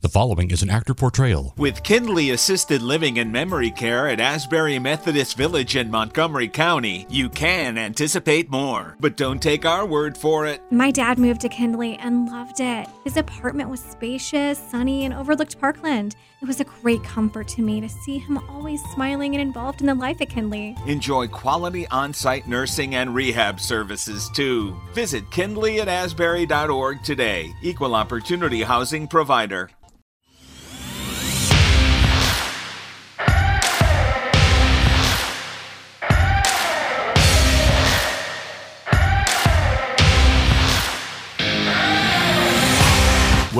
The 0.00 0.08
following 0.08 0.52
is 0.52 0.62
an 0.62 0.70
actor 0.70 0.94
portrayal. 0.94 1.54
With 1.56 1.82
Kindly 1.82 2.30
Assisted 2.30 2.82
Living 2.82 3.18
and 3.18 3.32
Memory 3.32 3.72
Care 3.72 4.08
at 4.08 4.20
Asbury 4.20 4.78
Methodist 4.78 5.36
Village 5.36 5.74
in 5.74 5.90
Montgomery 5.90 6.46
County, 6.46 7.04
you 7.10 7.28
can 7.28 7.76
anticipate 7.76 8.48
more. 8.48 8.96
But 9.00 9.16
don't 9.16 9.42
take 9.42 9.66
our 9.66 9.84
word 9.84 10.16
for 10.16 10.46
it. 10.46 10.62
My 10.70 10.92
dad 10.92 11.18
moved 11.18 11.40
to 11.40 11.48
Kindly 11.48 11.96
and 11.96 12.28
loved 12.28 12.60
it. 12.60 12.86
His 13.02 13.16
apartment 13.16 13.70
was 13.70 13.80
spacious, 13.80 14.56
sunny, 14.70 15.04
and 15.04 15.12
overlooked 15.12 15.58
Parkland. 15.58 16.14
It 16.40 16.46
was 16.46 16.60
a 16.60 16.64
great 16.64 17.02
comfort 17.02 17.48
to 17.48 17.62
me 17.62 17.80
to 17.80 17.88
see 17.88 18.18
him 18.18 18.38
always 18.48 18.80
smiling 18.94 19.34
and 19.34 19.42
involved 19.42 19.80
in 19.80 19.88
the 19.88 19.96
life 19.96 20.20
at 20.20 20.30
Kindly. 20.30 20.76
Enjoy 20.86 21.26
quality 21.26 21.88
on 21.88 22.14
site 22.14 22.46
nursing 22.46 22.94
and 22.94 23.16
rehab 23.16 23.58
services 23.58 24.30
too. 24.32 24.80
Visit 24.94 25.28
kindly 25.32 25.80
at 25.80 25.88
asbury.org 25.88 27.02
today. 27.02 27.52
Equal 27.62 27.96
opportunity 27.96 28.62
housing 28.62 29.08
provider. 29.08 29.68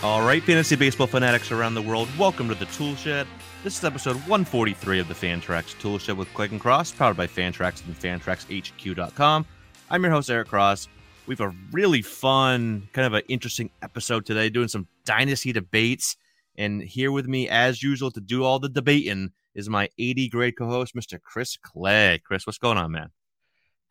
All 0.00 0.22
right, 0.22 0.40
fantasy 0.40 0.76
baseball 0.76 1.08
fanatics 1.08 1.50
around 1.50 1.74
the 1.74 1.82
world, 1.82 2.08
welcome 2.16 2.48
to 2.48 2.54
the 2.54 2.66
Tool 2.66 2.94
Shed. 2.94 3.26
This 3.64 3.76
is 3.76 3.82
episode 3.82 4.14
143 4.14 5.00
of 5.00 5.08
the 5.08 5.14
Fantrax 5.14 5.76
Tool 5.80 5.98
Shed 5.98 6.16
with 6.16 6.32
Clegg 6.34 6.52
and 6.52 6.60
Cross, 6.60 6.92
powered 6.92 7.16
by 7.16 7.26
Fantrax 7.26 7.84
and 7.84 7.98
FantraxHQ.com. 7.98 9.44
I'm 9.90 10.02
your 10.04 10.12
host, 10.12 10.30
Eric 10.30 10.46
Cross. 10.46 10.86
We 11.26 11.34
have 11.34 11.40
a 11.40 11.54
really 11.72 12.02
fun, 12.02 12.88
kind 12.92 13.06
of 13.08 13.14
an 13.14 13.22
interesting 13.28 13.70
episode 13.82 14.24
today, 14.24 14.48
doing 14.50 14.68
some 14.68 14.86
dynasty 15.04 15.52
debates. 15.52 16.16
And 16.56 16.80
here 16.80 17.10
with 17.10 17.26
me, 17.26 17.48
as 17.48 17.82
usual, 17.82 18.12
to 18.12 18.20
do 18.20 18.44
all 18.44 18.60
the 18.60 18.68
debating 18.68 19.32
is 19.56 19.68
my 19.68 19.88
80 19.98 20.28
grade 20.28 20.56
co 20.56 20.66
host, 20.66 20.94
Mr. 20.94 21.20
Chris 21.20 21.56
Clegg. 21.56 22.22
Chris, 22.22 22.46
what's 22.46 22.58
going 22.58 22.78
on, 22.78 22.92
man? 22.92 23.10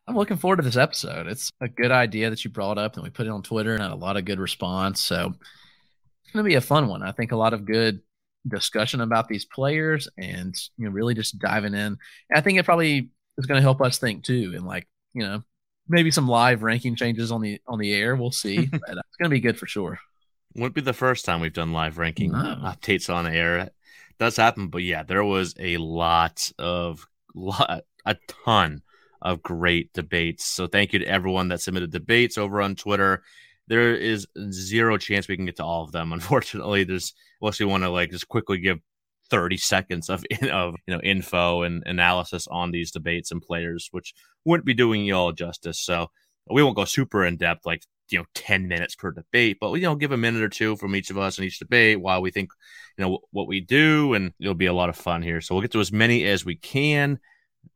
I'm 0.06 0.16
looking 0.16 0.38
forward 0.38 0.56
to 0.56 0.62
this 0.62 0.78
episode. 0.78 1.26
It's 1.26 1.52
a 1.60 1.68
good 1.68 1.90
idea 1.90 2.30
that 2.30 2.42
you 2.46 2.50
brought 2.50 2.78
up, 2.78 2.94
and 2.94 3.04
we 3.04 3.10
put 3.10 3.26
it 3.26 3.30
on 3.30 3.42
Twitter 3.42 3.74
and 3.74 3.82
had 3.82 3.92
a 3.92 3.94
lot 3.94 4.16
of 4.16 4.24
good 4.24 4.40
response. 4.40 5.04
So 5.04 5.34
it's 6.28 6.34
going 6.34 6.44
to 6.44 6.48
be 6.48 6.56
a 6.56 6.60
fun 6.60 6.88
one. 6.88 7.02
I 7.02 7.12
think 7.12 7.32
a 7.32 7.36
lot 7.36 7.54
of 7.54 7.64
good 7.64 8.00
discussion 8.46 9.00
about 9.00 9.28
these 9.28 9.46
players 9.46 10.08
and 10.18 10.54
you 10.76 10.84
know 10.84 10.90
really 10.92 11.14
just 11.14 11.38
diving 11.38 11.72
in. 11.72 11.80
And 11.80 11.98
I 12.34 12.42
think 12.42 12.58
it 12.58 12.66
probably 12.66 13.08
is 13.38 13.46
going 13.46 13.56
to 13.56 13.62
help 13.62 13.80
us 13.80 13.98
think 13.98 14.24
too, 14.24 14.52
and 14.54 14.66
like 14.66 14.86
you 15.14 15.22
know 15.22 15.42
maybe 15.88 16.10
some 16.10 16.28
live 16.28 16.62
ranking 16.62 16.96
changes 16.96 17.32
on 17.32 17.40
the 17.40 17.60
on 17.66 17.78
the 17.78 17.94
air. 17.94 18.14
We'll 18.14 18.30
see. 18.30 18.66
but 18.70 18.80
it's 18.90 19.16
going 19.18 19.24
to 19.24 19.28
be 19.30 19.40
good 19.40 19.58
for 19.58 19.66
sure. 19.66 19.98
Wouldn't 20.54 20.74
be 20.74 20.82
the 20.82 20.92
first 20.92 21.24
time 21.24 21.40
we've 21.40 21.52
done 21.52 21.72
live 21.72 21.96
ranking 21.96 22.32
No. 22.32 22.38
updates 22.38 23.12
on 23.12 23.26
air. 23.26 23.58
It 23.58 23.72
does 24.18 24.36
happen, 24.36 24.68
but 24.68 24.82
yeah, 24.82 25.02
there 25.02 25.24
was 25.24 25.54
a 25.58 25.78
lot 25.78 26.52
of 26.58 27.06
lot 27.34 27.84
a 28.04 28.16
ton 28.44 28.82
of 29.22 29.42
great 29.42 29.94
debates. 29.94 30.44
So 30.44 30.66
thank 30.66 30.92
you 30.92 30.98
to 30.98 31.06
everyone 31.06 31.48
that 31.48 31.62
submitted 31.62 31.90
debates 31.90 32.36
over 32.36 32.60
on 32.60 32.76
Twitter. 32.76 33.22
There 33.68 33.94
is 33.94 34.26
zero 34.50 34.96
chance 34.98 35.28
we 35.28 35.36
can 35.36 35.46
get 35.46 35.56
to 35.56 35.64
all 35.64 35.84
of 35.84 35.92
them. 35.92 36.12
Unfortunately, 36.18 36.84
there's 36.84 37.14
unless 37.40 37.60
we 37.60 37.66
want 37.66 37.84
to 37.84 37.90
like 37.90 38.10
just 38.10 38.28
quickly 38.28 38.58
give 38.58 38.78
30 39.30 39.56
seconds 39.58 40.08
of 40.08 40.24
of 40.50 40.74
you 40.86 40.94
know 40.94 41.00
info 41.02 41.62
and 41.62 41.82
analysis 41.86 42.48
on 42.48 42.70
these 42.70 42.90
debates 42.90 43.30
and 43.30 43.42
players, 43.42 43.88
which 43.92 44.14
wouldn't 44.44 44.66
be 44.66 44.74
doing 44.74 45.04
you 45.04 45.14
all 45.14 45.32
justice. 45.32 45.80
So 45.80 46.08
we 46.50 46.62
won't 46.62 46.76
go 46.76 46.84
super 46.84 47.24
in 47.24 47.36
depth, 47.36 47.66
like 47.66 47.82
you 48.10 48.18
know, 48.18 48.24
10 48.34 48.68
minutes 48.68 48.94
per 48.94 49.10
debate, 49.10 49.58
but 49.60 49.72
you 49.74 49.82
know, 49.82 49.94
give 49.94 50.12
a 50.12 50.16
minute 50.16 50.42
or 50.42 50.48
two 50.48 50.76
from 50.76 50.96
each 50.96 51.10
of 51.10 51.18
us 51.18 51.38
in 51.38 51.44
each 51.44 51.58
debate 51.58 52.00
while 52.00 52.22
we 52.22 52.30
think, 52.30 52.50
you 52.96 53.04
know, 53.04 53.18
what 53.30 53.46
we 53.46 53.60
do, 53.60 54.14
and 54.14 54.32
it'll 54.40 54.54
be 54.54 54.66
a 54.66 54.72
lot 54.72 54.88
of 54.88 54.96
fun 54.96 55.22
here. 55.22 55.40
So 55.40 55.54
we'll 55.54 55.62
get 55.62 55.72
to 55.72 55.80
as 55.80 55.92
many 55.92 56.24
as 56.24 56.44
we 56.44 56.56
can. 56.56 57.18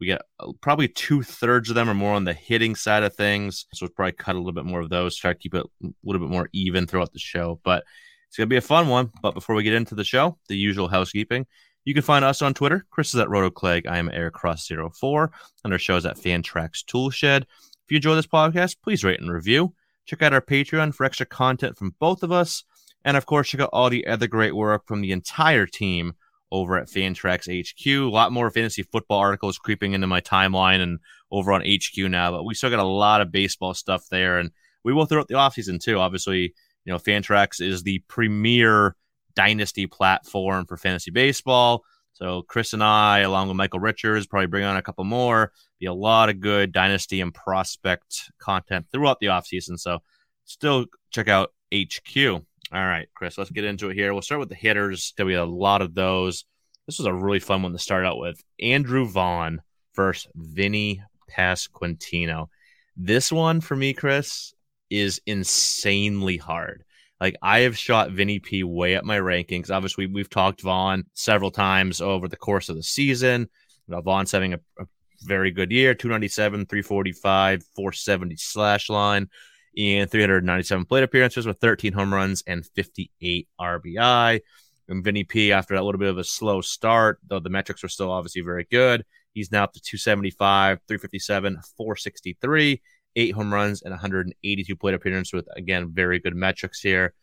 We 0.00 0.06
got 0.08 0.22
uh, 0.40 0.52
probably 0.60 0.88
two 0.88 1.22
thirds 1.22 1.68
of 1.68 1.74
them 1.74 1.88
are 1.88 1.94
more 1.94 2.14
on 2.14 2.24
the 2.24 2.32
hitting 2.32 2.74
side 2.74 3.02
of 3.02 3.14
things, 3.14 3.66
so 3.72 3.86
we'll 3.86 3.90
probably 3.90 4.12
cut 4.12 4.34
a 4.34 4.38
little 4.38 4.52
bit 4.52 4.64
more 4.64 4.80
of 4.80 4.90
those, 4.90 5.16
try 5.16 5.32
to 5.32 5.38
keep 5.38 5.54
it 5.54 5.66
a 5.82 5.88
little 6.04 6.20
bit 6.20 6.32
more 6.32 6.48
even 6.52 6.86
throughout 6.86 7.12
the 7.12 7.18
show. 7.18 7.60
But 7.64 7.84
it's 8.28 8.36
gonna 8.36 8.46
be 8.46 8.56
a 8.56 8.62
fun 8.62 8.88
one. 8.88 9.10
But 9.20 9.34
before 9.34 9.54
we 9.54 9.62
get 9.62 9.74
into 9.74 9.94
the 9.94 10.04
show, 10.04 10.38
the 10.48 10.56
usual 10.56 10.88
housekeeping. 10.88 11.46
You 11.84 11.94
can 11.94 12.02
find 12.02 12.24
us 12.24 12.42
on 12.42 12.54
Twitter. 12.54 12.86
Chris 12.90 13.12
is 13.12 13.20
at 13.20 13.28
RotoClegg. 13.28 13.86
I 13.88 13.98
am 13.98 14.08
EricCross04. 14.08 15.28
And 15.64 15.72
our 15.72 15.78
show 15.78 15.96
is 15.96 16.06
at 16.06 16.16
Fantrax 16.16 16.84
Toolshed. 16.84 17.42
If 17.42 17.90
you 17.90 17.96
enjoy 17.96 18.14
this 18.14 18.26
podcast, 18.26 18.76
please 18.82 19.02
rate 19.02 19.20
and 19.20 19.32
review. 19.32 19.74
Check 20.06 20.22
out 20.22 20.32
our 20.32 20.40
Patreon 20.40 20.94
for 20.94 21.04
extra 21.04 21.26
content 21.26 21.76
from 21.76 21.94
both 21.98 22.22
of 22.22 22.30
us. 22.30 22.64
And 23.04 23.16
of 23.16 23.26
course, 23.26 23.48
check 23.48 23.60
out 23.60 23.70
all 23.72 23.90
the 23.90 24.06
other 24.06 24.28
great 24.28 24.54
work 24.54 24.86
from 24.86 25.00
the 25.00 25.12
entire 25.12 25.66
team 25.66 26.14
over 26.52 26.76
at 26.76 26.86
Fantrax 26.86 27.48
HQ. 27.48 27.86
A 27.86 28.14
lot 28.14 28.30
more 28.30 28.50
fantasy 28.50 28.82
football 28.82 29.18
articles 29.18 29.58
creeping 29.58 29.94
into 29.94 30.06
my 30.06 30.20
timeline 30.20 30.80
and 30.80 31.00
over 31.30 31.50
on 31.50 31.62
HQ 31.62 31.96
now, 31.96 32.30
but 32.30 32.44
we 32.44 32.54
still 32.54 32.70
got 32.70 32.78
a 32.78 32.84
lot 32.84 33.22
of 33.22 33.32
baseball 33.32 33.72
stuff 33.72 34.06
there. 34.10 34.38
And 34.38 34.50
we 34.84 34.92
will 34.92 35.06
throughout 35.06 35.28
the 35.28 35.34
offseason 35.34 35.80
too. 35.80 35.98
Obviously, 35.98 36.54
you 36.84 36.92
know, 36.92 36.98
Fantrax 36.98 37.60
is 37.60 37.82
the 37.82 38.00
premier 38.06 38.94
dynasty 39.34 39.86
platform 39.86 40.66
for 40.66 40.76
fantasy 40.76 41.10
baseball. 41.10 41.84
So 42.12 42.42
Chris 42.42 42.74
and 42.74 42.84
I, 42.84 43.20
along 43.20 43.48
with 43.48 43.56
Michael 43.56 43.80
Richards, 43.80 44.26
probably 44.26 44.46
bring 44.46 44.64
on 44.64 44.76
a 44.76 44.82
couple 44.82 45.04
more. 45.04 45.52
Be 45.80 45.86
a 45.86 45.94
lot 45.94 46.28
of 46.28 46.40
good 46.40 46.70
dynasty 46.70 47.22
and 47.22 47.32
prospect 47.32 48.30
content 48.38 48.86
throughout 48.92 49.20
the 49.20 49.28
offseason. 49.28 49.80
So 49.80 50.00
still 50.44 50.84
check 51.10 51.28
out 51.28 51.54
HQ. 51.74 52.42
All 52.70 52.84
right, 52.84 53.08
Chris, 53.14 53.36
let's 53.36 53.50
get 53.50 53.64
into 53.64 53.90
it 53.90 53.94
here. 53.94 54.12
We'll 54.12 54.22
start 54.22 54.38
with 54.38 54.48
the 54.48 54.54
hitters. 54.54 55.12
There 55.16 55.26
we 55.26 55.32
had 55.32 55.42
a 55.42 55.46
lot 55.46 55.82
of 55.82 55.94
those. 55.94 56.44
This 56.86 56.98
was 56.98 57.06
a 57.06 57.14
really 57.14 57.40
fun 57.40 57.62
one 57.62 57.72
to 57.72 57.78
start 57.78 58.06
out 58.06 58.18
with. 58.18 58.42
Andrew 58.60 59.06
Vaughn 59.06 59.60
versus 59.94 60.30
Vinny 60.34 61.02
Pasquantino. 61.30 62.48
This 62.96 63.32
one 63.32 63.60
for 63.60 63.76
me, 63.76 63.92
Chris, 63.92 64.54
is 64.90 65.20
insanely 65.26 66.36
hard. 66.36 66.84
Like 67.20 67.36
I 67.40 67.60
have 67.60 67.78
shot 67.78 68.10
Vinny 68.10 68.40
P 68.40 68.64
way 68.64 68.96
up 68.96 69.04
my 69.04 69.18
rankings. 69.18 69.70
Obviously, 69.70 70.06
we've 70.06 70.28
talked 70.28 70.60
Vaughn 70.60 71.04
several 71.14 71.50
times 71.50 72.00
over 72.00 72.26
the 72.26 72.36
course 72.36 72.68
of 72.68 72.76
the 72.76 72.82
season. 72.82 73.42
You 73.86 73.94
know, 73.94 74.00
Vaughn's 74.00 74.32
having 74.32 74.54
a, 74.54 74.60
a 74.78 74.86
very 75.22 75.50
good 75.50 75.70
year 75.70 75.94
297, 75.94 76.66
345, 76.66 77.62
470 77.76 78.36
slash 78.36 78.90
line, 78.90 79.28
and 79.76 80.10
397 80.10 80.84
plate 80.84 81.02
appearances 81.02 81.46
with 81.46 81.58
13 81.58 81.92
home 81.92 82.12
runs 82.12 82.42
and 82.46 82.64
58 82.64 83.48
RBI. 83.60 84.40
And 84.88 85.04
Vinny 85.04 85.24
P, 85.24 85.52
after 85.52 85.74
a 85.74 85.82
little 85.82 85.98
bit 85.98 86.08
of 86.08 86.18
a 86.18 86.24
slow 86.24 86.60
start, 86.60 87.18
though 87.26 87.40
the 87.40 87.50
metrics 87.50 87.84
are 87.84 87.88
still 87.88 88.10
obviously 88.10 88.42
very 88.42 88.66
good, 88.70 89.04
he's 89.32 89.50
now 89.50 89.64
up 89.64 89.72
to 89.72 89.80
275, 89.80 90.80
357, 90.86 91.60
463 91.76 92.82
eight 93.16 93.34
home 93.34 93.52
runs 93.52 93.82
and 93.82 93.92
182 93.92 94.76
plate 94.76 94.94
appearances 94.94 95.32
with 95.32 95.48
again 95.56 95.90
very 95.92 96.18
good 96.18 96.34
metrics 96.34 96.80
here. 96.80 97.14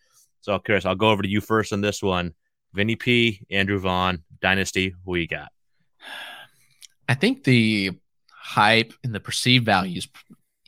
So, 0.41 0.57
Chris, 0.59 0.85
I'll 0.85 0.95
go 0.95 1.09
over 1.09 1.21
to 1.21 1.29
you 1.29 1.41
first 1.41 1.73
on 1.73 1.81
this 1.81 2.01
one. 2.01 2.33
Vinny 2.73 2.95
P, 2.95 3.45
Andrew 3.49 3.79
Vaughn, 3.79 4.23
Dynasty. 4.41 4.93
Who 5.05 5.15
you 5.15 5.27
got? 5.27 5.49
I 7.07 7.15
think 7.15 7.43
the 7.43 7.91
hype 8.31 8.93
and 9.03 9.13
the 9.13 9.19
perceived 9.19 9.65
value 9.65 9.97
is 9.97 10.07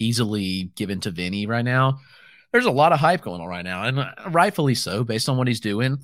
easily 0.01 0.71
given 0.75 0.99
to 1.01 1.11
Vinny 1.11 1.45
right 1.45 1.65
now. 1.65 1.99
There's 2.51 2.65
a 2.65 2.71
lot 2.71 2.91
of 2.91 2.99
hype 2.99 3.21
going 3.21 3.41
on 3.41 3.47
right 3.47 3.63
now, 3.63 3.83
and 3.83 3.99
uh, 3.99 4.11
rightfully 4.29 4.75
so, 4.75 5.03
based 5.03 5.29
on 5.29 5.37
what 5.37 5.47
he's 5.47 5.61
doing. 5.61 5.99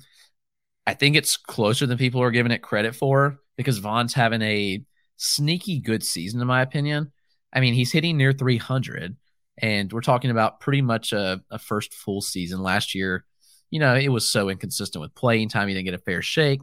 I 0.86 0.94
think 0.94 1.16
it's 1.16 1.36
closer 1.36 1.86
than 1.86 1.98
people 1.98 2.22
are 2.22 2.30
giving 2.30 2.52
it 2.52 2.62
credit 2.62 2.94
for 2.94 3.38
because 3.56 3.78
Vaughn's 3.78 4.14
having 4.14 4.40
a 4.40 4.82
sneaky 5.18 5.80
good 5.80 6.02
season, 6.02 6.40
in 6.40 6.46
my 6.46 6.62
opinion. 6.62 7.12
I 7.52 7.60
mean, 7.60 7.74
he's 7.74 7.92
hitting 7.92 8.16
near 8.16 8.32
300, 8.32 9.16
and 9.58 9.92
we're 9.92 10.00
talking 10.00 10.30
about 10.30 10.60
pretty 10.60 10.80
much 10.80 11.12
a, 11.12 11.42
a 11.50 11.58
first 11.58 11.92
full 11.92 12.22
season. 12.22 12.62
Last 12.62 12.94
year, 12.94 13.26
you 13.70 13.80
know, 13.80 13.94
it 13.94 14.08
was 14.08 14.28
so 14.28 14.48
inconsistent 14.48 15.02
with 15.02 15.14
playing 15.14 15.50
time, 15.50 15.68
he 15.68 15.74
didn't 15.74 15.86
get 15.86 15.94
a 15.94 15.98
fair 15.98 16.22
shake, 16.22 16.60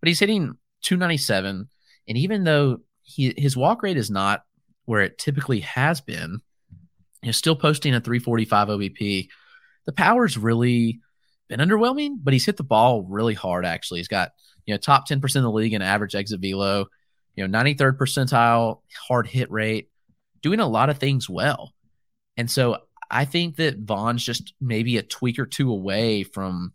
but 0.00 0.08
he's 0.08 0.20
hitting 0.20 0.54
297. 0.82 1.68
And 2.08 2.18
even 2.18 2.44
though 2.44 2.78
he, 3.02 3.34
his 3.36 3.56
walk 3.56 3.82
rate 3.82 3.96
is 3.96 4.10
not 4.10 4.44
where 4.86 5.02
it 5.02 5.18
typically 5.18 5.60
has 5.60 6.00
been, 6.00 6.40
still 7.36 7.56
posting 7.56 7.94
a 7.94 8.00
345 8.00 8.68
OBP. 8.68 9.28
The 9.86 9.92
power's 9.92 10.38
really 10.38 11.00
been 11.48 11.60
underwhelming, 11.60 12.16
but 12.22 12.32
he's 12.32 12.46
hit 12.46 12.56
the 12.56 12.62
ball 12.62 13.02
really 13.02 13.34
hard. 13.34 13.64
Actually, 13.64 14.00
he's 14.00 14.08
got 14.08 14.32
you 14.66 14.74
know 14.74 14.78
top 14.78 15.06
ten 15.06 15.20
percent 15.20 15.44
of 15.44 15.52
the 15.52 15.56
league 15.56 15.74
in 15.74 15.82
average 15.82 16.14
exit 16.14 16.40
velo, 16.40 16.86
you 17.34 17.42
know 17.42 17.48
ninety 17.48 17.74
third 17.74 17.98
percentile 17.98 18.80
hard 19.08 19.26
hit 19.26 19.50
rate, 19.50 19.90
doing 20.42 20.60
a 20.60 20.68
lot 20.68 20.90
of 20.90 20.98
things 20.98 21.28
well. 21.28 21.72
And 22.36 22.50
so 22.50 22.78
I 23.10 23.24
think 23.24 23.56
that 23.56 23.78
Vaughn's 23.78 24.24
just 24.24 24.54
maybe 24.60 24.96
a 24.98 25.02
tweak 25.02 25.38
or 25.38 25.46
two 25.46 25.70
away 25.70 26.22
from 26.22 26.72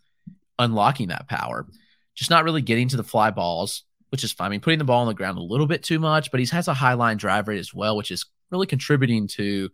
unlocking 0.59 1.09
that 1.09 1.29
power, 1.29 1.67
just 2.15 2.31
not 2.31 2.44
really 2.44 2.61
getting 2.61 2.89
to 2.89 2.97
the 2.97 3.03
fly 3.03 3.31
balls, 3.31 3.83
which 4.09 4.23
is 4.23 4.31
fine. 4.31 4.47
I 4.47 4.50
mean, 4.50 4.59
putting 4.59 4.79
the 4.79 4.85
ball 4.85 5.01
on 5.01 5.07
the 5.07 5.13
ground 5.13 5.38
a 5.38 5.41
little 5.41 5.67
bit 5.67 5.83
too 5.83 6.00
much, 6.00 6.31
but 6.31 6.39
he 6.39 6.45
has 6.47 6.67
a 6.67 6.73
high 6.73 6.94
line 6.94 7.17
drive 7.17 7.47
rate 7.47 7.59
as 7.59 7.73
well, 7.73 7.95
which 7.95 8.11
is 8.11 8.25
really 8.51 8.67
contributing 8.67 9.27
to 9.27 9.69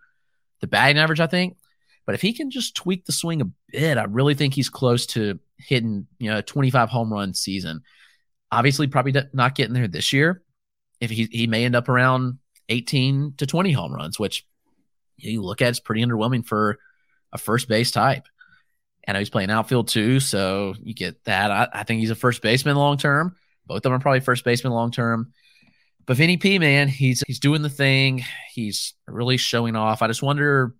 the 0.61 0.67
batting 0.67 0.97
average, 0.97 1.19
I 1.19 1.27
think. 1.27 1.57
But 2.05 2.15
if 2.15 2.21
he 2.21 2.33
can 2.33 2.49
just 2.49 2.75
tweak 2.75 3.05
the 3.05 3.11
swing 3.11 3.41
a 3.41 3.51
bit, 3.71 3.97
I 3.97 4.05
really 4.05 4.33
think 4.33 4.53
he's 4.53 4.69
close 4.69 5.05
to 5.07 5.39
hitting, 5.57 6.07
you 6.17 6.31
know, 6.31 6.39
a 6.39 6.41
25 6.41 6.89
home 6.89 7.13
run 7.13 7.33
season. 7.33 7.83
Obviously, 8.51 8.87
probably 8.87 9.13
not 9.33 9.53
getting 9.55 9.73
there 9.73 9.87
this 9.87 10.11
year. 10.11 10.41
If 10.99 11.11
he 11.11 11.27
he 11.31 11.47
may 11.47 11.65
end 11.65 11.75
up 11.75 11.87
around 11.87 12.39
18 12.69 13.35
to 13.37 13.45
20 13.45 13.71
home 13.71 13.93
runs, 13.93 14.19
which 14.19 14.45
you 15.17 15.41
look 15.41 15.61
at 15.61 15.69
it's 15.69 15.79
pretty 15.79 16.03
underwhelming 16.03 16.45
for 16.45 16.79
a 17.31 17.37
first 17.37 17.67
base 17.67 17.91
type. 17.91 18.25
And 19.05 19.17
he's 19.17 19.29
playing 19.29 19.49
outfield 19.49 19.87
too, 19.87 20.19
so 20.19 20.75
you 20.81 20.93
get 20.93 21.23
that. 21.25 21.51
I, 21.51 21.67
I 21.73 21.83
think 21.83 21.99
he's 21.99 22.11
a 22.11 22.15
first 22.15 22.41
baseman 22.41 22.75
long 22.75 22.97
term. 22.97 23.35
Both 23.65 23.77
of 23.77 23.83
them 23.83 23.93
are 23.93 23.99
probably 23.99 24.19
first 24.19 24.43
baseman 24.43 24.73
long 24.73 24.91
term. 24.91 25.33
But 26.09 26.17
Vinny 26.17 26.37
P, 26.37 26.57
man, 26.57 26.87
he's 26.87 27.23
he's 27.27 27.37
doing 27.37 27.61
the 27.61 27.69
thing. 27.69 28.25
He's 28.51 28.95
really 29.07 29.37
showing 29.37 29.75
off. 29.75 30.01
I 30.01 30.07
just 30.07 30.23
wonder 30.23 30.73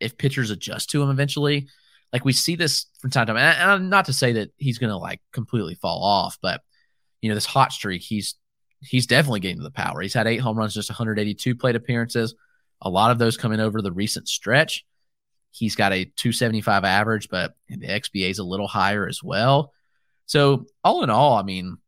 if 0.00 0.18
pitchers 0.18 0.50
adjust 0.50 0.90
to 0.90 1.00
him 1.00 1.10
eventually. 1.10 1.68
Like 2.12 2.24
we 2.24 2.32
see 2.32 2.56
this 2.56 2.86
from 2.98 3.10
time 3.10 3.28
to 3.28 3.34
time. 3.34 3.54
And, 3.56 3.88
not 3.88 4.06
to 4.06 4.12
say 4.12 4.32
that 4.32 4.50
he's 4.56 4.78
going 4.78 4.90
to 4.90 4.96
like 4.96 5.20
completely 5.30 5.76
fall 5.76 6.02
off, 6.02 6.38
but 6.42 6.60
you 7.22 7.28
know 7.28 7.36
this 7.36 7.46
hot 7.46 7.70
streak, 7.70 8.02
he's 8.02 8.34
he's 8.80 9.06
definitely 9.06 9.38
getting 9.38 9.58
to 9.58 9.62
the 9.62 9.70
power. 9.70 10.00
He's 10.00 10.12
had 10.12 10.26
eight 10.26 10.38
home 10.38 10.58
runs, 10.58 10.74
just 10.74 10.90
182 10.90 11.54
plate 11.54 11.76
appearances. 11.76 12.34
A 12.82 12.90
lot 12.90 13.12
of 13.12 13.18
those 13.18 13.36
coming 13.36 13.60
over 13.60 13.80
the 13.80 13.92
recent 13.92 14.26
stretch. 14.26 14.84
He's 15.52 15.76
got 15.76 15.92
a 15.92 16.06
275 16.16 16.82
average, 16.82 17.28
but 17.28 17.54
the 17.68 17.86
XBA 17.86 18.28
is 18.28 18.40
a 18.40 18.44
little 18.44 18.66
higher 18.66 19.06
as 19.06 19.22
well. 19.22 19.72
So 20.26 20.66
all 20.82 21.04
in 21.04 21.10
all, 21.10 21.34
I 21.34 21.44
mean, 21.44 21.78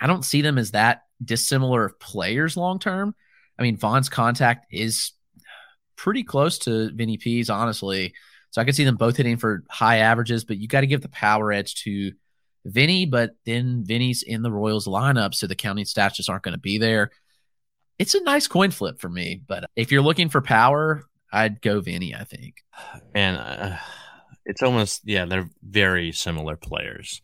I 0.00 0.06
don't 0.06 0.24
see 0.24 0.42
them 0.42 0.58
as 0.58 0.72
that 0.72 1.02
dissimilar 1.22 1.84
of 1.84 1.98
players 1.98 2.56
long 2.56 2.78
term. 2.78 3.14
I 3.58 3.62
mean, 3.62 3.76
Vaughn's 3.76 4.08
contact 4.08 4.66
is 4.70 5.12
pretty 5.96 6.24
close 6.24 6.58
to 6.60 6.90
Vinny 6.92 7.16
P's, 7.16 7.50
honestly. 7.50 8.14
So 8.50 8.60
I 8.60 8.64
could 8.64 8.74
see 8.74 8.84
them 8.84 8.96
both 8.96 9.16
hitting 9.16 9.36
for 9.36 9.64
high 9.68 9.98
averages, 9.98 10.44
but 10.44 10.58
you 10.58 10.68
got 10.68 10.82
to 10.82 10.86
give 10.86 11.00
the 11.00 11.08
power 11.08 11.52
edge 11.52 11.74
to 11.82 12.12
Vinny. 12.64 13.06
But 13.06 13.32
then 13.46 13.84
Vinny's 13.84 14.22
in 14.22 14.42
the 14.42 14.52
Royals 14.52 14.86
lineup, 14.86 15.34
so 15.34 15.46
the 15.46 15.54
counting 15.54 15.84
stats 15.84 16.14
just 16.14 16.28
aren't 16.28 16.42
going 16.42 16.54
to 16.54 16.60
be 16.60 16.78
there. 16.78 17.10
It's 17.98 18.14
a 18.14 18.22
nice 18.22 18.48
coin 18.48 18.70
flip 18.70 19.00
for 19.00 19.08
me, 19.08 19.40
but 19.46 19.64
if 19.76 19.92
you're 19.92 20.02
looking 20.02 20.28
for 20.28 20.40
power, 20.40 21.04
I'd 21.32 21.60
go 21.60 21.80
Vinny. 21.80 22.14
I 22.14 22.24
think. 22.24 22.56
And 23.14 23.36
uh, 23.36 23.76
it's 24.44 24.62
almost 24.62 25.02
yeah, 25.04 25.24
they're 25.24 25.50
very 25.62 26.12
similar 26.12 26.56
players 26.56 27.22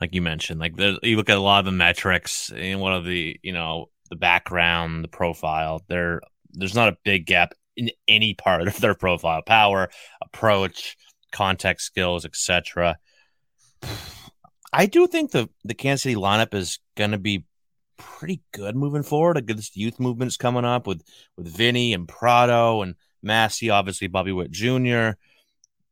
like 0.00 0.14
you 0.14 0.22
mentioned. 0.22 0.60
Like 0.60 0.78
you 1.02 1.16
look 1.16 1.28
at 1.28 1.36
a 1.36 1.40
lot 1.40 1.60
of 1.60 1.64
the 1.66 1.72
metrics 1.72 2.50
and 2.54 2.80
one 2.80 2.94
of 2.94 3.04
the 3.04 3.38
you 3.42 3.52
know 3.52 3.90
the 4.08 4.16
background, 4.16 5.04
the 5.04 5.08
profile. 5.08 5.82
There, 5.88 6.20
there's 6.50 6.74
not 6.74 6.92
a 6.92 6.98
big 7.04 7.26
gap 7.26 7.54
in 7.76 7.90
any 8.08 8.34
part 8.34 8.62
of 8.68 8.80
their 8.80 8.94
profile: 8.94 9.42
power, 9.42 9.90
approach, 10.22 10.96
context 11.32 11.86
skills, 11.86 12.24
etc. 12.24 12.96
I 14.72 14.86
do 14.86 15.06
think 15.06 15.32
the 15.32 15.48
the 15.64 15.74
Kansas 15.74 16.02
City 16.02 16.16
lineup 16.16 16.54
is 16.54 16.78
going 16.96 17.12
to 17.12 17.18
be 17.18 17.44
pretty 17.96 18.40
good 18.52 18.76
moving 18.76 19.02
forward. 19.02 19.36
A 19.36 19.42
good 19.42 19.60
youth 19.74 20.00
movement 20.00 20.28
is 20.28 20.36
coming 20.36 20.64
up 20.64 20.86
with 20.86 21.02
with 21.36 21.48
Vinny 21.48 21.92
and 21.92 22.08
Pratto 22.08 22.82
and 22.82 22.94
Massey, 23.22 23.70
obviously 23.70 24.08
Bobby 24.08 24.32
Witt 24.32 24.50
Jr. 24.50 25.10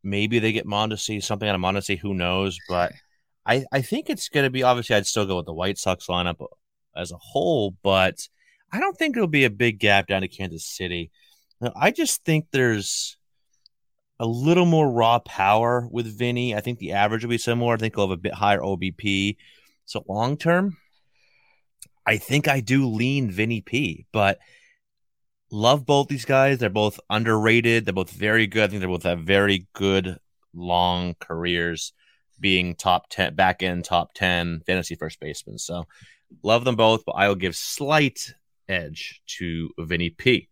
Maybe 0.05 0.38
they 0.38 0.52
get 0.52 0.64
Mondesi, 0.64 1.22
something 1.22 1.49
out 1.49 1.56
of 1.56 1.60
Mondesi, 1.60 1.99
who 1.99 2.14
knows? 2.14 2.56
But 2.69 2.93
I, 3.49 3.65
I 3.73 3.81
think 3.81 4.11
it's 4.11 4.29
going 4.29 4.45
to 4.45 4.50
be 4.50 4.62
obviously 4.62 4.95
I'd 4.95 5.06
still 5.06 5.25
go 5.25 5.37
with 5.39 5.47
the 5.47 5.55
White 5.55 5.79
Sox 5.79 6.06
lineup 6.06 6.41
uh, 6.43 6.47
as 6.95 7.11
a 7.12 7.17
whole, 7.17 7.75
but 7.83 8.29
I 8.71 8.79
don't 8.79 8.97
think 8.97 9.17
it'll 9.17 9.27
be 9.27 9.47
a 9.47 9.50
big 9.50 9.79
gap 9.79 10.06
down 10.06 10.21
to 10.21 10.29
Kansas 10.29 10.67
City. 10.67 11.11
Uh, 11.61 11.71
I 11.75 11.91
just 11.91 12.25
think 12.25 12.49
there's 12.53 13.17
a 14.21 14.27
little 14.27 14.67
more 14.67 14.91
raw 14.91 15.19
power 15.21 15.89
with 15.91 16.19
Vinny. 16.19 16.55
I 16.55 16.61
think 16.61 16.79
the 16.79 16.93
average 16.93 17.25
will 17.25 17.31
be 17.31 17.39
similar. 17.39 17.75
I 17.75 17.79
think 17.79 17.95
he'll 17.95 18.09
have 18.09 18.19
a 18.19 18.21
bit 18.21 18.35
higher 18.35 18.61
OBP. 18.61 19.37
So 19.87 20.05
long 20.06 20.37
term, 20.37 20.77
I 22.05 22.19
think 22.19 22.49
I 22.49 22.61
do 22.61 22.87
lean 22.87 23.31
Vinny 23.31 23.62
P, 23.62 24.05
but 24.12 24.39
love 25.51 25.87
both 25.87 26.09
these 26.09 26.27
guys. 26.27 26.59
They're 26.59 26.69
both 26.69 27.01
underrated. 27.09 27.87
They're 27.87 27.94
both 27.94 28.11
very 28.11 28.47
good. 28.47 28.65
I 28.65 28.67
think 28.69 28.81
they 28.83 28.87
both 28.87 29.05
have 29.05 29.21
very 29.21 29.67
good 29.73 30.19
long 30.53 31.15
careers 31.19 31.94
being 32.40 32.75
top 32.75 33.08
10 33.11 33.35
back 33.35 33.62
end 33.62 33.85
top 33.85 34.12
10 34.14 34.62
fantasy 34.67 34.94
first 34.94 35.20
baseman. 35.20 35.58
So 35.58 35.85
love 36.43 36.64
them 36.64 36.76
both, 36.76 37.05
but 37.05 37.12
I 37.12 37.29
will 37.29 37.35
give 37.35 37.56
slight 37.56 38.32
edge 38.69 39.23
to 39.38 39.70
Vinny 39.79 40.11
P. 40.11 40.49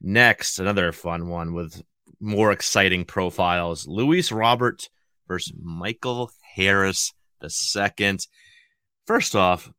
Next, 0.00 0.58
another 0.58 0.92
fun 0.92 1.28
one 1.28 1.52
with 1.52 1.82
more 2.20 2.52
exciting 2.52 3.04
profiles. 3.04 3.86
Luis 3.86 4.32
Robert 4.32 4.88
versus 5.28 5.52
Michael 5.62 6.30
Harris 6.54 7.12
the 7.40 7.50
second. 7.50 8.26
First 9.06 9.34
off, 9.34 9.70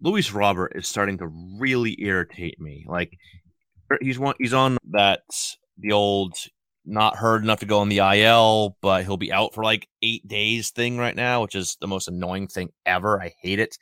Luis 0.00 0.32
Robert 0.32 0.72
is 0.74 0.88
starting 0.88 1.18
to 1.18 1.26
really 1.58 1.96
irritate 2.00 2.60
me. 2.60 2.84
Like 2.88 3.16
er, 3.90 3.98
he's 4.00 4.18
one 4.18 4.34
he's 4.38 4.54
on 4.54 4.78
that 4.90 5.22
the 5.78 5.92
old 5.92 6.36
not 6.84 7.16
hurt 7.16 7.42
enough 7.42 7.60
to 7.60 7.66
go 7.66 7.80
on 7.80 7.88
the 7.88 7.98
IL, 7.98 8.76
but 8.80 9.04
he'll 9.04 9.16
be 9.16 9.32
out 9.32 9.54
for 9.54 9.64
like 9.64 9.88
eight 10.02 10.26
days 10.26 10.70
thing 10.70 10.98
right 10.98 11.16
now, 11.16 11.42
which 11.42 11.54
is 11.54 11.76
the 11.80 11.86
most 11.86 12.08
annoying 12.08 12.46
thing 12.48 12.70
ever. 12.84 13.20
I 13.20 13.32
hate 13.40 13.58
it. 13.58 13.78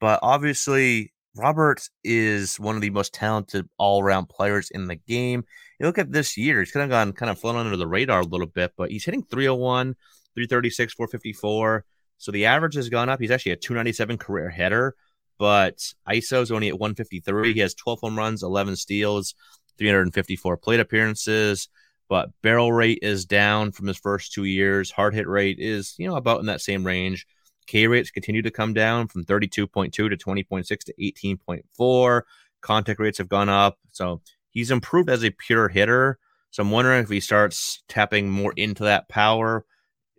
But 0.00 0.20
obviously, 0.22 1.12
Robert 1.36 1.88
is 2.04 2.60
one 2.60 2.76
of 2.76 2.82
the 2.82 2.90
most 2.90 3.14
talented 3.14 3.68
all 3.78 4.02
around 4.02 4.28
players 4.28 4.70
in 4.70 4.86
the 4.86 4.96
game. 4.96 5.44
You 5.80 5.86
look 5.86 5.98
at 5.98 6.12
this 6.12 6.36
year, 6.36 6.60
he's 6.60 6.72
kind 6.72 6.84
of 6.84 6.90
gone 6.90 7.12
kind 7.12 7.30
of 7.30 7.38
flown 7.38 7.56
under 7.56 7.76
the 7.76 7.86
radar 7.86 8.20
a 8.20 8.26
little 8.26 8.46
bit, 8.46 8.72
but 8.76 8.90
he's 8.90 9.04
hitting 9.04 9.24
301, 9.24 9.94
336, 10.34 10.94
454. 10.94 11.84
So 12.18 12.32
the 12.32 12.46
average 12.46 12.74
has 12.74 12.88
gone 12.88 13.08
up. 13.08 13.20
He's 13.20 13.30
actually 13.30 13.52
a 13.52 13.56
297 13.56 14.18
career 14.18 14.50
header, 14.50 14.94
but 15.38 15.78
ISO 16.08 16.42
is 16.42 16.52
only 16.52 16.68
at 16.68 16.78
153. 16.78 17.54
He 17.54 17.60
has 17.60 17.74
12 17.74 18.00
home 18.00 18.18
runs, 18.18 18.42
11 18.42 18.76
steals, 18.76 19.34
354 19.78 20.56
plate 20.58 20.80
appearances 20.80 21.68
but 22.08 22.30
barrel 22.42 22.72
rate 22.72 22.98
is 23.02 23.24
down 23.24 23.72
from 23.72 23.86
his 23.86 23.98
first 23.98 24.32
two 24.32 24.44
years. 24.44 24.90
Hard 24.90 25.14
hit 25.14 25.28
rate 25.28 25.58
is, 25.58 25.94
you 25.98 26.08
know, 26.08 26.16
about 26.16 26.40
in 26.40 26.46
that 26.46 26.60
same 26.60 26.86
range. 26.86 27.26
K 27.66 27.86
rates 27.86 28.10
continue 28.10 28.42
to 28.42 28.50
come 28.50 28.74
down 28.74 29.08
from 29.08 29.24
32.2 29.24 29.92
to 29.92 30.08
20.6 30.08 30.66
to 30.84 30.94
18.4. 31.00 32.22
Contact 32.60 33.00
rates 33.00 33.18
have 33.18 33.28
gone 33.28 33.48
up. 33.48 33.78
So 33.92 34.20
he's 34.50 34.70
improved 34.70 35.10
as 35.10 35.24
a 35.24 35.30
pure 35.30 35.68
hitter. 35.68 36.18
So 36.50 36.62
I'm 36.62 36.70
wondering 36.70 37.02
if 37.02 37.08
he 37.08 37.20
starts 37.20 37.82
tapping 37.88 38.28
more 38.28 38.52
into 38.56 38.84
that 38.84 39.08
power 39.08 39.64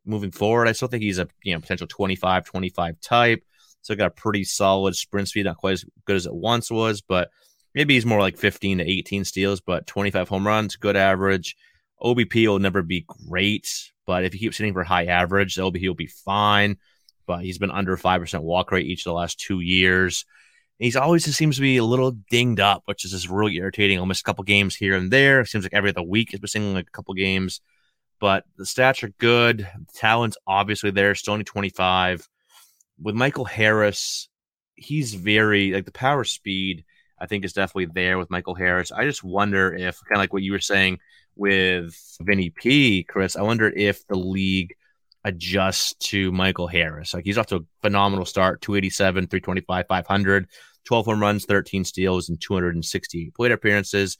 moving 0.05 0.31
forward. 0.31 0.67
I 0.67 0.71
still 0.71 0.87
think 0.87 1.03
he's 1.03 1.19
a 1.19 1.27
you 1.43 1.53
know 1.53 1.61
potential 1.61 1.87
25 1.87 2.45
25 2.45 2.99
type. 3.01 3.43
So 3.81 3.95
got 3.95 4.07
a 4.07 4.11
pretty 4.11 4.45
solid 4.45 4.95
sprint 4.95 5.27
speed, 5.27 5.45
not 5.45 5.57
quite 5.57 5.73
as 5.73 5.85
good 6.05 6.15
as 6.15 6.25
it 6.25 6.33
once 6.33 6.71
was, 6.71 7.01
but 7.01 7.29
maybe 7.75 7.93
he's 7.95 8.05
more 8.05 8.19
like 8.19 8.37
15 8.37 8.77
to 8.77 8.89
18 8.89 9.25
steals, 9.25 9.59
but 9.59 9.87
25 9.87 10.29
home 10.29 10.47
runs, 10.47 10.77
good 10.77 10.95
average. 10.95 11.57
OBP 12.03 12.47
will 12.47 12.59
never 12.59 12.81
be 12.81 13.05
great, 13.27 13.91
but 14.05 14.25
if 14.25 14.33
he 14.33 14.39
keeps 14.39 14.57
hitting 14.57 14.73
for 14.73 14.83
high 14.83 15.05
average, 15.05 15.55
OBP 15.55 15.87
will 15.87 15.95
be 15.95 16.07
fine. 16.07 16.77
But 17.25 17.43
he's 17.43 17.57
been 17.57 17.71
under 17.71 17.95
5% 17.95 18.41
walk 18.41 18.71
rate 18.71 18.85
each 18.85 19.01
of 19.01 19.11
the 19.11 19.13
last 19.13 19.39
two 19.39 19.61
years. 19.61 20.25
He's 20.79 20.97
always 20.97 21.23
just 21.23 21.37
seems 21.37 21.55
to 21.55 21.61
be 21.61 21.77
a 21.77 21.83
little 21.83 22.11
dinged 22.29 22.59
up, 22.59 22.83
which 22.85 23.05
is 23.05 23.11
just 23.11 23.29
really 23.29 23.55
irritating. 23.55 23.97
He'll 23.97 24.05
miss 24.05 24.19
a 24.19 24.23
couple 24.23 24.43
games 24.43 24.75
here 24.75 24.97
and 24.97 25.09
there. 25.09 25.39
It 25.39 25.47
seems 25.47 25.63
like 25.63 25.73
every 25.73 25.91
other 25.91 26.03
week 26.03 26.31
he's 26.31 26.41
missing 26.41 26.73
like 26.73 26.87
a 26.87 26.91
couple 26.91 27.13
games. 27.13 27.61
But 28.19 28.43
the 28.57 28.65
stats 28.65 29.03
are 29.03 29.13
good. 29.19 29.59
The 29.59 29.93
talent's 29.93 30.37
obviously 30.45 30.91
there. 30.91 31.15
Still 31.15 31.33
only 31.33 31.45
25. 31.45 32.27
With 33.01 33.15
Michael 33.15 33.45
Harris, 33.45 34.27
he's 34.75 35.13
very 35.13 35.71
like 35.71 35.85
the 35.85 35.91
power 35.91 36.25
speed, 36.25 36.83
I 37.19 37.27
think 37.27 37.45
is 37.45 37.53
definitely 37.53 37.91
there 37.93 38.17
with 38.17 38.29
Michael 38.29 38.55
Harris. 38.55 38.91
I 38.91 39.05
just 39.05 39.23
wonder 39.23 39.73
if 39.73 39.99
kind 40.01 40.17
of 40.17 40.17
like 40.17 40.33
what 40.33 40.43
you 40.43 40.51
were 40.51 40.59
saying 40.59 40.99
with 41.35 41.95
Vinny 42.21 42.49
P, 42.49 43.03
Chris, 43.03 43.35
I 43.35 43.41
wonder 43.41 43.69
if 43.69 44.05
the 44.07 44.17
league 44.17 44.75
adjusts 45.23 45.93
to 45.95 46.31
Michael 46.31 46.67
Harris. 46.67 47.13
Like 47.13 47.25
he's 47.25 47.37
off 47.37 47.47
to 47.47 47.57
a 47.57 47.65
phenomenal 47.81 48.25
start 48.25 48.61
287, 48.61 49.27
325, 49.27 49.87
500, 49.87 50.47
12 50.85 51.05
home 51.05 51.21
runs, 51.21 51.45
13 51.45 51.85
steals, 51.85 52.29
and 52.29 52.39
268 52.39 53.33
plate 53.33 53.51
appearances. 53.51 54.17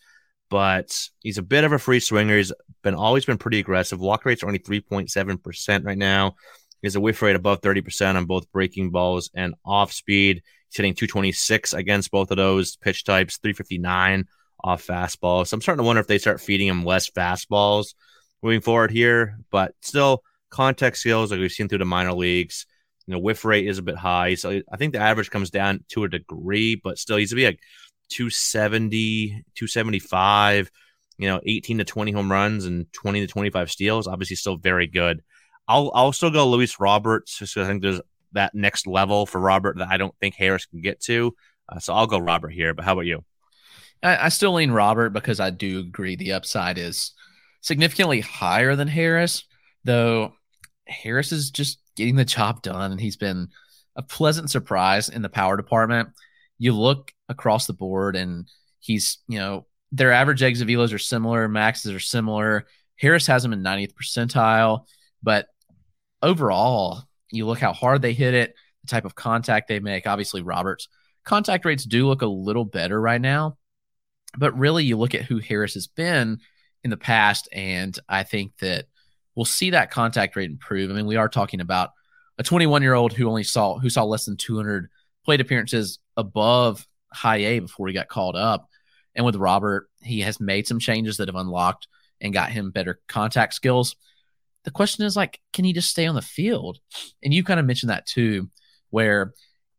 But 0.49 1.09
he's 1.21 1.37
a 1.37 1.43
bit 1.43 1.63
of 1.63 1.71
a 1.71 1.79
free 1.79 1.99
swinger. 1.99 2.37
He's 2.37 2.53
been 2.83 2.95
always 2.95 3.25
been 3.25 3.37
pretty 3.37 3.59
aggressive. 3.59 3.99
Walk 3.99 4.25
rates 4.25 4.43
are 4.43 4.47
only 4.47 4.59
3.7% 4.59 5.85
right 5.85 5.97
now. 5.97 6.35
He 6.81 6.89
a 6.93 6.99
whiff 6.99 7.21
rate 7.21 7.37
above 7.37 7.61
30% 7.61 8.15
on 8.15 8.25
both 8.25 8.51
breaking 8.51 8.91
balls 8.91 9.29
and 9.33 9.55
off 9.65 9.93
speed. 9.93 10.43
He's 10.69 10.77
hitting 10.77 10.93
226 10.93 11.73
against 11.73 12.11
both 12.11 12.29
of 12.29 12.37
those 12.37 12.75
pitch 12.75 13.05
types, 13.05 13.37
359 13.37 14.25
off 14.63 14.85
fastballs. 14.85 15.47
So 15.47 15.55
I'm 15.55 15.61
starting 15.61 15.83
to 15.83 15.85
wonder 15.85 15.99
if 15.99 16.07
they 16.07 16.17
start 16.17 16.41
feeding 16.41 16.67
him 16.67 16.85
less 16.85 17.09
fastballs 17.09 17.93
moving 18.41 18.61
forward 18.61 18.91
here, 18.91 19.39
but 19.51 19.73
still 19.81 20.23
contact 20.49 20.97
skills 20.97 21.31
like 21.31 21.39
we've 21.39 21.51
seen 21.51 21.67
through 21.67 21.79
the 21.79 21.85
minor 21.85 22.13
leagues. 22.13 22.65
You 23.07 23.13
know, 23.13 23.19
whiff 23.19 23.43
rate 23.43 23.67
is 23.67 23.79
a 23.79 23.83
bit 23.83 23.97
high. 23.97 24.35
So 24.35 24.61
I 24.71 24.77
think 24.77 24.93
the 24.93 24.99
average 24.99 25.29
comes 25.29 25.49
down 25.49 25.83
to 25.89 26.05
a 26.05 26.09
degree, 26.09 26.75
but 26.75 26.97
still 26.97 27.17
he's 27.17 27.31
to 27.31 27.35
be 27.35 27.45
like 27.45 27.59
270, 28.09 29.43
275, 29.55 30.71
you 31.17 31.27
know, 31.27 31.41
18 31.45 31.79
to 31.79 31.83
20 31.83 32.11
home 32.11 32.31
runs 32.31 32.65
and 32.65 32.91
20 32.93 33.21
to 33.21 33.27
25 33.27 33.71
steals. 33.71 34.07
Obviously 34.07 34.37
still 34.37 34.57
very 34.57 34.87
good. 34.87 35.21
I'll 35.67 35.91
I'll 35.93 36.13
still 36.13 36.31
go 36.31 36.47
Luis 36.47 36.79
Roberts 36.79 37.37
just 37.37 37.57
I 37.57 37.65
think 37.65 37.81
there's 37.81 38.01
that 38.33 38.55
next 38.55 38.87
level 38.87 39.25
for 39.25 39.39
Robert 39.39 39.77
that 39.77 39.89
I 39.89 39.97
don't 39.97 40.15
think 40.19 40.35
Harris 40.35 40.65
can 40.65 40.81
get 40.81 40.99
to. 41.01 41.33
Uh, 41.69 41.79
so 41.79 41.93
I'll 41.93 42.07
go 42.07 42.19
Robert 42.19 42.49
here. 42.49 42.73
But 42.73 42.85
how 42.85 42.93
about 42.93 43.05
you? 43.05 43.23
I, 44.03 44.25
I 44.25 44.29
still 44.29 44.53
lean 44.53 44.71
Robert 44.71 45.11
because 45.11 45.39
I 45.39 45.49
do 45.49 45.79
agree 45.79 46.15
the 46.15 46.33
upside 46.33 46.77
is 46.77 47.13
significantly 47.61 48.19
higher 48.19 48.75
than 48.75 48.87
Harris, 48.87 49.45
though 49.83 50.33
Harris 50.87 51.31
is 51.31 51.49
just 51.49 51.79
getting 51.95 52.15
the 52.15 52.25
job 52.25 52.61
done, 52.61 52.91
and 52.91 53.01
he's 53.01 53.17
been 53.17 53.47
a 53.95 54.01
pleasant 54.01 54.49
surprise 54.49 55.09
in 55.09 55.21
the 55.21 55.29
power 55.29 55.57
department. 55.57 56.09
You 56.57 56.73
look 56.73 57.11
across 57.29 57.67
the 57.67 57.73
board, 57.73 58.15
and 58.15 58.47
he's, 58.79 59.19
you 59.27 59.39
know, 59.39 59.65
their 59.91 60.11
average 60.11 60.43
exit 60.43 60.67
velos 60.67 60.93
are 60.93 60.99
similar, 60.99 61.47
maxes 61.47 61.93
are 61.93 61.99
similar. 61.99 62.65
Harris 62.97 63.27
has 63.27 63.43
him 63.43 63.53
in 63.53 63.63
90th 63.63 63.93
percentile, 63.93 64.85
but 65.21 65.47
overall, 66.21 67.03
you 67.31 67.45
look 67.45 67.59
how 67.59 67.73
hard 67.73 68.01
they 68.01 68.13
hit 68.13 68.33
it, 68.33 68.55
the 68.81 68.87
type 68.87 69.05
of 69.05 69.15
contact 69.15 69.67
they 69.67 69.79
make. 69.79 70.07
Obviously, 70.07 70.41
Roberts' 70.41 70.87
contact 71.23 71.65
rates 71.65 71.85
do 71.85 72.07
look 72.07 72.21
a 72.21 72.27
little 72.27 72.65
better 72.65 72.99
right 72.99 73.21
now, 73.21 73.57
but 74.37 74.57
really, 74.57 74.83
you 74.83 74.97
look 74.97 75.15
at 75.15 75.23
who 75.23 75.39
Harris 75.39 75.73
has 75.75 75.87
been 75.87 76.39
in 76.83 76.89
the 76.89 76.97
past, 76.97 77.47
and 77.51 77.97
I 78.09 78.23
think 78.23 78.57
that 78.59 78.85
we'll 79.35 79.45
see 79.45 79.71
that 79.71 79.91
contact 79.91 80.35
rate 80.35 80.49
improve. 80.49 80.89
I 80.89 80.93
mean, 80.93 81.05
we 81.05 81.15
are 81.15 81.29
talking 81.29 81.61
about 81.61 81.91
a 82.37 82.43
21 82.43 82.81
year 82.81 82.93
old 82.93 83.13
who 83.13 83.27
only 83.27 83.43
saw 83.43 83.77
who 83.77 83.89
saw 83.89 84.03
less 84.03 84.25
than 84.25 84.37
200 84.37 84.89
plate 85.25 85.41
appearances 85.41 85.99
above 86.17 86.87
high 87.11 87.37
A 87.37 87.59
before 87.59 87.87
he 87.87 87.93
got 87.93 88.07
called 88.07 88.35
up. 88.35 88.67
And 89.15 89.25
with 89.25 89.35
Robert, 89.35 89.87
he 90.01 90.21
has 90.21 90.39
made 90.39 90.67
some 90.67 90.79
changes 90.79 91.17
that 91.17 91.27
have 91.27 91.35
unlocked 91.35 91.87
and 92.19 92.33
got 92.33 92.51
him 92.51 92.71
better 92.71 92.99
contact 93.07 93.53
skills. 93.53 93.95
The 94.63 94.71
question 94.71 95.05
is 95.05 95.15
like, 95.15 95.39
can 95.51 95.65
he 95.65 95.73
just 95.73 95.89
stay 95.89 96.07
on 96.07 96.15
the 96.15 96.21
field? 96.21 96.79
And 97.21 97.33
you 97.33 97.43
kind 97.43 97.59
of 97.59 97.65
mentioned 97.65 97.91
that 97.91 98.07
too, 98.07 98.49
where 98.89 99.33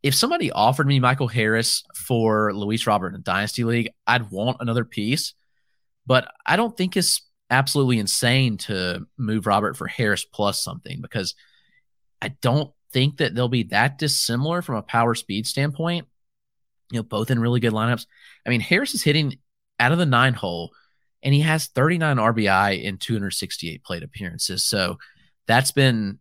if 0.05 0.13
somebody 0.13 0.51
offered 0.51 0.85
me 0.85 0.99
Michael 0.99 1.27
Harris 1.27 1.83
for 1.95 2.53
Luis 2.53 2.85
Robert 2.85 3.07
in 3.07 3.15
a 3.15 3.23
Dynasty 3.23 3.63
League, 3.63 3.89
I'd 4.05 4.29
want 4.29 4.57
another 4.59 4.85
piece. 4.85 5.33
But 6.05 6.31
I 6.45 6.57
don't 6.57 6.77
think 6.77 6.95
it's 6.95 7.23
absolutely 7.49 7.97
insane 7.97 8.57
to 8.57 9.07
move 9.17 9.47
Robert 9.47 9.75
for 9.75 9.87
Harris 9.87 10.23
plus 10.23 10.63
something 10.63 11.01
because 11.01 11.33
I 12.21 12.27
don't 12.27 12.71
think 12.93 13.17
that 13.17 13.33
they'll 13.33 13.47
be 13.47 13.63
that 13.63 13.97
dissimilar 13.97 14.61
from 14.61 14.75
a 14.75 14.83
power 14.83 15.15
speed 15.15 15.47
standpoint. 15.47 16.05
You 16.91 16.99
know, 16.99 17.03
both 17.03 17.31
in 17.31 17.39
really 17.39 17.59
good 17.59 17.73
lineups. 17.73 18.05
I 18.45 18.51
mean, 18.51 18.61
Harris 18.61 18.93
is 18.93 19.01
hitting 19.01 19.39
out 19.79 19.91
of 19.91 19.97
the 19.97 20.05
nine 20.05 20.35
hole 20.35 20.69
and 21.23 21.33
he 21.33 21.39
has 21.39 21.65
39 21.65 22.17
RBI 22.17 22.83
in 22.83 22.99
268 22.99 23.83
plate 23.83 24.03
appearances. 24.03 24.65
So 24.65 24.99
that's 25.47 25.71
been 25.71 26.19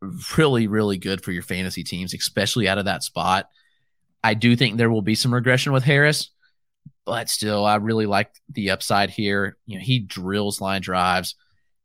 really, 0.00 0.66
really 0.66 0.98
good 0.98 1.22
for 1.22 1.32
your 1.32 1.42
fantasy 1.42 1.84
teams, 1.84 2.14
especially 2.14 2.68
out 2.68 2.78
of 2.78 2.84
that 2.84 3.02
spot. 3.02 3.48
I 4.22 4.34
do 4.34 4.56
think 4.56 4.76
there 4.76 4.90
will 4.90 5.02
be 5.02 5.14
some 5.14 5.32
regression 5.32 5.72
with 5.72 5.84
Harris, 5.84 6.30
but 7.04 7.28
still, 7.30 7.64
I 7.64 7.76
really 7.76 8.06
like 8.06 8.30
the 8.50 8.70
upside 8.70 9.10
here. 9.10 9.56
You 9.66 9.78
know, 9.78 9.84
he 9.84 10.00
drills 10.00 10.60
line 10.60 10.82
drives. 10.82 11.36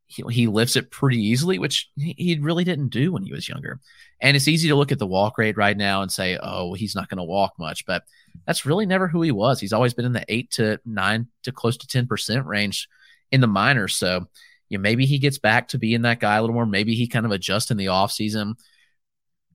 He, 0.07 0.23
he 0.29 0.47
lifts 0.47 0.75
it 0.75 0.91
pretty 0.91 1.19
easily, 1.19 1.59
which 1.59 1.89
he 1.95 2.37
really 2.41 2.63
didn't 2.63 2.89
do 2.89 3.13
when 3.13 3.23
he 3.23 3.31
was 3.31 3.47
younger. 3.47 3.79
And 4.19 4.35
it's 4.35 4.47
easy 4.47 4.67
to 4.69 4.75
look 4.75 4.91
at 4.91 4.99
the 4.99 5.07
walk 5.07 5.37
rate 5.37 5.57
right 5.57 5.77
now 5.77 6.01
and 6.01 6.11
say, 6.11 6.37
oh, 6.41 6.73
he's 6.73 6.95
not 6.95 7.09
going 7.09 7.17
to 7.17 7.23
walk 7.23 7.53
much. 7.57 7.85
But 7.85 8.03
that's 8.45 8.65
really 8.65 8.85
never 8.85 9.07
who 9.07 9.21
he 9.21 9.31
was. 9.31 9.59
He's 9.59 9.73
always 9.73 9.93
been 9.93 10.05
in 10.05 10.13
the 10.13 10.25
eight 10.27 10.51
to 10.51 10.79
nine 10.85 11.27
to 11.43 11.51
close 11.51 11.77
to 11.77 11.87
10% 11.87 12.45
range 12.45 12.87
in 13.31 13.41
the 13.41 13.47
minors. 13.47 13.95
So, 13.95 14.27
you 14.71 14.77
know, 14.77 14.81
maybe 14.81 15.05
he 15.05 15.19
gets 15.19 15.37
back 15.37 15.67
to 15.67 15.77
being 15.77 16.03
that 16.03 16.21
guy 16.21 16.37
a 16.37 16.41
little 16.41 16.53
more. 16.53 16.65
Maybe 16.65 16.95
he 16.95 17.05
kind 17.05 17.25
of 17.25 17.33
adjusts 17.33 17.71
in 17.71 17.77
the 17.77 17.87
offseason. 17.87 18.53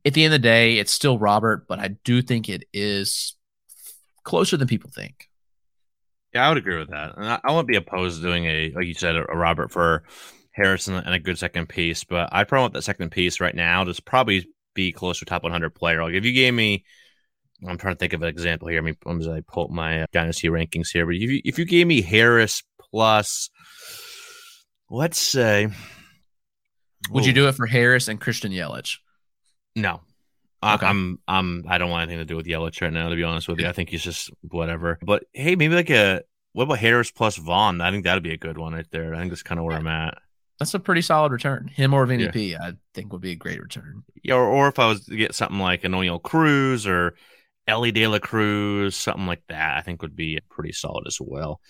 At 0.05 0.13
the 0.13 0.25
end 0.25 0.35
of 0.35 0.43
the 0.43 0.47
day, 0.47 0.77
it's 0.77 0.93
still 0.93 1.19
Robert, 1.19 1.67
but 1.67 1.79
I 1.79 1.89
do 2.05 2.21
think 2.21 2.51
it 2.51 2.65
is 2.75 3.35
closer 4.25 4.59
than 4.59 4.69
people 4.69 4.91
think. 4.95 5.31
Yeah, 6.35 6.45
I 6.45 6.51
would 6.51 6.59
agree 6.59 6.79
with 6.79 6.91
that. 6.91 7.17
And 7.17 7.25
I, 7.25 7.41
I 7.43 7.51
wouldn't 7.51 7.67
be 7.67 7.77
opposed 7.77 8.19
to 8.19 8.23
doing 8.23 8.45
a, 8.45 8.73
like 8.77 8.85
you 8.85 8.93
said, 8.93 9.17
a, 9.17 9.23
a 9.33 9.35
Robert 9.35 9.73
for 9.73 10.05
Harrison 10.53 10.97
and 10.97 11.15
a 11.15 11.19
good 11.19 11.39
second 11.39 11.71
piece, 11.71 12.05
but 12.05 12.29
I'd 12.31 12.47
probably 12.47 12.65
want 12.65 12.75
that 12.75 12.83
second 12.83 13.11
piece 13.11 13.41
right 13.41 13.55
now 13.55 13.85
to 13.85 14.03
probably 14.03 14.47
be 14.75 14.93
closer 14.93 15.21
to 15.21 15.25
top 15.25 15.45
100 15.45 15.71
player. 15.75 16.03
Like 16.03 16.13
if 16.13 16.27
you 16.27 16.35
gave 16.35 16.53
me, 16.53 16.85
I'm 17.67 17.79
trying 17.79 17.95
to 17.95 17.99
think 17.99 18.13
of 18.13 18.21
an 18.21 18.29
example 18.29 18.69
here. 18.69 18.81
I 18.81 18.83
mean, 18.83 18.97
as 19.19 19.29
I 19.29 19.41
pull 19.41 19.69
my 19.69 20.03
uh, 20.03 20.07
dynasty 20.13 20.49
rankings 20.49 20.89
here, 20.93 21.07
but 21.07 21.15
if 21.15 21.23
you, 21.23 21.41
if 21.43 21.59
you 21.59 21.65
gave 21.65 21.87
me 21.87 22.03
Harris 22.03 22.63
plus, 22.79 23.49
let's 24.91 25.19
say, 25.19 25.69
would 27.11 27.27
you 27.27 27.33
do 27.33 27.49
it 27.49 27.55
for 27.55 27.67
Harris 27.67 28.09
and 28.09 28.21
Christian 28.21 28.53
Yelich? 28.53 28.99
No, 29.75 30.01
Okay. 30.63 30.87
I'm 30.87 31.19
I'm 31.29 31.65
I 31.69 31.79
don't 31.79 31.91
want 31.91 32.03
anything 32.03 32.19
to 32.19 32.25
do 32.25 32.37
with 32.37 32.47
Yelich 32.47 32.81
right 32.81 32.93
now. 32.93 33.09
To 33.09 33.17
be 33.17 33.23
honest 33.23 33.49
with 33.49 33.61
you, 33.61 33.69
I 33.69 33.73
think 33.73 33.91
he's 33.91 34.03
just 34.03 34.31
whatever. 34.43 34.99
But 35.03 35.25
hey, 35.33 35.55
maybe 35.55 35.75
like 35.75 35.91
a 35.91 36.23
what 36.53 36.65
about 36.65 36.79
Harris 36.79 37.11
plus 37.11 37.37
Vaughn? 37.37 37.81
I 37.81 37.91
think 37.91 38.05
that'd 38.05 38.23
be 38.23 38.33
a 38.33 38.39
good 38.39 38.59
one 38.59 38.73
right 38.73 38.87
there. 38.91 39.15
I 39.15 39.19
think 39.19 39.31
that's 39.31 39.43
kind 39.43 39.59
of 39.59 39.67
where 39.67 39.77
I'm 39.77 39.87
at. 39.87 40.19
That's 40.59 40.73
a 40.73 40.81
pretty 40.81 41.03
solid 41.03 41.33
return. 41.33 41.69
Him 41.69 41.93
or 41.93 42.07
Vinny 42.07 42.25
yeah. 42.25 42.31
P, 42.31 42.57
I 42.57 42.73
think 42.95 43.13
would 43.13 43.21
be 43.21 43.33
a 43.33 43.37
great 43.37 43.61
return. 43.61 44.05
Yeah, 44.23 44.37
or, 44.37 44.47
or 44.47 44.69
if 44.69 44.79
I 44.79 44.87
was 44.87 45.05
to 45.05 45.17
get 45.17 45.35
something 45.35 45.59
like 45.59 45.85
an 45.85 45.93
Oneil 45.93 46.23
Cruz 46.23 46.87
or 46.87 47.15
Elly 47.69 47.93
De 47.93 48.07
La 48.07 48.19
Cruz, 48.19 48.97
something 48.97 49.27
like 49.27 49.43
that, 49.51 49.77
I 49.77 49.83
think 49.83 50.01
would 50.01 50.17
be 50.17 50.41
pretty 50.49 50.73
solid 50.73 51.07
as 51.07 51.19
well. 51.21 51.61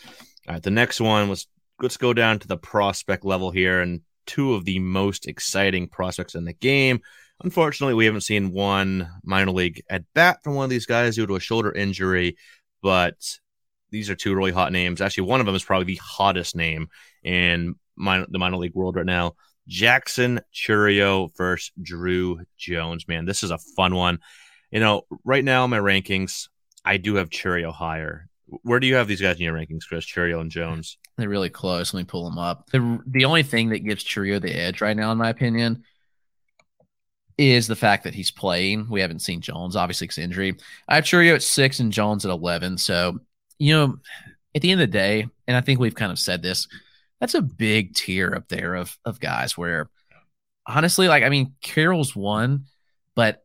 All 0.46 0.54
right, 0.54 0.62
the 0.62 0.70
next 0.70 1.00
one 1.00 1.28
was 1.28 1.49
let's 1.80 1.97
go 1.97 2.12
down 2.12 2.38
to 2.40 2.49
the 2.49 2.56
prospect 2.56 3.25
level 3.25 3.50
here, 3.50 3.80
and 3.80 4.00
two 4.26 4.54
of 4.54 4.64
the 4.64 4.78
most 4.78 5.26
exciting 5.26 5.88
prospects 5.88 6.35
in 6.35 6.45
the 6.45 6.52
game 6.52 7.00
Unfortunately, 7.42 7.95
we 7.95 8.06
haven't 8.06 8.23
seen 8.23 8.52
one 8.52 9.11
minor 9.23 9.50
league 9.50 9.83
at 9.90 10.04
bat 10.14 10.42
from 10.42 10.54
one 10.54 10.64
of 10.64 10.71
these 10.71 10.87
guys 10.87 11.16
due 11.16 11.26
to 11.26 11.37
a 11.37 11.40
shoulder 11.40 11.71
injury, 11.71 12.37
but 12.83 13.16
these 13.90 14.09
are 14.09 14.14
two 14.14 14.35
really 14.35 14.52
hot 14.52 14.73
names. 14.73 15.00
Actually, 15.00 15.28
one 15.28 15.40
of 15.40 15.47
them 15.47 15.54
is 15.54 15.64
probably 15.64 15.85
the 15.85 16.00
hottest 16.02 16.56
name 16.56 16.88
in 17.23 17.75
minor, 17.95 18.26
the 18.28 18.38
minor 18.38 18.56
league 18.56 18.75
world 18.75 18.97
right 18.97 19.04
now. 19.04 19.35
Jackson 19.68 20.40
Chourio 20.54 21.30
versus 21.37 21.73
Druw 21.80 22.45
Jones. 22.56 23.06
Man, 23.06 23.26
this 23.26 23.42
is 23.42 23.50
a 23.50 23.59
fun 23.59 23.95
one. 23.95 24.21
You 24.71 24.80
know, 24.80 25.02
right 25.25 25.45
now 25.45 25.66
my 25.66 25.78
rankings, 25.78 26.49
I 26.85 26.97
do 26.97 27.16
have 27.16 27.30
Chourio 27.30 27.73
higher. 27.73 28.28
Where 28.62 28.79
do 28.79 28.87
you 28.87 28.95
have 28.95 29.09
these 29.09 29.21
guys 29.21 29.37
in 29.37 29.43
your 29.43 29.55
rankings, 29.55 29.88
Chris? 29.88 30.05
Chourio 30.05 30.41
and 30.41 30.50
Jones. 30.50 30.99
They're 31.17 31.29
really 31.29 31.50
close. 31.50 31.93
Let 31.93 32.00
me 32.00 32.05
pull 32.05 32.25
them 32.25 32.38
up. 32.38 32.71
The 32.71 33.00
the 33.07 33.25
only 33.25 33.43
thing 33.43 33.71
that 33.71 33.81
gives 33.81 34.05
Chourio 34.05 34.41
the 34.41 34.55
edge 34.55 34.81
right 34.81 34.97
now, 34.97 35.11
in 35.11 35.19
my 35.19 35.31
opinion, 35.31 35.83
is 37.38 37.67
the 37.67 37.76
fact 37.76 38.05
that 38.05 38.15
he's 38.15 38.31
playing. 38.31 38.88
We 38.88 39.00
haven't 39.00 39.21
seen 39.21 39.41
Jones, 39.41 39.76
obviously, 39.76 40.07
because 40.07 40.19
injury. 40.19 40.57
I 40.88 40.95
have 40.95 41.05
Chourio 41.05 41.35
at 41.35 41.43
six 41.43 41.81
and 41.81 41.93
Jones 41.93 42.25
at 42.25 42.31
11. 42.31 42.79
So, 42.79 43.19
you 43.59 43.75
know, 43.75 43.97
at 44.55 44.62
the 44.62 44.71
end 44.71 44.81
of 44.81 44.88
the 44.88 44.93
day, 44.93 45.26
and 45.47 45.57
I 45.57 45.61
think 45.61 45.81
we've 45.81 45.95
kind 45.95 46.12
of 46.12 46.19
said 46.19 46.43
this, 46.43 46.67
that's 47.21 47.35
a 47.35 47.43
big 47.43 47.95
tier 47.95 48.35
up 48.35 48.49
there 48.49 48.75
of, 48.75 48.97
of 49.05 49.21
guys 49.21 49.57
where 49.57 49.91
honestly, 50.67 51.09
like, 51.09 51.23
I 51.23 51.29
mean, 51.29 51.55
Carroll's 51.62 52.17
one, 52.17 52.67
but 53.15 53.43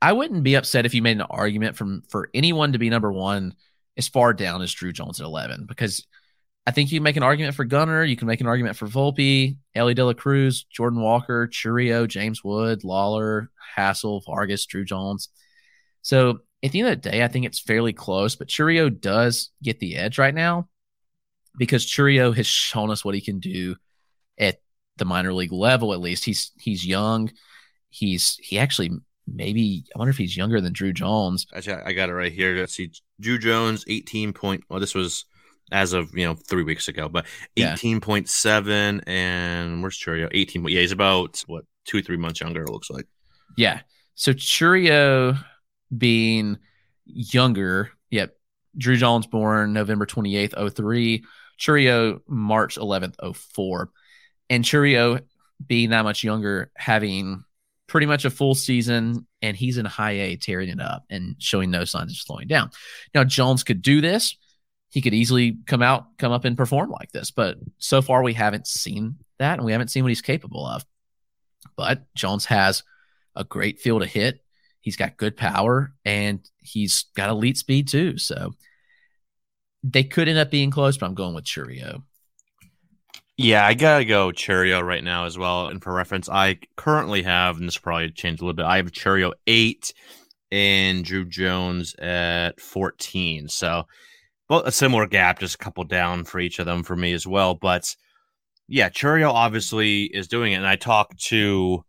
I 0.00 0.12
wouldn't 0.12 0.42
be 0.42 0.54
upset 0.54 0.86
if 0.86 0.94
you 0.94 1.02
made 1.02 1.16
an 1.16 1.22
argument 1.22 1.76
from 1.76 2.02
for 2.08 2.28
anyone 2.34 2.72
to 2.72 2.78
be 2.78 2.90
number 2.90 3.12
one 3.12 3.54
as 3.96 4.08
far 4.08 4.32
down 4.32 4.62
as 4.62 4.74
Druw 4.74 4.92
Jones 4.92 5.20
at 5.20 5.26
11 5.26 5.66
because– 5.66 6.06
I 6.66 6.70
think 6.70 6.92
you 6.92 6.98
can 6.98 7.04
make 7.04 7.16
an 7.16 7.24
argument 7.24 7.56
for 7.56 7.64
Gunnar. 7.64 8.04
You 8.04 8.16
can 8.16 8.28
make 8.28 8.40
an 8.40 8.46
argument 8.46 8.76
for 8.76 8.86
Volpe, 8.86 9.56
Elly 9.74 9.94
De 9.94 10.04
La 10.04 10.12
Cruz, 10.12 10.64
Jordan 10.64 11.00
Walker, 11.00 11.48
Chourio, 11.48 12.06
James 12.06 12.44
Wood, 12.44 12.82
Lawlar, 12.82 13.48
Hassell, 13.76 14.24
Vargas, 14.24 14.66
Druw 14.66 14.86
Jones. 14.86 15.28
So 16.02 16.40
at 16.62 16.70
the 16.70 16.80
end 16.80 16.88
of 16.88 17.02
the 17.02 17.10
day, 17.10 17.24
I 17.24 17.28
think 17.28 17.46
it's 17.46 17.58
fairly 17.58 17.92
close, 17.92 18.36
but 18.36 18.48
Chourio 18.48 18.88
does 18.88 19.50
get 19.62 19.80
the 19.80 19.96
edge 19.96 20.18
right 20.18 20.34
now 20.34 20.68
because 21.58 21.84
Chourio 21.84 22.34
has 22.34 22.46
shown 22.46 22.90
us 22.90 23.04
what 23.04 23.16
he 23.16 23.20
can 23.20 23.40
do 23.40 23.74
at 24.38 24.60
the 24.98 25.04
minor 25.04 25.32
league 25.32 25.52
level. 25.52 25.92
At 25.92 26.00
least 26.00 26.24
he's 26.24 26.52
he's 26.60 26.86
young. 26.86 27.32
He's 27.90 28.36
he 28.40 28.60
actually 28.60 28.92
maybe 29.26 29.84
I 29.94 29.98
wonder 29.98 30.10
if 30.10 30.18
he's 30.18 30.36
younger 30.36 30.60
than 30.60 30.72
Druw 30.72 30.94
Jones. 30.94 31.46
Actually, 31.52 31.82
I 31.82 31.92
got 31.92 32.08
it 32.08 32.14
right 32.14 32.32
here. 32.32 32.56
Let's 32.56 32.74
see, 32.74 32.92
Druw 33.22 33.40
Jones, 33.40 33.84
eighteen 33.88 34.32
point. 34.32 34.64
Well, 34.68 34.80
this 34.80 34.94
was 34.94 35.24
as 35.70 35.92
of 35.94 36.14
you 36.16 36.26
know 36.26 36.34
three 36.34 36.64
weeks 36.64 36.88
ago, 36.88 37.08
but 37.08 37.26
Yeah. 37.56 37.72
eighteen 37.74 38.00
point 38.00 38.28
seven, 38.28 39.00
and 39.06 39.80
where's 39.82 39.98
Chourio? 39.98 40.28
Eighteen. 40.32 40.64
Yeah, 40.68 40.80
he's 40.80 40.92
about 40.92 41.42
what 41.46 41.64
two 41.84 42.02
three 42.02 42.16
months 42.16 42.40
younger. 42.40 42.62
It 42.64 42.70
looks 42.70 42.90
like. 42.90 43.06
Yeah. 43.56 43.80
So 44.14 44.32
Chourio 44.32 45.42
being 45.96 46.58
younger, 47.06 47.90
yep. 48.10 48.36
Druw 48.78 48.96
Jones 48.96 49.26
born 49.26 49.72
November 49.72 50.06
28th, 50.06 50.54
03. 50.74 51.24
Chourio 51.58 52.20
March 52.26 52.76
11th, 52.76 53.16
04. 53.36 53.90
And 54.50 54.64
Chourio 54.64 55.20
being 55.66 55.90
that 55.90 56.02
much 56.04 56.24
younger, 56.24 56.70
having 56.76 57.44
pretty 57.92 58.06
much 58.06 58.24
a 58.24 58.30
full 58.30 58.54
season, 58.54 59.26
and 59.42 59.54
he's 59.54 59.76
in 59.76 59.84
high 59.84 60.12
A 60.12 60.36
tearing 60.36 60.70
it 60.70 60.80
up 60.80 61.04
and 61.10 61.36
showing 61.38 61.70
no 61.70 61.84
signs 61.84 62.10
of 62.10 62.16
slowing 62.16 62.48
down. 62.48 62.70
Now, 63.14 63.22
Jones 63.22 63.64
could 63.64 63.82
do 63.82 64.00
this. 64.00 64.34
He 64.88 65.02
could 65.02 65.12
easily 65.12 65.58
come 65.66 65.82
out, 65.82 66.16
come 66.16 66.32
up 66.32 66.46
and 66.46 66.56
perform 66.56 66.88
like 66.88 67.12
this. 67.12 67.30
But 67.30 67.58
so 67.76 68.00
far, 68.00 68.22
we 68.22 68.32
haven't 68.32 68.66
seen 68.66 69.16
that, 69.38 69.58
and 69.58 69.66
we 69.66 69.72
haven't 69.72 69.88
seen 69.88 70.04
what 70.04 70.08
he's 70.08 70.22
capable 70.22 70.66
of. 70.66 70.86
But 71.76 72.06
Jones 72.14 72.46
has 72.46 72.82
a 73.36 73.44
great 73.44 73.78
feel 73.78 74.00
to 74.00 74.06
hit. 74.06 74.42
He's 74.80 74.96
got 74.96 75.18
good 75.18 75.36
power 75.36 75.92
and 76.04 76.40
he's 76.60 77.04
got 77.14 77.28
elite 77.28 77.58
speed 77.58 77.88
too. 77.88 78.16
So 78.16 78.54
they 79.84 80.02
could 80.02 80.28
end 80.28 80.38
up 80.38 80.50
being 80.50 80.70
close, 80.70 80.96
but 80.96 81.06
I'm 81.06 81.14
going 81.14 81.34
with 81.34 81.44
Chourio. 81.44 82.02
Yeah, 83.38 83.66
I 83.66 83.74
gotta 83.74 84.04
go 84.04 84.28
Chourio 84.28 84.82
right 84.86 85.02
now 85.02 85.24
as 85.24 85.38
well. 85.38 85.68
And 85.68 85.82
for 85.82 85.92
reference, 85.92 86.28
I 86.28 86.58
currently 86.76 87.22
have, 87.22 87.56
and 87.56 87.66
this 87.66 87.78
probably 87.78 88.10
change 88.10 88.40
a 88.40 88.44
little 88.44 88.54
bit. 88.54 88.66
I 88.66 88.76
have 88.76 88.92
Chourio 88.92 89.32
eight 89.46 89.94
and 90.50 91.04
Druw 91.04 91.28
Jones 91.28 91.94
at 91.94 92.60
fourteen. 92.60 93.48
So, 93.48 93.84
well, 94.50 94.60
a 94.60 94.70
similar 94.70 95.06
gap, 95.06 95.40
just 95.40 95.54
a 95.54 95.58
couple 95.58 95.84
down 95.84 96.24
for 96.24 96.40
each 96.40 96.58
of 96.58 96.66
them 96.66 96.82
for 96.82 96.94
me 96.94 97.14
as 97.14 97.26
well. 97.26 97.54
But 97.54 97.96
yeah, 98.68 98.90
Chourio 98.90 99.32
obviously 99.32 100.04
is 100.04 100.28
doing 100.28 100.52
it. 100.52 100.56
And 100.56 100.66
I 100.66 100.76
talked 100.76 101.18
to 101.24 101.84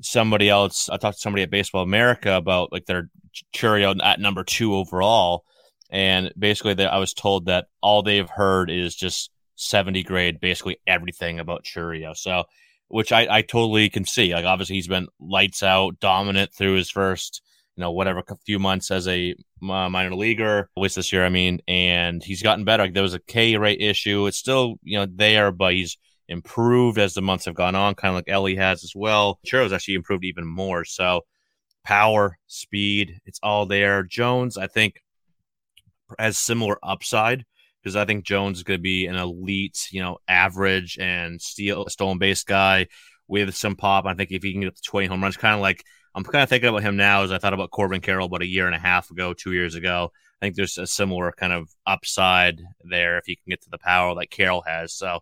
somebody 0.00 0.48
else. 0.48 0.88
I 0.90 0.96
talked 0.96 1.18
to 1.18 1.22
somebody 1.22 1.44
at 1.44 1.50
Baseball 1.50 1.84
America 1.84 2.34
about 2.34 2.72
like 2.72 2.86
their 2.86 3.08
Chourio 3.54 3.96
at 4.02 4.18
number 4.20 4.42
two 4.42 4.74
overall, 4.74 5.44
and 5.90 6.32
basically, 6.36 6.74
they, 6.74 6.86
I 6.86 6.98
was 6.98 7.14
told 7.14 7.46
that 7.46 7.66
all 7.80 8.02
they've 8.02 8.28
heard 8.28 8.68
is 8.68 8.96
just 8.96 9.30
70 9.58 10.04
grade 10.04 10.40
basically 10.40 10.78
everything 10.86 11.40
about 11.40 11.64
Chourio. 11.64 12.16
So, 12.16 12.44
which 12.86 13.12
I, 13.12 13.26
I 13.28 13.42
totally 13.42 13.90
can 13.90 14.04
see. 14.04 14.32
Like, 14.32 14.44
obviously, 14.44 14.76
he's 14.76 14.88
been 14.88 15.08
lights 15.20 15.62
out, 15.62 16.00
dominant 16.00 16.54
through 16.54 16.74
his 16.74 16.90
first, 16.90 17.42
you 17.76 17.82
know, 17.82 17.90
whatever 17.90 18.22
few 18.46 18.58
months 18.58 18.90
as 18.90 19.06
a 19.08 19.34
uh, 19.62 19.88
minor 19.90 20.14
leaguer, 20.14 20.70
at 20.76 20.80
least 20.80 20.96
this 20.96 21.12
year, 21.12 21.24
I 21.24 21.28
mean, 21.28 21.60
and 21.68 22.22
he's 22.22 22.42
gotten 22.42 22.64
better. 22.64 22.84
Like, 22.84 22.94
there 22.94 23.02
was 23.02 23.14
a 23.14 23.20
K 23.20 23.56
rate 23.56 23.80
issue. 23.80 24.26
It's 24.26 24.38
still, 24.38 24.76
you 24.82 24.98
know, 24.98 25.06
there, 25.12 25.50
but 25.52 25.74
he's 25.74 25.98
improved 26.28 26.98
as 26.98 27.14
the 27.14 27.22
months 27.22 27.46
have 27.46 27.54
gone 27.54 27.74
on, 27.74 27.94
kind 27.94 28.10
of 28.10 28.16
like 28.16 28.28
Elly 28.28 28.56
has 28.56 28.84
as 28.84 28.92
well. 28.94 29.40
Chourio's 29.46 29.72
actually 29.72 29.94
improved 29.94 30.24
even 30.24 30.46
more. 30.46 30.84
So, 30.84 31.22
power, 31.84 32.38
speed, 32.46 33.18
it's 33.26 33.40
all 33.42 33.66
there. 33.66 34.02
Jones, 34.04 34.56
I 34.56 34.68
think, 34.68 35.02
has 36.18 36.38
similar 36.38 36.78
upside 36.82 37.44
because 37.82 37.96
I 37.96 38.04
think 38.04 38.24
Jones 38.24 38.58
is 38.58 38.64
going 38.64 38.78
to 38.78 38.82
be 38.82 39.06
an 39.06 39.16
elite, 39.16 39.88
you 39.90 40.02
know, 40.02 40.18
average 40.26 40.98
and 40.98 41.40
steal 41.40 41.86
stolen 41.88 42.18
base 42.18 42.44
guy 42.44 42.86
with 43.26 43.54
some 43.54 43.76
pop. 43.76 44.06
I 44.06 44.14
think 44.14 44.30
if 44.30 44.42
he 44.42 44.52
can 44.52 44.62
get 44.62 44.68
up 44.68 44.74
to 44.74 44.82
20 44.82 45.06
home 45.06 45.22
runs, 45.22 45.36
kind 45.36 45.54
of 45.54 45.60
like 45.60 45.84
I'm 46.14 46.24
kind 46.24 46.42
of 46.42 46.48
thinking 46.48 46.68
about 46.68 46.82
him 46.82 46.96
now 46.96 47.22
as 47.22 47.32
I 47.32 47.38
thought 47.38 47.54
about 47.54 47.70
Corbin 47.70 48.00
Carroll 48.00 48.26
about 48.26 48.42
a 48.42 48.46
year 48.46 48.66
and 48.66 48.74
a 48.74 48.78
half 48.78 49.10
ago, 49.10 49.34
two 49.34 49.52
years 49.52 49.74
ago. 49.74 50.10
I 50.40 50.46
think 50.46 50.56
there's 50.56 50.78
a 50.78 50.86
similar 50.86 51.32
kind 51.32 51.52
of 51.52 51.68
upside 51.86 52.60
there 52.82 53.18
if 53.18 53.24
he 53.26 53.36
can 53.36 53.50
get 53.50 53.62
to 53.62 53.70
the 53.70 53.78
power 53.78 54.14
that 54.14 54.30
Carroll 54.30 54.62
has. 54.62 54.94
So 54.94 55.20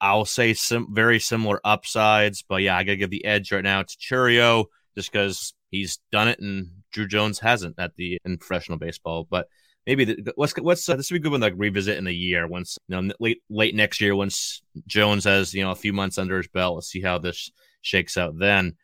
I'll 0.00 0.24
say 0.24 0.54
some 0.54 0.88
very 0.92 1.20
similar 1.20 1.60
upsides, 1.64 2.42
but 2.48 2.62
yeah, 2.62 2.76
I 2.76 2.84
got 2.84 2.92
to 2.92 2.96
give 2.96 3.10
the 3.10 3.24
edge 3.24 3.52
right 3.52 3.62
now 3.62 3.82
to 3.82 3.96
Chourio 3.96 4.66
just 4.96 5.12
because 5.12 5.54
he's 5.70 5.98
done 6.10 6.28
it 6.28 6.40
and 6.40 6.70
Druw 6.94 7.08
Jones 7.08 7.38
hasn't 7.38 7.76
at 7.78 7.94
the 7.96 8.18
in 8.24 8.38
professional 8.38 8.78
baseball. 8.78 9.26
But 9.28 9.46
maybe 9.86 10.04
the, 10.04 10.32
what's 10.36 10.52
what's 10.58 10.88
uh, 10.88 10.96
this 10.96 11.10
would 11.10 11.16
be 11.16 11.22
good 11.22 11.32
one 11.32 11.40
like 11.40 11.54
revisit 11.56 11.98
in 11.98 12.06
a 12.06 12.10
year 12.10 12.46
once 12.46 12.78
you 12.88 13.00
know 13.00 13.12
late 13.20 13.42
late 13.50 13.74
next 13.74 14.00
year 14.00 14.14
once 14.14 14.62
Jones 14.86 15.24
has 15.24 15.54
you 15.54 15.62
know 15.62 15.70
a 15.70 15.76
few 15.76 15.92
months 15.92 16.18
under 16.18 16.36
his 16.36 16.48
belt. 16.48 16.76
Let's 16.76 16.88
see 16.88 17.02
how 17.02 17.18
this 17.18 17.50
shakes 17.82 18.16
out 18.16 18.38
then. 18.38 18.74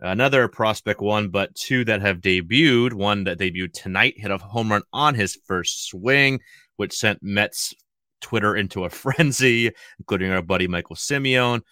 Another 0.00 0.48
prospect 0.48 1.00
one, 1.00 1.28
but 1.28 1.54
two 1.54 1.84
that 1.84 2.02
have 2.02 2.20
debuted. 2.20 2.92
One 2.92 3.24
that 3.24 3.38
debuted 3.38 3.72
tonight 3.72 4.14
hit 4.16 4.30
a 4.30 4.38
home 4.38 4.70
run 4.70 4.82
on 4.92 5.14
his 5.14 5.38
first 5.46 5.86
swing, 5.86 6.40
which 6.76 6.92
sent 6.92 7.22
Mets 7.22 7.74
Twitter 8.20 8.56
into 8.56 8.84
a 8.84 8.90
frenzy, 8.90 9.70
including 9.98 10.30
our 10.30 10.42
buddy 10.42 10.66
Michael 10.66 10.96
Simeone. 10.96 11.62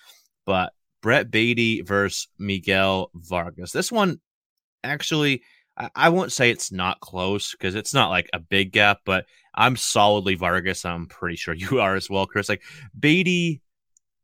But 0.46 0.72
Brett 1.02 1.30
Baty 1.30 1.82
versus 1.82 2.28
Miguel 2.38 3.10
Vargas. 3.14 3.72
This 3.72 3.90
one 3.90 4.20
actually 4.84 5.42
I, 5.76 6.10
won't 6.10 6.32
say 6.32 6.50
it's 6.50 6.70
not 6.70 7.00
close 7.00 7.52
because 7.52 7.74
it's 7.74 7.94
not 7.94 8.10
like 8.10 8.28
a 8.32 8.38
big 8.38 8.72
gap, 8.72 9.00
but 9.04 9.26
I'm 9.54 9.76
solidly 9.76 10.34
Vargas. 10.34 10.84
I'm 10.84 11.06
pretty 11.06 11.36
sure 11.36 11.54
you 11.54 11.80
are 11.80 11.94
as 11.94 12.10
well, 12.10 12.26
Chris. 12.26 12.48
Like 12.48 12.62
Baty 12.98 13.62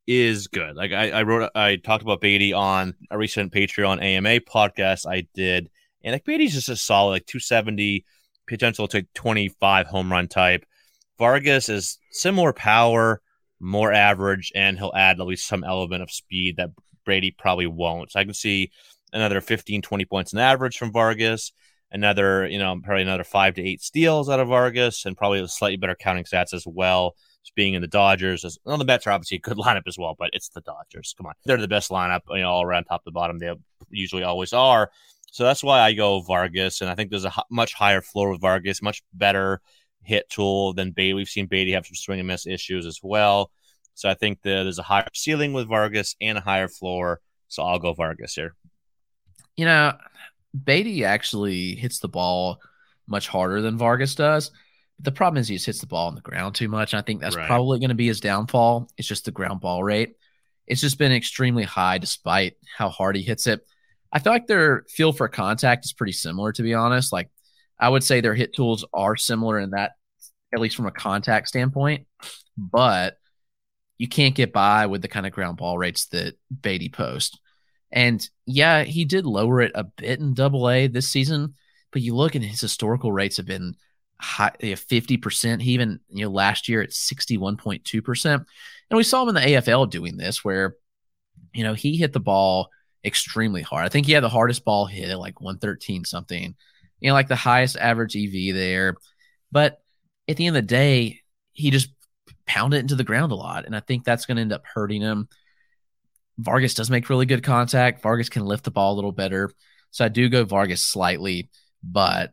is 0.07 0.47
good. 0.49 0.77
Like 0.77 0.93
I, 0.93 1.11
I 1.11 1.23
wrote, 1.23 1.51
I 1.55 1.77
talked 1.77 2.03
about 2.03 2.21
Baty 2.21 2.53
on 2.53 2.95
a 3.11 3.19
recent 3.19 3.53
Patreon 3.53 4.03
AMA 4.03 4.41
podcast 4.41 5.07
I 5.07 5.27
did, 5.35 5.71
and 6.03 6.13
like 6.13 6.25
Baty's 6.25 6.55
just 6.55 6.69
a 6.69 6.77
solid 6.77 7.13
like 7.13 7.27
270 7.27 8.05
potential 8.47 8.89
to 8.89 9.03
25 9.15 9.87
home 9.87 10.11
run 10.11 10.29
type. 10.29 10.65
Vargas 11.19 11.69
is 11.69 11.99
similar 12.11 12.53
power, 12.53 13.21
more 13.61 13.93
average, 13.93 14.53
and 14.55 14.79
he'll 14.79 14.93
add 14.95 15.21
at 15.21 15.27
least 15.27 15.49
some 15.49 15.65
element 15.65 16.03
of 16.03 16.11
speed 16.11 16.57
that 16.57 16.71
Brady 17.05 17.35
probably 17.37 17.67
won't. 17.67 18.13
So 18.13 18.21
I 18.21 18.25
can 18.25 18.35
see 18.35 18.71
another 19.13 19.41
15, 19.41 19.83
20 19.83 20.05
points 20.05 20.33
in 20.33 20.39
average 20.39 20.77
from 20.77 20.93
Vargas, 20.93 21.53
another, 21.91 22.47
you 22.47 22.59
know, 22.59 22.79
probably 22.83 23.03
another 23.03 23.25
five 23.25 23.55
to 23.55 23.63
eight 23.63 23.83
steals 23.83 24.29
out 24.29 24.41
of 24.41 24.49
Vargas, 24.49 25.05
and 25.07 25.17
probably 25.17 25.47
slightly 25.47 25.77
better 25.77 25.95
counting 25.95 26.25
stats 26.25 26.53
as 26.53 26.65
well. 26.67 27.15
Just 27.43 27.55
being 27.55 27.75
in 27.75 27.83
the 27.83 27.89
Dodgers, 27.89 28.45
as, 28.45 28.59
well, 28.65 28.77
the 28.79 28.85
Mets 28.85 29.07
are 29.07 29.13
obviously 29.13 29.37
a 29.37 29.41
good 29.41 29.57
lineup 29.59 29.87
as 29.87 29.99
well, 29.99 30.15
but 30.19 30.31
it's 30.33 30.49
the 30.51 30.61
Dodgers. 30.61 31.15
Come 31.17 31.27
on, 31.27 31.35
they're 31.45 31.57
the 31.57 31.69
best 31.69 31.91
lineup, 31.91 32.21
you 32.31 32.43
know, 32.43 32.51
all 32.51 32.65
around 32.65 32.85
top 32.85 33.05
to 33.05 33.11
bottom. 33.11 33.39
They 33.39 33.53
usually 33.91 34.23
always 34.23 34.53
are. 34.53 34.91
So 35.31 35.45
that's 35.45 35.63
why 35.63 35.81
I 35.81 35.93
go 35.93 36.21
Vargas, 36.21 36.81
and 36.81 36.91
I 36.91 36.95
think 36.95 37.11
there's 37.11 37.25
a 37.25 37.33
much 37.51 37.75
higher 37.75 38.01
floor 38.01 38.31
with 38.31 38.41
Vargas, 38.41 38.83
much 38.83 39.03
better 39.13 39.61
hit 40.03 40.29
tool 40.31 40.73
than 40.73 40.91
Baty. 40.91 41.15
We've 41.15 41.29
seen 41.29 41.47
Baty 41.47 41.73
have 41.73 41.87
some 41.87 41.95
swing 41.95 42.19
and 42.19 42.27
miss 42.27 42.47
issues 42.47 42.87
as 42.87 43.01
well. 43.03 43.51
So 43.95 44.09
I 44.09 44.15
think 44.15 44.43
that 44.43 44.63
there's 44.63 44.79
a 44.79 44.85
higher 44.85 45.07
ceiling 45.13 45.53
with 45.53 45.69
Vargas 45.69 46.17
and 46.21 46.39
a 46.39 46.41
higher 46.41 46.69
floor. 46.69 47.21
So 47.49 47.63
I'll 47.63 47.79
go 47.79 47.93
Vargas 47.93 48.35
here. 48.35 48.55
You 49.59 49.65
know, 49.65 49.93
Baty 50.65 51.05
actually 51.05 51.75
hits 51.75 51.99
the 51.99 52.09
ball 52.09 52.61
much 53.09 53.27
harder 53.27 53.61
than 53.61 53.77
Vargas 53.77 54.15
does. 54.15 54.53
The 55.01 55.13
problem 55.13 55.41
is 55.41 55.49
he 55.49 55.57
just 55.57 55.67
hits 55.67 55.81
the 55.81 55.87
ball 55.87 56.07
on 56.07 56.15
the 56.15 56.21
ground 56.21 56.55
too 56.55 56.69
much. 56.69 56.95
I 56.95 57.03
think 57.03 57.21
that's 57.21 57.35
Right. 57.37 57.47
probably 57.47 57.81
going 57.81 57.89
to 57.91 57.95
be 57.97 58.07
his 58.07 58.21
downfall. 58.21 58.89
It's 58.97 59.09
just 59.09 59.25
the 59.25 59.31
ground 59.33 59.61
ball 59.61 59.83
rate. 59.83 60.15
It's 60.67 60.81
just 60.81 60.97
been 60.97 61.13
extremely 61.13 61.65
high 61.65 61.99
despite 61.99 62.55
how 62.77 62.89
hard 62.89 63.17
he 63.17 63.23
hits 63.23 63.49
it. 63.49 63.67
I 64.13 64.21
feel 64.21 64.33
like 64.33 64.47
their 64.47 64.85
feel 64.89 65.13
for 65.13 65.29
contact 65.29 65.85
is 65.85 65.93
pretty 65.93 66.13
similar, 66.13 66.53
to 66.53 66.63
be 66.63 66.75
honest. 66.75 67.13
Like 67.13 67.29
I 67.81 67.89
would 67.89 68.05
say 68.05 68.21
their 68.21 68.35
hit 68.35 68.55
tools 68.55 68.85
are 68.95 69.17
similar 69.17 69.59
in 69.59 69.71
that, 69.71 69.93
at 70.55 70.61
least 70.61 70.77
from 70.77 70.87
a 70.87 70.93
contact 70.93 71.49
standpoint, 71.49 72.07
but 72.57 73.19
you 73.99 74.07
can't 74.09 74.35
get 74.37 74.53
by 74.53 74.87
with 74.87 75.03
the 75.03 75.09
kind 75.09 75.27
of 75.27 75.33
ground 75.33 75.57
ball 75.57 75.77
rates 75.79 76.07
that 76.07 76.35
Baty 76.63 76.89
posts. 76.91 77.39
And 77.91 78.27
yeah, 78.49 78.83
he 78.83 79.05
did 79.05 79.27
lower 79.27 79.61
it 79.61 79.73
a 79.75 79.85
bit 79.85 80.21
in 80.21 80.33
double 80.33 80.71
A 80.71 80.87
this 80.87 81.09
season, 81.09 81.55
but 81.93 82.01
you 82.01 82.15
look 82.17 82.35
and 82.35 82.43
his 82.43 82.61
historical 82.61 83.13
rates 83.13 83.37
have 83.37 83.47
been 83.47 83.75
high, 84.19 84.53
50%. 84.59 85.61
He 85.61 85.73
even, 85.73 86.01
you 86.09 86.25
know, 86.25 86.31
last 86.31 86.67
year 86.67 86.81
at 86.81 86.91
61.2%. 86.91 88.35
And 88.91 88.97
we 88.97 89.03
saw 89.03 89.23
him 89.23 89.29
in 89.29 89.35
the 89.35 89.41
AFL 89.43 89.91
doing 89.91 90.17
this 90.17 90.43
where, 90.43 90.77
you 91.53 91.63
know, 91.63 91.75
he 91.75 91.99
hit 91.99 92.15
the 92.15 92.21
ball 92.21 92.71
extremely 93.05 93.61
hard. 93.61 93.85
I 93.85 93.91
think 93.91 94.07
he 94.07 94.13
had 94.13 94.25
the 94.25 94.31
hardest 94.31 94.65
ball 94.65 94.87
hit 94.87 95.11
at 95.11 95.19
like 95.19 95.43
113 95.43 96.07
something, 96.07 96.55
you 97.01 97.09
know, 97.09 97.15
like 97.15 97.29
the 97.29 97.37
highest 97.37 97.77
average 97.77 98.17
EV 98.17 98.55
there. 98.55 98.97
But 99.53 99.79
at 100.27 100.39
the 100.39 100.47
end 100.47 100.57
of 100.57 100.63
the 100.63 100.69
day, 100.69 101.21
he 101.53 101.71
just 101.71 101.91
pounded 102.47 102.79
it 102.79 102.81
into 102.81 102.95
the 102.95 103.05
ground 103.05 103.31
a 103.31 103.35
lot. 103.35 103.67
And 103.67 103.77
I 103.77 103.81
think 103.81 104.05
that's 104.05 104.25
going 104.25 104.37
to 104.37 104.43
end 104.43 104.55
up 104.55 104.65
hurting 104.65 105.03
him. 105.03 105.29
Vargas 106.39 106.75
does 106.75 106.91
make 106.91 107.11
really 107.11 107.27
good 107.27 107.43
contact. 107.43 108.01
Vargas 108.01 108.29
can 108.29 108.45
lift 108.45 108.65
the 108.65 108.71
ball 108.71 108.95
a 108.95 108.97
little 108.97 109.13
better. 109.13 109.51
So 109.91 110.05
I 110.05 110.09
do 110.09 110.29
go 110.29 110.45
Vargas 110.45 110.83
slightly, 110.83 111.51
but 111.83 112.33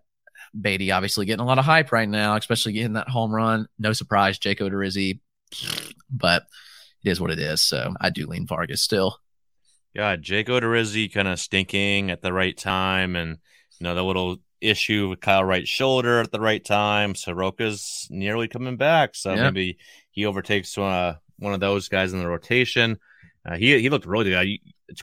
Baty 0.59 0.91
obviously 0.91 1.25
getting 1.25 1.43
a 1.43 1.45
lot 1.45 1.59
of 1.59 1.65
hype 1.65 1.91
right 1.91 2.07
now, 2.07 2.35
especially 2.35 2.73
getting 2.73 2.93
that 2.93 3.09
home 3.09 3.33
run. 3.33 3.67
No 3.79 3.93
surprise, 3.93 4.37
Jake 4.37 4.59
Odorizzi, 4.59 5.19
but 6.09 6.43
it 7.03 7.09
is 7.09 7.19
what 7.19 7.31
it 7.31 7.39
is. 7.39 7.61
So 7.61 7.93
I 7.99 8.09
do 8.09 8.27
lean 8.27 8.47
Vargas 8.47 8.81
still. 8.81 9.17
Yeah, 9.93 10.15
Jake 10.17 10.47
Odorizzi 10.47 11.11
kind 11.11 11.27
of 11.27 11.39
stinking 11.39 12.11
at 12.11 12.21
the 12.21 12.33
right 12.33 12.55
time, 12.55 13.15
and 13.15 13.37
you 13.79 13.83
know 13.85 13.95
the 13.95 14.03
little 14.03 14.37
issue 14.61 15.09
with 15.09 15.21
Kyle 15.21 15.43
Wright's 15.43 15.69
shoulder 15.69 16.19
at 16.19 16.31
the 16.31 16.39
right 16.39 16.63
time. 16.63 17.13
Soroka's 17.13 18.07
nearly 18.09 18.47
coming 18.47 18.77
back, 18.77 19.15
so 19.15 19.35
maybe 19.35 19.77
he 20.11 20.25
overtakes 20.25 20.77
uh, 20.77 21.15
one 21.39 21.53
of 21.53 21.59
those 21.59 21.87
guys 21.87 22.13
in 22.13 22.19
the 22.19 22.27
rotation. 22.27 22.97
Uh, 23.45 23.57
he 23.57 23.79
he 23.79 23.89
looked 23.89 24.05
really 24.05 24.31
good. 24.31 24.59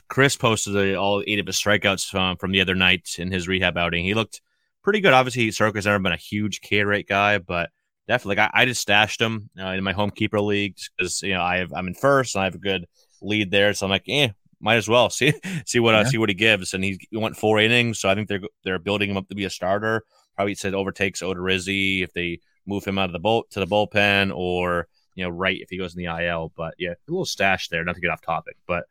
Chris 0.09 0.35
posted 0.35 0.95
uh, 0.95 0.99
all 0.99 1.23
eight 1.27 1.39
of 1.39 1.47
his 1.47 1.57
strikeouts 1.57 2.07
from, 2.09 2.37
from 2.37 2.51
the 2.51 2.61
other 2.61 2.75
night 2.75 3.15
in 3.17 3.31
his 3.31 3.47
rehab 3.47 3.77
outing. 3.77 4.05
He 4.05 4.13
looked 4.13 4.41
pretty 4.83 5.01
good. 5.01 5.13
Obviously, 5.13 5.49
Soroka's 5.49 5.85
never 5.85 5.99
been 5.99 6.13
a 6.13 6.17
huge 6.17 6.61
K 6.61 6.83
rate 6.83 7.07
guy, 7.07 7.37
but 7.37 7.69
definitely, 8.07 8.37
like, 8.37 8.51
I, 8.53 8.61
I 8.61 8.65
just 8.65 8.81
stashed 8.81 9.21
him 9.21 9.49
uh, 9.59 9.67
in 9.67 9.83
my 9.83 9.93
home 9.93 10.11
keeper 10.11 10.41
league 10.41 10.77
because 10.97 11.21
you 11.21 11.33
know 11.33 11.41
I 11.41 11.57
have 11.57 11.73
I'm 11.73 11.87
in 11.87 11.93
first 11.93 12.35
and 12.35 12.41
I 12.41 12.45
have 12.45 12.55
a 12.55 12.59
good 12.59 12.85
lead 13.21 13.51
there, 13.51 13.73
so 13.73 13.85
I'm 13.85 13.91
like, 13.91 14.05
eh, 14.07 14.29
might 14.59 14.75
as 14.75 14.87
well 14.87 15.09
see 15.09 15.33
see 15.65 15.79
what 15.79 15.95
uh, 15.95 16.05
see 16.05 16.17
what 16.17 16.29
he 16.29 16.35
gives. 16.35 16.73
And 16.73 16.83
he, 16.83 16.99
he 17.09 17.17
went 17.17 17.37
four 17.37 17.59
innings, 17.59 17.99
so 17.99 18.09
I 18.09 18.15
think 18.15 18.27
they're 18.27 18.41
they're 18.63 18.79
building 18.79 19.09
him 19.09 19.17
up 19.17 19.27
to 19.29 19.35
be 19.35 19.45
a 19.45 19.49
starter. 19.49 20.03
Probably 20.35 20.55
said 20.55 20.73
overtakes 20.73 21.21
Odorizzi 21.21 22.03
if 22.03 22.11
they 22.13 22.39
move 22.65 22.85
him 22.85 22.97
out 22.97 23.09
of 23.09 23.13
the 23.13 23.19
boat 23.19 23.49
to 23.51 23.59
the 23.59 23.67
bullpen, 23.67 24.35
or 24.35 24.87
you 25.15 25.23
know, 25.23 25.29
right 25.29 25.59
if 25.61 25.69
he 25.69 25.77
goes 25.77 25.95
in 25.95 26.03
the 26.03 26.23
IL. 26.25 26.51
But 26.55 26.73
yeah, 26.77 26.91
a 26.91 26.95
little 27.11 27.25
stash 27.25 27.69
there. 27.69 27.83
Not 27.83 27.95
to 27.95 28.01
get 28.01 28.09
off 28.11 28.21
topic, 28.21 28.57
but 28.67 28.85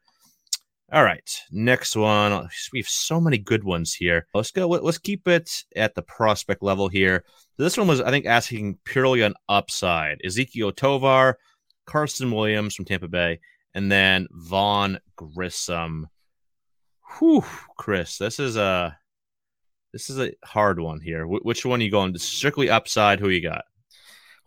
all 0.93 1.03
right, 1.05 1.31
next 1.51 1.97
one. 1.97 2.49
We 2.73 2.81
have 2.81 2.89
so 2.89 3.19
many 3.19 3.39
good 3.39 3.65
ones 3.65 3.95
here. 3.95 4.27
Let's 4.35 4.51
go. 4.51 4.69
let- 4.69 4.85
Let's 4.85 4.99
keep 4.99 5.27
it 5.27 5.51
at 5.75 5.95
the 5.95 6.03
prospect 6.03 6.63
level 6.63 6.89
here. 6.89 7.25
So 7.57 7.63
this 7.63 7.79
one 7.79 7.87
was, 7.89 8.01
I 8.03 8.11
think, 8.11 8.27
asking 8.27 8.79
purely 8.85 9.23
on 9.23 9.35
upside. 9.49 10.19
Ezequiel 10.23 10.77
Tovar, 10.77 11.39
Carson 11.87 12.31
Williams 12.31 12.75
from 12.75 12.85
Tampa 12.85 13.09
Bay, 13.09 13.41
and 13.75 13.91
then 13.91 14.29
Vaughn 14.33 14.99
Grissom. 15.17 16.09
Whew, 17.19 17.45
Chris, 17.79 18.19
this 18.19 18.39
is 18.39 18.57
a 18.57 18.97
this 19.93 20.09
is 20.11 20.19
a 20.19 20.33
hard 20.45 20.79
one 20.81 21.01
here. 21.01 21.25
Wh- 21.25 21.45
which 21.45 21.65
one 21.65 21.81
are 21.81 21.85
you 21.85 21.91
going? 21.91 22.13
To 22.13 22.19
strictly 22.19 22.69
upside. 22.71 23.19
Who 23.21 23.29
you 23.31 23.43
got? 23.43 23.65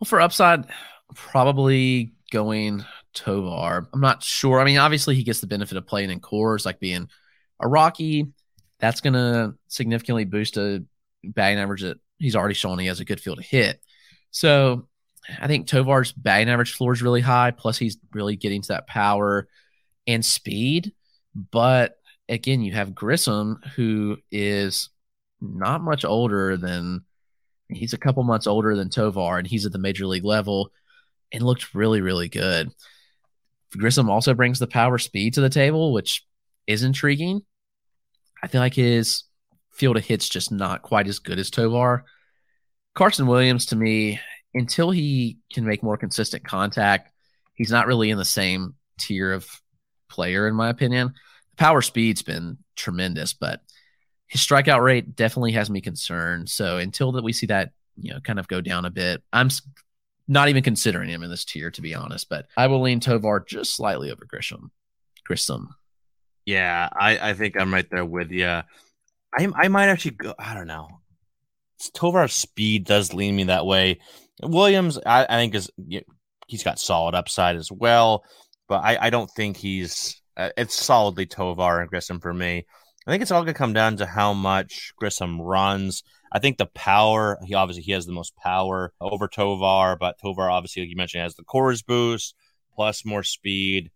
Well, 0.00 0.06
for 0.06 0.20
upside, 0.20 0.64
probably 1.14 2.12
going 2.30 2.84
Tovar. 3.14 3.88
I'm 3.92 4.00
not 4.00 4.22
sure. 4.22 4.60
I 4.60 4.64
mean, 4.64 4.78
obviously 4.78 5.14
he 5.14 5.24
gets 5.24 5.40
the 5.40 5.46
benefit 5.46 5.78
of 5.78 5.86
playing 5.86 6.10
in 6.10 6.20
Coors, 6.20 6.66
like 6.66 6.80
being 6.80 7.08
a 7.60 7.68
Rocky. 7.68 8.26
That's 8.78 9.00
going 9.00 9.14
to 9.14 9.54
significantly 9.68 10.24
boost 10.24 10.56
a 10.56 10.84
batting 11.24 11.58
average 11.58 11.82
that 11.82 11.98
he's 12.18 12.36
already 12.36 12.54
shown 12.54 12.78
he 12.78 12.86
has 12.86 13.00
a 13.00 13.04
good 13.04 13.20
field 13.20 13.38
to 13.38 13.44
hit. 13.44 13.80
So 14.30 14.88
I 15.40 15.46
think 15.46 15.66
Tovar's 15.66 16.12
batting 16.12 16.50
average 16.50 16.74
floor 16.74 16.92
is 16.92 17.02
really 17.02 17.22
high. 17.22 17.52
Plus, 17.52 17.78
he's 17.78 17.96
really 18.12 18.36
getting 18.36 18.62
to 18.62 18.68
that 18.68 18.86
power 18.86 19.48
and 20.06 20.24
speed. 20.24 20.92
But 21.34 21.96
again, 22.28 22.62
you 22.62 22.72
have 22.72 22.94
Grissom, 22.94 23.60
who 23.74 24.18
is 24.30 24.90
not 25.40 25.82
much 25.82 26.04
older 26.04 26.56
than 26.56 27.04
he's 27.68 27.92
a 27.92 27.98
couple 27.98 28.22
months 28.22 28.46
older 28.46 28.76
than 28.76 28.90
Tovar, 28.90 29.38
and 29.38 29.46
he's 29.46 29.66
at 29.66 29.72
the 29.72 29.78
major 29.78 30.06
league 30.06 30.24
level 30.24 30.70
and 31.32 31.42
looked 31.42 31.74
really, 31.74 32.00
really 32.00 32.28
good. 32.28 32.70
Grissom 33.76 34.08
also 34.08 34.34
brings 34.34 34.58
the 34.58 34.66
power 34.66 34.98
speed 34.98 35.34
to 35.34 35.40
the 35.40 35.50
table, 35.50 35.92
which 35.92 36.24
is 36.66 36.82
intriguing. 36.82 37.42
I 38.42 38.48
feel 38.48 38.60
like 38.60 38.74
his 38.74 39.24
field 39.72 39.96
of 39.96 40.04
hits 40.04 40.28
just 40.28 40.50
not 40.50 40.82
quite 40.82 41.08
as 41.08 41.18
good 41.18 41.38
as 41.38 41.50
Tovar. 41.50 42.04
Carson 42.94 43.26
Williams, 43.26 43.66
to 43.66 43.76
me, 43.76 44.20
until 44.54 44.90
he 44.90 45.38
can 45.52 45.66
make 45.66 45.82
more 45.82 45.98
consistent 45.98 46.44
contact, 46.44 47.10
he's 47.54 47.70
not 47.70 47.86
really 47.86 48.10
in 48.10 48.18
the 48.18 48.24
same 48.24 48.74
tier 48.98 49.32
of 49.32 49.48
player, 50.08 50.48
in 50.48 50.54
my 50.54 50.70
opinion. 50.70 51.08
The 51.08 51.56
power 51.56 51.82
speed's 51.82 52.22
been 52.22 52.58
tremendous, 52.74 53.34
but 53.34 53.60
his 54.28 54.40
strikeout 54.40 54.82
rate 54.82 55.14
definitely 55.14 55.52
has 55.52 55.68
me 55.68 55.80
concerned. 55.80 56.48
So 56.48 56.78
until 56.78 57.12
that 57.12 57.24
we 57.24 57.32
see 57.32 57.46
that, 57.46 57.72
you 58.00 58.12
know, 58.12 58.20
kind 58.20 58.38
of 58.38 58.48
go 58.48 58.60
down 58.60 58.84
a 58.84 58.90
bit, 58.90 59.22
I'm 59.32 59.50
not 60.28 60.48
even 60.48 60.62
considering 60.62 61.08
him 61.08 61.22
in 61.22 61.30
this 61.30 61.44
tier, 61.44 61.70
to 61.70 61.82
be 61.82 61.94
honest. 61.94 62.28
But 62.28 62.46
I 62.56 62.66
will 62.66 62.82
lean 62.82 63.00
Tovar 63.00 63.44
just 63.46 63.74
slightly 63.74 64.10
over 64.10 64.26
Grisham. 64.26 64.70
Grissom. 65.26 65.74
Yeah, 66.44 66.88
I, 66.92 67.30
I 67.30 67.34
think 67.34 67.58
I'm 67.58 67.74
right 67.74 67.88
there 67.90 68.04
with 68.04 68.30
you. 68.30 68.46
I 68.46 68.62
I 69.34 69.68
might 69.68 69.88
actually 69.88 70.12
go. 70.12 70.34
I 70.38 70.54
don't 70.54 70.68
know. 70.68 70.88
Tovar's 71.92 72.32
speed 72.32 72.84
does 72.84 73.12
lean 73.12 73.36
me 73.36 73.44
that 73.44 73.66
way. 73.66 73.98
Williams, 74.42 74.98
I, 75.04 75.24
I 75.28 75.36
think 75.36 75.54
is 75.54 75.70
he's 76.46 76.62
got 76.62 76.78
solid 76.78 77.14
upside 77.14 77.56
as 77.56 77.70
well, 77.70 78.24
but 78.68 78.82
I, 78.84 79.06
I 79.06 79.10
don't 79.10 79.30
think 79.30 79.56
he's. 79.56 80.20
Uh, 80.36 80.50
it's 80.56 80.74
solidly 80.74 81.26
Tovar 81.26 81.80
and 81.80 81.88
Grissom 81.88 82.20
for 82.20 82.32
me. 82.32 82.66
I 83.06 83.10
think 83.10 83.22
it's 83.22 83.30
all 83.30 83.42
gonna 83.42 83.54
come 83.54 83.72
down 83.72 83.96
to 83.96 84.06
how 84.06 84.32
much 84.32 84.92
Grissom 84.96 85.40
runs. 85.40 86.02
I 86.36 86.38
think 86.38 86.58
the 86.58 86.66
power. 86.66 87.38
He 87.46 87.54
obviously 87.54 87.82
he 87.82 87.92
has 87.92 88.04
the 88.04 88.12
most 88.12 88.36
power 88.36 88.92
over 89.00 89.26
Tovar, 89.26 89.96
but 89.98 90.18
Tovar 90.20 90.50
obviously, 90.50 90.82
like 90.82 90.90
you 90.90 90.96
mentioned, 90.96 91.22
has 91.22 91.34
the 91.34 91.44
Coors 91.44 91.82
boost 91.82 92.34
plus 92.74 93.06
more 93.06 93.22
speed. 93.22 93.90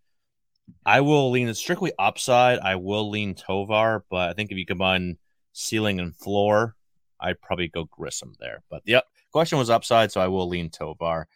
I 0.86 1.02
will 1.02 1.30
lean 1.30 1.52
strictly 1.52 1.92
upside. 1.98 2.58
I 2.60 2.76
will 2.76 3.10
lean 3.10 3.34
Tovar, 3.34 4.06
but 4.08 4.30
I 4.30 4.32
think 4.32 4.50
if 4.50 4.56
you 4.56 4.64
combine 4.64 5.18
ceiling 5.52 6.00
and 6.00 6.16
floor, 6.16 6.76
I'd 7.20 7.42
probably 7.42 7.68
go 7.68 7.84
Grissom 7.84 8.32
there. 8.40 8.62
But 8.70 8.84
yep, 8.86 9.04
question 9.32 9.58
was 9.58 9.68
upside, 9.68 10.10
so 10.10 10.22
I 10.22 10.28
will 10.28 10.48
lean 10.48 10.70
Tovar. 10.70 11.28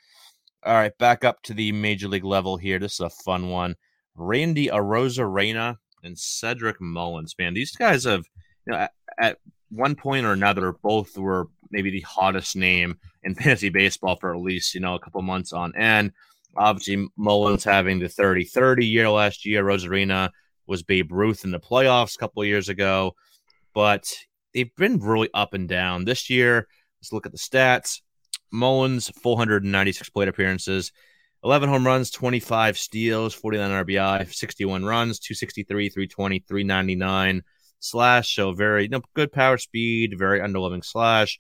All 0.65 0.75
right, 0.75 0.97
back 0.97 1.23
up 1.23 1.43
to 1.43 1.53
the 1.53 1.71
major 1.73 2.09
league 2.09 2.25
level 2.25 2.57
here. 2.57 2.79
This 2.79 2.95
is 2.95 3.01
a 3.01 3.11
fun 3.11 3.51
one. 3.51 3.75
Randy 4.15 4.69
Arozarena 4.69 5.77
and 6.03 6.19
Cedric 6.19 6.81
Mullins. 6.81 7.35
Man, 7.39 7.53
these 7.53 7.73
guys 7.73 8.05
have, 8.05 8.25
you 8.67 8.73
know, 8.73 8.79
at, 8.79 8.93
at 9.19 9.39
one 9.75 9.95
point 9.95 10.25
or 10.25 10.33
another, 10.33 10.73
both 10.73 11.17
were 11.19 11.49
maybe 11.71 11.91
the 11.91 12.01
hottest 12.01 12.57
name 12.57 12.97
in 13.23 13.35
fantasy 13.35 13.69
baseball 13.69 14.17
for 14.17 14.35
at 14.35 14.41
least, 14.41 14.75
you 14.75 14.81
know, 14.81 14.95
a 14.95 15.01
couple 15.01 15.21
months 15.23 15.53
on 15.53 15.75
end. 15.77 16.13
Obviously, 16.57 17.09
Mullins 17.17 17.65
having 17.65 17.99
the 17.99 18.09
30 18.09 18.45
30 18.45 18.87
year 18.87 19.11
last 19.11 19.45
year. 19.45 19.65
Rosarina 19.65 20.31
was 20.67 20.83
Babe 20.83 21.11
Ruth 21.11 21.45
in 21.45 21.51
the 21.51 21.59
playoffs 21.59 22.15
a 22.15 22.19
couple 22.19 22.45
years 22.45 22.69
ago, 22.69 23.15
but 23.75 24.13
they've 24.53 24.75
been 24.77 25.01
really 25.01 25.29
up 25.35 25.53
and 25.53 25.69
down. 25.69 26.05
This 26.05 26.31
year, 26.31 26.69
let's 27.01 27.13
look 27.13 27.27
at 27.27 27.33
the 27.33 27.39
stats. 27.39 28.01
Mullins, 28.53 29.09
496 29.21 30.11
plate 30.11 30.29
appearances, 30.29 30.93
11 31.43 31.69
home 31.69 31.85
runs, 31.85 32.13
25 32.13 32.79
steals, 32.79 33.35
49 33.35 33.85
RBI, 33.85 34.33
61 34.33 34.85
runs, 34.85 35.19
263, 35.19 35.89
320, 35.89 36.39
399 36.39 37.43
slash. 37.81 38.35
So 38.35 38.53
very 38.53 38.85
you 38.85 38.89
know, 38.89 39.03
good 39.15 39.33
power 39.33 39.59
speed, 39.59 40.15
very 40.19 40.41
underloving 40.41 40.85
slash. 40.85 41.39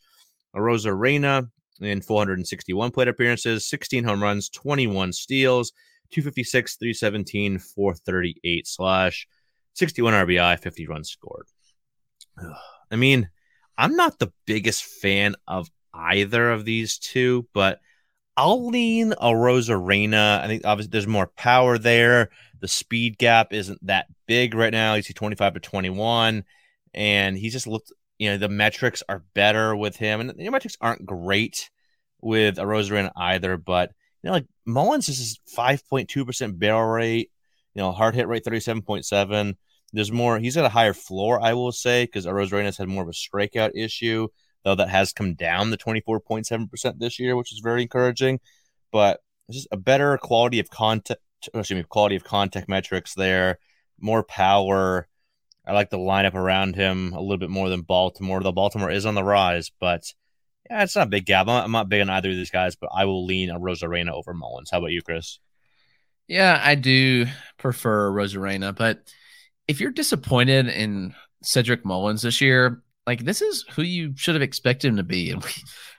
Rosa 0.54 0.94
Reyna 0.94 1.48
in 1.80 2.00
461 2.00 2.90
plate 2.92 3.08
appearances, 3.08 3.68
16 3.68 4.04
home 4.04 4.22
runs, 4.22 4.48
21 4.48 5.12
steals, 5.12 5.72
256, 6.12 6.76
317, 6.76 7.58
438 7.58 8.66
slash, 8.66 9.26
61 9.74 10.12
RBI, 10.12 10.58
50 10.60 10.86
runs 10.86 11.10
scored. 11.10 11.46
I 12.90 12.96
mean, 12.96 13.28
I'm 13.76 13.96
not 13.96 14.18
the 14.18 14.32
biggest 14.46 14.84
fan 14.84 15.34
of 15.48 15.68
either 15.92 16.50
of 16.50 16.64
these 16.64 16.98
two, 16.98 17.48
but 17.52 17.80
I'll 18.36 18.68
lean 18.68 19.12
Arozarena. 19.12 20.40
I 20.40 20.46
think 20.46 20.62
obviously 20.64 20.90
there's 20.90 21.06
more 21.06 21.28
power 21.36 21.78
there. 21.78 22.30
The 22.60 22.68
speed 22.68 23.18
gap 23.18 23.52
isn't 23.52 23.86
that 23.86 24.06
big 24.26 24.54
right 24.54 24.72
now. 24.72 24.94
You 24.94 25.02
see 25.02 25.12
25 25.12 25.54
to 25.54 25.60
21, 25.60 26.44
and 26.94 27.36
he's 27.36 27.52
just 27.52 27.66
looked. 27.66 27.92
You 28.18 28.30
know 28.30 28.38
the 28.38 28.48
metrics 28.48 29.02
are 29.08 29.24
better 29.34 29.76
with 29.76 29.96
him, 29.96 30.20
and 30.20 30.30
the 30.30 30.48
metrics 30.50 30.76
aren't 30.80 31.06
great 31.06 31.70
with 32.20 32.56
Arozarena 32.56 33.10
either. 33.16 33.56
But 33.56 33.90
you 34.22 34.28
know, 34.28 34.32
like 34.32 34.46
Mullins 34.64 35.08
is 35.08 35.38
5.2 35.56 36.26
percent 36.26 36.58
barrel 36.58 36.88
rate. 36.88 37.30
You 37.74 37.82
know, 37.82 37.92
hard 37.92 38.14
hit 38.14 38.28
rate 38.28 38.44
37.7. 38.44 39.54
There's 39.92 40.12
more. 40.12 40.38
He's 40.38 40.56
got 40.56 40.64
a 40.64 40.70
higher 40.70 40.92
floor, 40.92 41.40
I 41.40 41.54
will 41.54 41.72
say, 41.72 42.04
because 42.04 42.26
Rosarina's 42.26 42.78
had 42.78 42.88
more 42.88 43.02
of 43.02 43.08
a 43.08 43.12
strikeout 43.12 43.72
issue, 43.74 44.28
though 44.64 44.74
that 44.74 44.88
has 44.88 45.12
come 45.12 45.34
down 45.34 45.70
to 45.70 45.76
24.7 45.76 46.70
percent 46.70 46.98
this 46.98 47.18
year, 47.18 47.36
which 47.36 47.52
is 47.52 47.60
very 47.60 47.82
encouraging. 47.82 48.40
But 48.92 49.20
just 49.50 49.68
a 49.70 49.76
better 49.76 50.18
quality 50.18 50.58
of 50.58 50.70
contact. 50.70 51.20
Excuse 51.52 51.70
me, 51.78 51.84
quality 51.88 52.16
of 52.16 52.24
contact 52.24 52.68
metrics 52.68 53.14
there. 53.14 53.58
More 54.00 54.22
power. 54.22 55.06
I 55.66 55.72
like 55.72 55.90
the 55.90 55.98
lineup 55.98 56.34
around 56.34 56.76
him 56.76 57.12
a 57.12 57.20
little 57.20 57.38
bit 57.38 57.50
more 57.50 57.68
than 57.68 57.82
Baltimore. 57.82 58.42
Though 58.42 58.52
Baltimore 58.52 58.90
is 58.90 59.06
on 59.06 59.14
the 59.14 59.24
rise, 59.24 59.70
but 59.78 60.12
yeah, 60.70 60.82
it's 60.82 60.96
not 60.96 61.06
a 61.06 61.10
big 61.10 61.26
gap. 61.26 61.42
I'm 61.42 61.46
not, 61.46 61.64
I'm 61.64 61.72
not 61.72 61.88
big 61.88 62.00
on 62.00 62.10
either 62.10 62.30
of 62.30 62.36
these 62.36 62.50
guys, 62.50 62.76
but 62.76 62.90
I 62.94 63.04
will 63.04 63.26
lean 63.26 63.50
Arozarena 63.50 64.10
over 64.10 64.32
Mullins. 64.32 64.70
How 64.70 64.78
about 64.78 64.92
you, 64.92 65.02
Chris? 65.02 65.38
Yeah, 66.26 66.58
I 66.62 66.74
do 66.74 67.26
prefer 67.58 68.10
Rosarena, 68.10 68.74
but 68.74 69.12
if 69.68 69.80
you're 69.80 69.90
disappointed 69.90 70.68
in 70.68 71.14
Cedric 71.42 71.84
Mullins 71.84 72.22
this 72.22 72.40
year, 72.40 72.82
like 73.06 73.24
this 73.24 73.42
is 73.42 73.64
who 73.74 73.82
you 73.82 74.14
should 74.16 74.34
have 74.34 74.42
expected 74.42 74.88
him 74.88 74.96
to 74.96 75.02
be. 75.02 75.30
And 75.30 75.42
we, 75.42 75.50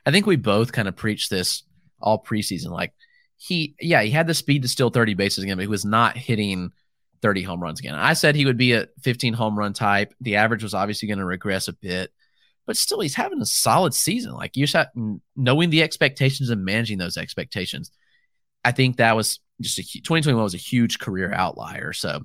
I 0.06 0.12
think 0.12 0.26
we 0.26 0.36
both 0.36 0.72
kind 0.72 0.88
of 0.88 0.96
preached 0.96 1.30
this 1.30 1.64
all 2.02 2.24
preseason. 2.24 2.72
Like 2.72 2.94
he, 3.38 3.76
yeah, 3.80 4.02
he 4.02 4.12
had 4.12 4.28
the 4.28 4.34
speed 4.34 4.64
to 4.64 4.68
steal 4.68 4.90
30 4.90 5.14
bases 5.14 5.44
again, 5.44 5.58
but 5.58 5.64
he 5.64 5.68
was 5.68 5.86
not 5.86 6.18
hitting 6.18 6.72
30 7.22 7.44
home 7.44 7.62
runs 7.62 7.80
again. 7.80 7.96
I 7.96 8.14
said 8.14 8.36
he 8.36 8.46
would 8.46 8.58
be 8.58 8.74
a 8.74 8.88
15 9.04 9.34
home 9.34 9.58
run 9.58 9.74
type. 9.74 10.14
The 10.22 10.38
average 10.38 10.64
was 10.64 10.74
obviously 10.74 11.08
going 11.08 11.20
to 11.20 11.26
regress 11.26 11.68
a 11.68 11.74
bit, 11.74 12.12
but 12.66 12.78
still 12.78 13.00
he's 13.00 13.16
having 13.16 13.42
a 13.42 13.46
solid 13.46 13.94
season. 13.94 14.34
Like 14.34 14.58
you 14.58 14.68
said, 14.68 14.88
knowing 15.36 15.70
the 15.70 15.84
expectations 15.84 16.50
and 16.50 16.66
managing 16.66 16.98
those 16.98 17.18
expectations. 17.18 17.92
I 18.64 18.72
think 18.72 18.98
that 18.98 19.16
was 19.16 19.40
just 19.62 19.78
a 19.78 19.84
2021 19.84 20.42
was 20.42 20.56
a 20.56 20.58
huge 20.58 20.98
career 20.98 21.32
outlier. 21.32 21.94
So 21.94 22.22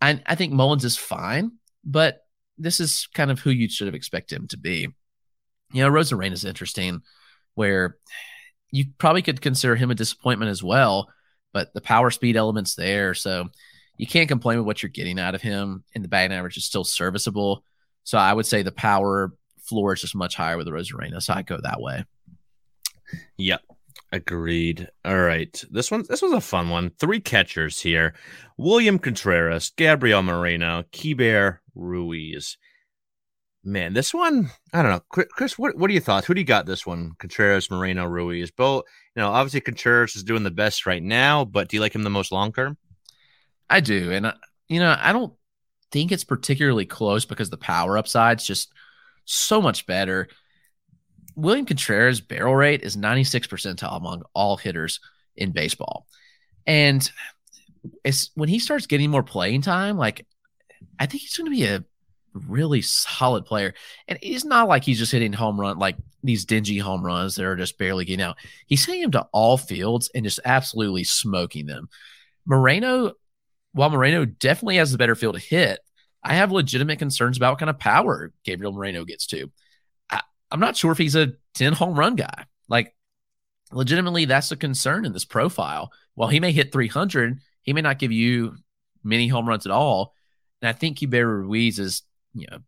I, 0.00 0.20
I 0.26 0.34
think 0.34 0.52
Mullins 0.52 0.84
is 0.84 0.96
fine, 0.96 1.52
but 1.84 2.21
this 2.62 2.80
is 2.80 3.08
kind 3.14 3.30
of 3.30 3.40
who 3.40 3.50
you 3.50 3.68
should 3.68 3.86
have 3.86 3.94
expected 3.94 4.36
him 4.38 4.48
to 4.48 4.56
be. 4.56 4.88
You 5.72 5.82
know, 5.82 5.90
Arozarena 5.90 6.32
is 6.32 6.44
interesting, 6.44 7.02
where 7.54 7.96
you 8.70 8.86
probably 8.98 9.22
could 9.22 9.40
consider 9.40 9.76
him 9.76 9.90
a 9.90 9.94
disappointment 9.94 10.50
as 10.50 10.62
well, 10.62 11.08
but 11.52 11.72
the 11.74 11.80
power 11.80 12.10
speed 12.10 12.36
element's 12.36 12.74
there. 12.74 13.14
So 13.14 13.48
you 13.98 14.06
can't 14.06 14.28
complain 14.28 14.58
with 14.58 14.66
what 14.66 14.82
you're 14.82 14.90
getting 14.90 15.18
out 15.18 15.34
of 15.34 15.42
him, 15.42 15.84
and 15.94 16.02
the 16.02 16.08
batting 16.08 16.36
average 16.36 16.56
is 16.56 16.64
still 16.64 16.84
serviceable. 16.84 17.64
So 18.04 18.18
I 18.18 18.32
would 18.32 18.46
say 18.46 18.62
the 18.62 18.72
power 18.72 19.32
floor 19.62 19.92
is 19.92 20.00
just 20.00 20.14
much 20.14 20.34
higher 20.34 20.56
with 20.56 20.66
the 20.66 20.72
Arozarena. 20.72 21.22
So 21.22 21.34
I 21.34 21.42
go 21.42 21.58
that 21.62 21.80
way. 21.80 22.04
Yep. 23.36 23.62
Agreed. 24.12 24.90
All 25.06 25.18
right. 25.18 25.64
This 25.70 25.90
one 25.90 26.04
this 26.08 26.20
was 26.20 26.32
a 26.32 26.40
fun 26.40 26.68
one. 26.68 26.90
Three 26.90 27.18
catchers 27.18 27.80
here. 27.80 28.14
William 28.58 28.98
Contreras, 28.98 29.72
Gabriel 29.74 30.22
Moreno, 30.22 30.84
Keibert 30.92 31.58
Ruiz. 31.74 32.58
Man, 33.64 33.94
this 33.94 34.12
one, 34.12 34.50
I 34.74 34.82
don't 34.82 34.90
know. 34.90 35.24
Chris, 35.30 35.56
what, 35.56 35.78
what 35.78 35.88
are 35.88 35.92
your 35.92 36.02
thoughts? 36.02 36.26
Who 36.26 36.34
do 36.34 36.40
you 36.40 36.46
got 36.46 36.66
this 36.66 36.84
one? 36.84 37.12
Contreras, 37.18 37.70
Moreno, 37.70 38.04
Ruiz. 38.04 38.50
Both, 38.50 38.84
you 39.14 39.22
know, 39.22 39.30
obviously 39.30 39.60
Contreras 39.60 40.16
is 40.16 40.24
doing 40.24 40.42
the 40.42 40.50
best 40.50 40.84
right 40.84 41.02
now, 41.02 41.44
but 41.44 41.68
do 41.68 41.76
you 41.76 41.80
like 41.80 41.94
him 41.94 42.02
the 42.02 42.10
most 42.10 42.32
long 42.32 42.52
term? 42.52 42.76
I 43.70 43.80
do. 43.80 44.12
And, 44.12 44.26
uh, 44.26 44.34
you 44.68 44.80
know, 44.80 44.96
I 45.00 45.12
don't 45.12 45.32
think 45.92 46.10
it's 46.10 46.24
particularly 46.24 46.86
close 46.86 47.24
because 47.24 47.50
the 47.50 47.56
power 47.56 47.96
upside's 47.96 48.44
just 48.44 48.72
so 49.24 49.62
much 49.62 49.86
better. 49.86 50.28
William 51.34 51.66
Contreras' 51.66 52.20
barrel 52.20 52.54
rate 52.54 52.82
is 52.82 52.96
96 52.96 53.46
percentile 53.46 53.96
among 53.96 54.22
all 54.34 54.56
hitters 54.56 55.00
in 55.36 55.52
baseball. 55.52 56.06
And 56.66 57.10
it's 58.04 58.30
when 58.34 58.48
he 58.48 58.58
starts 58.58 58.86
getting 58.86 59.10
more 59.10 59.22
playing 59.22 59.62
time, 59.62 59.96
like 59.96 60.26
I 60.98 61.06
think 61.06 61.22
he's 61.22 61.36
going 61.36 61.50
to 61.50 61.56
be 61.56 61.64
a 61.64 61.84
really 62.34 62.82
solid 62.82 63.44
player. 63.44 63.74
And 64.08 64.18
it's 64.22 64.44
not 64.44 64.68
like 64.68 64.84
he's 64.84 64.98
just 64.98 65.12
hitting 65.12 65.32
home 65.32 65.60
run 65.60 65.78
like 65.78 65.96
these 66.22 66.44
dingy 66.44 66.78
home 66.78 67.04
runs 67.04 67.34
that 67.34 67.44
are 67.44 67.56
just 67.56 67.78
barely 67.78 68.04
getting 68.04 68.24
out. 68.24 68.36
He's 68.66 68.84
hitting 68.84 69.02
them 69.02 69.10
to 69.12 69.26
all 69.32 69.58
fields 69.58 70.10
and 70.14 70.24
just 70.24 70.40
absolutely 70.44 71.04
smoking 71.04 71.66
them. 71.66 71.88
Moreno, 72.46 73.12
while 73.72 73.90
Moreno 73.90 74.24
definitely 74.24 74.76
has 74.76 74.92
the 74.92 74.98
better 74.98 75.14
field 75.14 75.34
to 75.34 75.40
hit, 75.40 75.80
I 76.22 76.34
have 76.34 76.52
legitimate 76.52 76.98
concerns 76.98 77.36
about 77.36 77.52
what 77.52 77.58
kind 77.58 77.70
of 77.70 77.78
power 77.78 78.32
Gabriel 78.44 78.72
Moreno 78.72 79.04
gets 79.04 79.26
to. 79.28 79.50
I'm 80.52 80.60
not 80.60 80.76
sure 80.76 80.92
if 80.92 80.98
he's 80.98 81.16
a 81.16 81.32
10 81.54 81.72
home 81.72 81.98
run 81.98 82.14
guy. 82.14 82.44
Like, 82.68 82.94
legitimately, 83.72 84.26
that's 84.26 84.52
a 84.52 84.56
concern 84.56 85.04
in 85.04 85.12
this 85.12 85.24
profile. 85.24 85.90
While 86.14 86.28
he 86.28 86.40
may 86.40 86.52
hit 86.52 86.72
300, 86.72 87.40
he 87.62 87.72
may 87.72 87.80
not 87.80 87.98
give 87.98 88.12
you 88.12 88.56
many 89.02 89.28
home 89.28 89.48
runs 89.48 89.66
at 89.66 89.72
all. 89.72 90.14
And 90.60 90.68
I 90.68 90.72
think 90.72 90.98
Keibert 90.98 91.26
Ruiz 91.26 91.78
is, 91.78 92.02
you 92.34 92.46
know, 92.50 92.58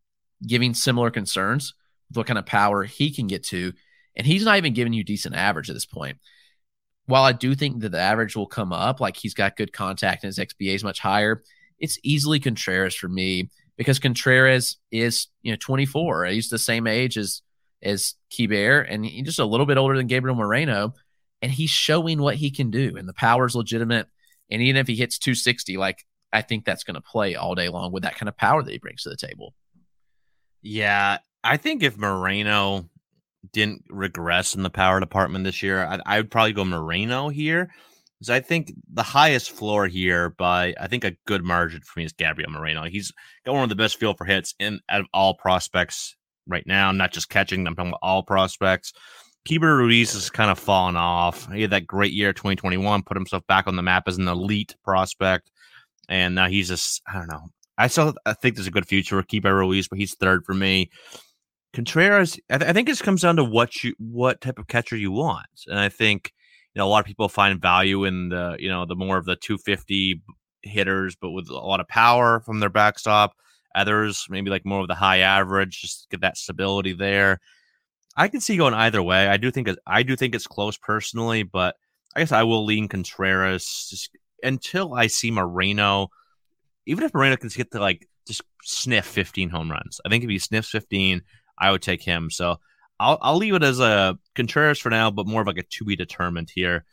giving 0.46 0.74
similar 0.74 1.10
concerns 1.10 1.74
with 2.08 2.16
what 2.16 2.26
kind 2.26 2.38
of 2.38 2.46
power 2.46 2.84
he 2.84 3.10
can 3.10 3.26
get 3.26 3.44
to. 3.44 3.72
And 4.16 4.26
he's 4.26 4.44
not 4.44 4.56
even 4.56 4.72
giving 4.72 4.92
you 4.92 5.04
decent 5.04 5.34
average 5.34 5.68
at 5.68 5.74
this 5.74 5.86
point. 5.86 6.18
While 7.06 7.24
I 7.24 7.32
do 7.32 7.54
think 7.54 7.80
that 7.80 7.90
the 7.90 8.00
average 8.00 8.34
will 8.34 8.46
come 8.46 8.72
up, 8.72 9.00
like 9.00 9.16
he's 9.16 9.34
got 9.34 9.56
good 9.56 9.72
contact 9.72 10.24
and 10.24 10.28
his 10.28 10.38
XBA 10.38 10.74
is 10.74 10.84
much 10.84 11.00
higher, 11.00 11.42
it's 11.78 11.98
easily 12.02 12.40
Contreras 12.40 12.94
for 12.94 13.08
me 13.08 13.50
because 13.76 13.98
Contreras 13.98 14.78
is, 14.90 15.26
you 15.42 15.52
know, 15.52 15.58
24. 15.60 16.26
He's 16.26 16.48
the 16.48 16.58
same 16.58 16.86
age 16.86 17.18
as 17.18 17.42
as 17.84 18.14
Keibert, 18.30 18.86
and 18.88 19.04
he's 19.04 19.26
just 19.26 19.38
a 19.38 19.44
little 19.44 19.66
bit 19.66 19.76
older 19.76 19.96
than 19.96 20.06
Gabriel 20.06 20.36
Moreno, 20.36 20.94
and 21.42 21.52
he's 21.52 21.70
showing 21.70 22.20
what 22.20 22.36
he 22.36 22.50
can 22.50 22.70
do, 22.70 22.96
and 22.96 23.08
the 23.08 23.14
power's 23.14 23.54
legitimate. 23.54 24.08
And 24.50 24.62
even 24.62 24.76
if 24.80 24.86
he 24.86 24.96
hits 24.96 25.18
260, 25.18 25.76
like 25.76 26.04
I 26.32 26.42
think 26.42 26.64
that's 26.64 26.84
going 26.84 26.94
to 26.94 27.00
play 27.00 27.34
all 27.34 27.54
day 27.54 27.68
long 27.68 27.92
with 27.92 28.02
that 28.02 28.16
kind 28.16 28.28
of 28.28 28.36
power 28.36 28.62
that 28.62 28.70
he 28.70 28.78
brings 28.78 29.02
to 29.02 29.10
the 29.10 29.16
table. 29.16 29.54
Yeah, 30.62 31.18
I 31.42 31.58
think 31.58 31.82
if 31.82 31.96
Moreno 31.96 32.88
didn't 33.52 33.84
regress 33.90 34.54
in 34.54 34.62
the 34.62 34.70
power 34.70 35.00
department 35.00 35.44
this 35.44 35.62
year, 35.62 35.84
I, 35.84 36.00
I 36.06 36.16
would 36.18 36.30
probably 36.30 36.54
go 36.54 36.64
Moreno 36.64 37.28
here. 37.28 37.70
Because 38.18 38.30
I 38.30 38.40
think 38.40 38.72
the 38.92 39.02
highest 39.02 39.50
floor 39.50 39.86
here 39.86 40.30
by 40.30 40.74
I 40.80 40.86
think 40.86 41.04
a 41.04 41.16
good 41.26 41.44
margin 41.44 41.82
for 41.82 41.98
me 41.98 42.06
is 42.06 42.12
Gabriel 42.12 42.50
Moreno. 42.50 42.84
He's 42.84 43.12
got 43.44 43.54
one 43.54 43.64
of 43.64 43.68
the 43.68 43.74
best 43.74 43.98
feel 43.98 44.14
for 44.14 44.24
hits 44.24 44.54
in 44.58 44.80
out 44.88 45.00
of 45.00 45.06
all 45.12 45.34
prospects 45.34 46.16
right 46.46 46.66
now, 46.66 46.92
not 46.92 47.12
just 47.12 47.28
catching. 47.28 47.66
I'm 47.66 47.74
talking 47.74 47.90
about 47.90 48.00
all 48.02 48.22
prospects. 48.22 48.92
Keibert 49.48 49.76
Ruiz 49.76 50.14
has 50.14 50.30
kind 50.30 50.50
of 50.50 50.58
fallen 50.58 50.96
off. 50.96 51.50
He 51.52 51.62
had 51.62 51.70
that 51.70 51.86
great 51.86 52.12
year, 52.12 52.32
2021, 52.32 53.02
put 53.02 53.16
himself 53.16 53.46
back 53.46 53.66
on 53.66 53.76
the 53.76 53.82
map 53.82 54.04
as 54.06 54.16
an 54.16 54.26
elite 54.26 54.74
prospect, 54.82 55.50
and 56.08 56.34
now 56.34 56.48
he's 56.48 56.68
just 56.68 57.02
I 57.06 57.14
don't 57.14 57.30
know. 57.30 57.50
I 57.76 57.88
still 57.88 58.14
I 58.24 58.32
think 58.32 58.54
there's 58.54 58.66
a 58.66 58.72
good 58.72 58.88
future 58.88 59.16
with 59.16 59.26
Keibert 59.26 59.56
Ruiz, 59.56 59.88
but 59.88 59.98
he's 59.98 60.14
third 60.14 60.44
for 60.46 60.54
me. 60.54 60.90
Contreras, 61.74 62.38
I, 62.48 62.58
th- 62.58 62.70
I 62.70 62.72
think 62.72 62.88
it 62.88 62.98
comes 63.00 63.22
down 63.22 63.36
to 63.36 63.44
what 63.44 63.82
you 63.82 63.94
what 63.98 64.40
type 64.40 64.58
of 64.58 64.68
catcher 64.68 64.96
you 64.96 65.10
want, 65.10 65.46
and 65.66 65.78
I 65.78 65.88
think 65.88 66.32
you 66.74 66.78
know 66.78 66.86
a 66.86 66.88
lot 66.88 67.00
of 67.00 67.06
people 67.06 67.28
find 67.28 67.60
value 67.60 68.04
in 68.04 68.30
the 68.30 68.56
you 68.58 68.68
know 68.68 68.86
the 68.86 68.96
more 68.96 69.18
of 69.18 69.26
the 69.26 69.36
250 69.36 70.22
hitters, 70.62 71.16
but 71.20 71.32
with 71.32 71.50
a 71.50 71.54
lot 71.54 71.80
of 71.80 71.88
power 71.88 72.40
from 72.40 72.60
their 72.60 72.70
backstop. 72.70 73.32
Others 73.74 74.26
maybe 74.30 74.50
like 74.50 74.64
more 74.64 74.80
of 74.80 74.88
the 74.88 74.94
high 74.94 75.18
average, 75.18 75.80
just 75.80 76.08
get 76.10 76.20
that 76.20 76.36
stability 76.36 76.92
there. 76.92 77.40
I 78.16 78.28
can 78.28 78.40
see 78.40 78.56
going 78.56 78.74
either 78.74 79.02
way. 79.02 79.26
I 79.28 79.36
do 79.36 79.50
think 79.50 79.68
I 79.86 80.02
do 80.02 80.16
think 80.16 80.34
it's 80.34 80.46
close 80.46 80.76
personally, 80.76 81.42
but 81.42 81.76
I 82.14 82.20
guess 82.20 82.32
I 82.32 82.44
will 82.44 82.64
lean 82.64 82.88
Contreras 82.88 83.88
just 83.90 84.10
until 84.42 84.94
I 84.94 85.08
see 85.08 85.30
Moreno. 85.30 86.08
Even 86.86 87.04
if 87.04 87.14
Moreno 87.14 87.36
can 87.36 87.48
get 87.48 87.72
to 87.72 87.80
like 87.80 88.08
just 88.26 88.42
sniff 88.62 89.06
15 89.06 89.50
home 89.50 89.70
runs, 89.70 90.00
I 90.04 90.08
think 90.08 90.22
if 90.22 90.30
he 90.30 90.38
sniffs 90.38 90.70
15, 90.70 91.22
I 91.58 91.70
would 91.70 91.82
take 91.82 92.02
him. 92.02 92.30
So 92.30 92.60
I'll 93.00 93.18
I'll 93.20 93.36
leave 93.36 93.54
it 93.54 93.64
as 93.64 93.80
a 93.80 94.18
Contreras 94.34 94.78
for 94.78 94.90
now, 94.90 95.10
but 95.10 95.26
more 95.26 95.40
of 95.40 95.46
like 95.46 95.58
a 95.58 95.62
to 95.62 95.84
be 95.84 95.96
determined 95.96 96.50
here. 96.54 96.84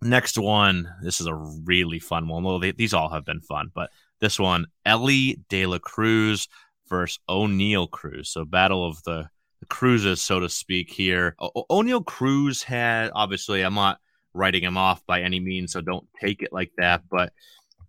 Next 0.00 0.36
one, 0.38 0.92
this 1.02 1.20
is 1.20 1.26
a 1.26 1.34
really 1.34 2.00
fun 2.00 2.26
one. 2.26 2.42
Well, 2.42 2.58
they, 2.58 2.72
these 2.72 2.94
all 2.94 3.10
have 3.10 3.24
been 3.24 3.40
fun, 3.40 3.70
but 3.72 3.90
this 4.22 4.38
one, 4.38 4.68
Elly 4.86 5.40
De 5.50 5.66
La 5.66 5.78
Cruz 5.78 6.48
versus 6.88 7.18
Oneil 7.28 7.90
Cruz. 7.90 8.30
So 8.30 8.46
battle 8.46 8.86
of 8.86 9.02
the, 9.02 9.28
the 9.60 9.66
cruises, 9.66 10.22
so 10.22 10.40
to 10.40 10.48
speak. 10.48 10.90
Here, 10.90 11.34
o- 11.38 11.66
Oneil 11.70 12.06
Cruz 12.06 12.62
had 12.62 13.10
obviously. 13.14 13.60
I'm 13.60 13.74
not 13.74 13.98
writing 14.32 14.62
him 14.62 14.78
off 14.78 15.04
by 15.06 15.20
any 15.20 15.40
means, 15.40 15.72
so 15.72 15.82
don't 15.82 16.06
take 16.18 16.42
it 16.42 16.52
like 16.52 16.72
that. 16.78 17.02
But 17.10 17.32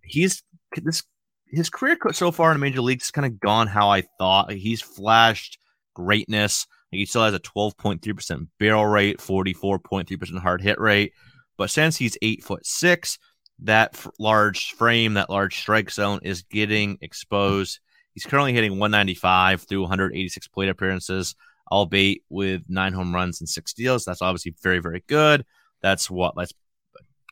he's 0.02 0.42
this 0.76 1.04
his 1.46 1.70
career 1.70 1.96
so 2.12 2.32
far 2.32 2.50
in 2.50 2.56
the 2.56 2.60
major 2.60 2.82
leagues 2.82 3.04
has 3.04 3.10
kind 3.12 3.26
of 3.26 3.38
gone 3.40 3.68
how 3.68 3.88
I 3.90 4.02
thought. 4.18 4.52
He's 4.52 4.82
flashed 4.82 5.58
greatness. 5.94 6.66
He 6.90 7.06
still 7.06 7.24
has 7.24 7.34
a 7.34 7.40
12.3% 7.40 8.48
barrel 8.58 8.86
rate, 8.86 9.18
44.3% 9.18 10.38
hard 10.38 10.62
hit 10.62 10.80
rate. 10.80 11.12
But 11.56 11.70
since 11.70 11.96
he's 11.96 12.18
eight 12.22 12.42
foot 12.42 12.66
six, 12.66 13.18
that 13.64 13.90
f- 13.94 14.08
large 14.18 14.72
frame, 14.72 15.14
that 15.14 15.30
large 15.30 15.58
strike 15.58 15.90
zone 15.90 16.20
is 16.22 16.42
getting 16.42 16.98
exposed. 17.00 17.80
He's 18.12 18.24
currently 18.24 18.52
hitting 18.52 18.72
195 18.72 19.62
through 19.62 19.80
186 19.82 20.48
plate 20.48 20.68
appearances, 20.68 21.34
albeit 21.70 22.22
with 22.28 22.62
nine 22.68 22.92
home 22.92 23.14
runs 23.14 23.40
and 23.40 23.48
six 23.48 23.72
steals. 23.72 24.04
That's 24.04 24.22
obviously 24.22 24.54
very, 24.62 24.78
very 24.78 25.02
good. 25.06 25.44
That's 25.82 26.10
what, 26.10 26.34
that's 26.36 26.52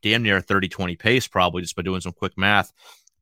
damn 0.03 0.23
near 0.23 0.40
30 0.40 0.68
20 0.68 0.97
pace, 0.97 1.29
probably 1.29 1.62
just 1.62 1.77
by 1.77 1.83
doing 1.83 2.01
some 2.01 2.12
quick 2.12 2.37
math, 2.37 2.73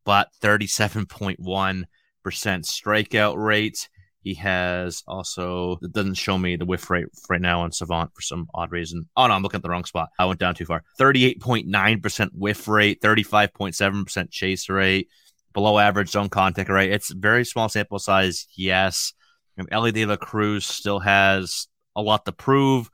but 0.04 0.28
37.1% 0.42 1.86
strikeout 2.24 3.36
rate. 3.36 3.88
He 4.22 4.34
has 4.34 5.02
also 5.06 5.78
it 5.82 5.92
doesn't 5.92 6.14
show 6.14 6.36
me 6.36 6.56
the 6.56 6.66
whiff 6.66 6.90
rate 6.90 7.06
right 7.30 7.40
now 7.40 7.62
on 7.62 7.72
Savant 7.72 8.14
for 8.14 8.20
some 8.20 8.48
odd 8.54 8.70
reason. 8.70 9.08
Oh 9.16 9.26
no, 9.26 9.32
I'm 9.32 9.42
looking 9.42 9.58
at 9.58 9.62
the 9.62 9.70
wrong 9.70 9.84
spot. 9.84 10.10
I 10.18 10.26
went 10.26 10.40
down 10.40 10.54
too 10.54 10.66
far. 10.66 10.84
38.9% 10.98 12.30
whiff 12.34 12.68
rate, 12.68 13.00
35.7% 13.00 14.30
chase 14.30 14.68
rate, 14.68 15.08
below 15.54 15.78
average 15.78 16.10
zone 16.10 16.28
contact 16.28 16.68
rate. 16.68 16.92
It's 16.92 17.10
very 17.10 17.44
small 17.44 17.68
sample 17.68 17.98
size, 17.98 18.46
yes. 18.54 19.14
And 19.56 19.68
Elly 19.72 19.92
De 19.92 20.04
La 20.04 20.16
Cruz 20.16 20.66
still 20.66 21.00
has 21.00 21.66
a 21.96 22.02
lot 22.02 22.26
to 22.26 22.32
prove 22.32 22.90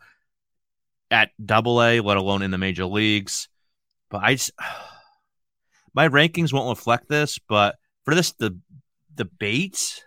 at 1.10 1.30
double 1.44 1.82
A, 1.82 2.00
let 2.00 2.16
alone 2.16 2.42
in 2.42 2.52
the 2.52 2.58
major 2.58 2.86
leagues. 2.86 3.48
But 4.10 4.22
I 4.22 4.34
just 4.34 4.52
my 5.94 6.08
rankings 6.08 6.52
won't 6.52 6.76
reflect 6.76 7.08
this, 7.08 7.40
but 7.48 7.76
for 8.04 8.14
this 8.14 8.30
the 8.32 8.56
debate 9.12 10.04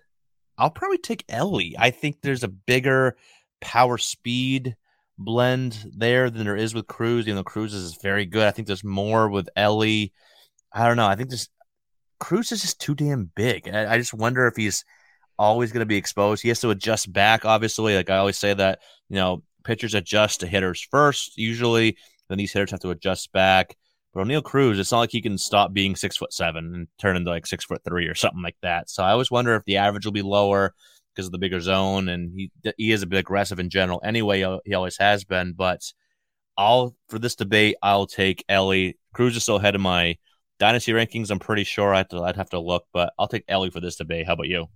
I'll 0.60 0.70
probably 0.70 0.98
take 0.98 1.24
Elly. 1.30 1.76
I 1.80 1.90
think 1.90 2.18
there's 2.22 2.44
a 2.44 2.50
bigger 2.50 3.16
power 3.62 3.98
speed 3.98 4.76
blend 5.18 5.92
there 5.96 6.30
than 6.30 6.44
there 6.44 6.56
is 6.56 6.74
with 6.74 6.88
Cruz. 6.88 7.26
You 7.26 7.34
know, 7.34 7.44
Cruz 7.44 7.74
is 7.74 7.98
very 8.02 8.26
good. 8.26 8.46
I 8.46 8.52
think 8.52 8.68
there's 8.68 8.84
more 8.84 9.30
with 9.30 9.50
Ellie. 9.56 10.14
I 10.74 10.88
don't 10.88 10.98
know. 10.98 11.08
I 11.08 11.16
think 11.16 11.30
this 11.30 11.50
Cruz 12.20 12.52
is 12.52 12.62
just 12.62 12.80
too 12.80 12.94
damn 12.94 13.32
big. 13.36 13.70
I, 13.70 13.94
I 13.94 13.98
just 13.98 14.14
wonder 14.14 14.46
if 14.48 14.56
he's 14.56 14.84
always 15.38 15.72
going 15.72 15.82
to 15.82 15.86
be 15.86 15.96
exposed. 15.96 16.42
He 16.42 16.50
has 16.50 16.60
to 16.62 16.70
adjust 16.70 17.12
back, 17.12 17.46
obviously. 17.46 17.96
Like 17.96 18.10
I 18.10 18.18
always 18.18 18.38
say 18.38 18.54
that, 18.54 18.80
you 19.10 19.16
know, 19.16 19.44
pitchers 19.64 19.94
adjust 19.94 20.42
to 20.42 20.48
hitters 20.48 20.86
first, 20.92 21.38
usually. 21.38 21.98
Then 22.28 22.38
these 22.38 22.52
hitters 22.52 22.72
have 22.72 22.82
to 22.82 22.92
adjust 22.92 23.32
back. 23.32 23.78
But 24.14 24.26
Oneil 24.26 24.44
Cruz, 24.44 24.80
it's 24.80 24.92
not 24.92 25.00
like 25.00 25.12
he 25.12 25.22
can 25.22 25.38
stop 25.38 25.72
being 25.72 25.96
six 25.96 26.18
foot 26.18 26.34
seven 26.34 26.74
and 26.74 26.88
turn 26.98 27.16
into 27.16 27.30
like 27.30 27.46
six 27.46 27.66
foot 27.66 27.82
three 27.88 28.08
or 28.08 28.16
something 28.16 28.42
like 28.42 28.58
that. 28.62 28.90
So 28.90 29.04
I 29.04 29.12
always 29.12 29.30
wonder 29.30 29.56
if 29.56 29.66
the 29.66 29.78
average 29.78 30.06
will 30.06 30.12
be 30.12 30.22
lower 30.22 30.74
because 31.14 31.28
of 31.28 31.32
the 31.32 31.38
bigger 31.38 31.60
zone, 31.60 32.10
and 32.10 32.32
he 32.36 32.52
he 32.78 32.92
is 32.92 33.04
a 33.04 33.08
bit 33.08 33.20
aggressive 33.20 33.60
in 33.60 33.70
general. 33.70 34.02
Anyway, 34.04 34.40
he 34.66 34.74
always 34.74 34.98
has 34.98 35.26
been. 35.26 35.54
But 35.54 35.82
I'll 36.58 36.96
for 37.08 37.20
this 37.20 37.36
debate, 37.36 37.76
I'll 37.84 38.08
take 38.08 38.44
Elly. 38.50 38.98
Cruz 39.14 39.36
is 39.36 39.44
still 39.44 39.58
ahead 39.58 39.76
of 39.76 39.82
my 39.82 40.18
dynasty 40.60 40.92
rankings. 40.92 41.32
I'm 41.32 41.40
pretty 41.40 41.64
sure 41.64 41.94
I'd, 41.94 42.14
I'd 42.14 42.36
have 42.36 42.50
to 42.52 42.60
look, 42.60 42.86
but 42.94 43.14
I'll 43.18 43.28
take 43.28 43.46
Elly 43.48 43.70
for 43.70 43.80
this 43.80 43.96
debate. 43.96 44.28
How 44.28 44.34
about 44.34 44.48
you? 44.48 44.68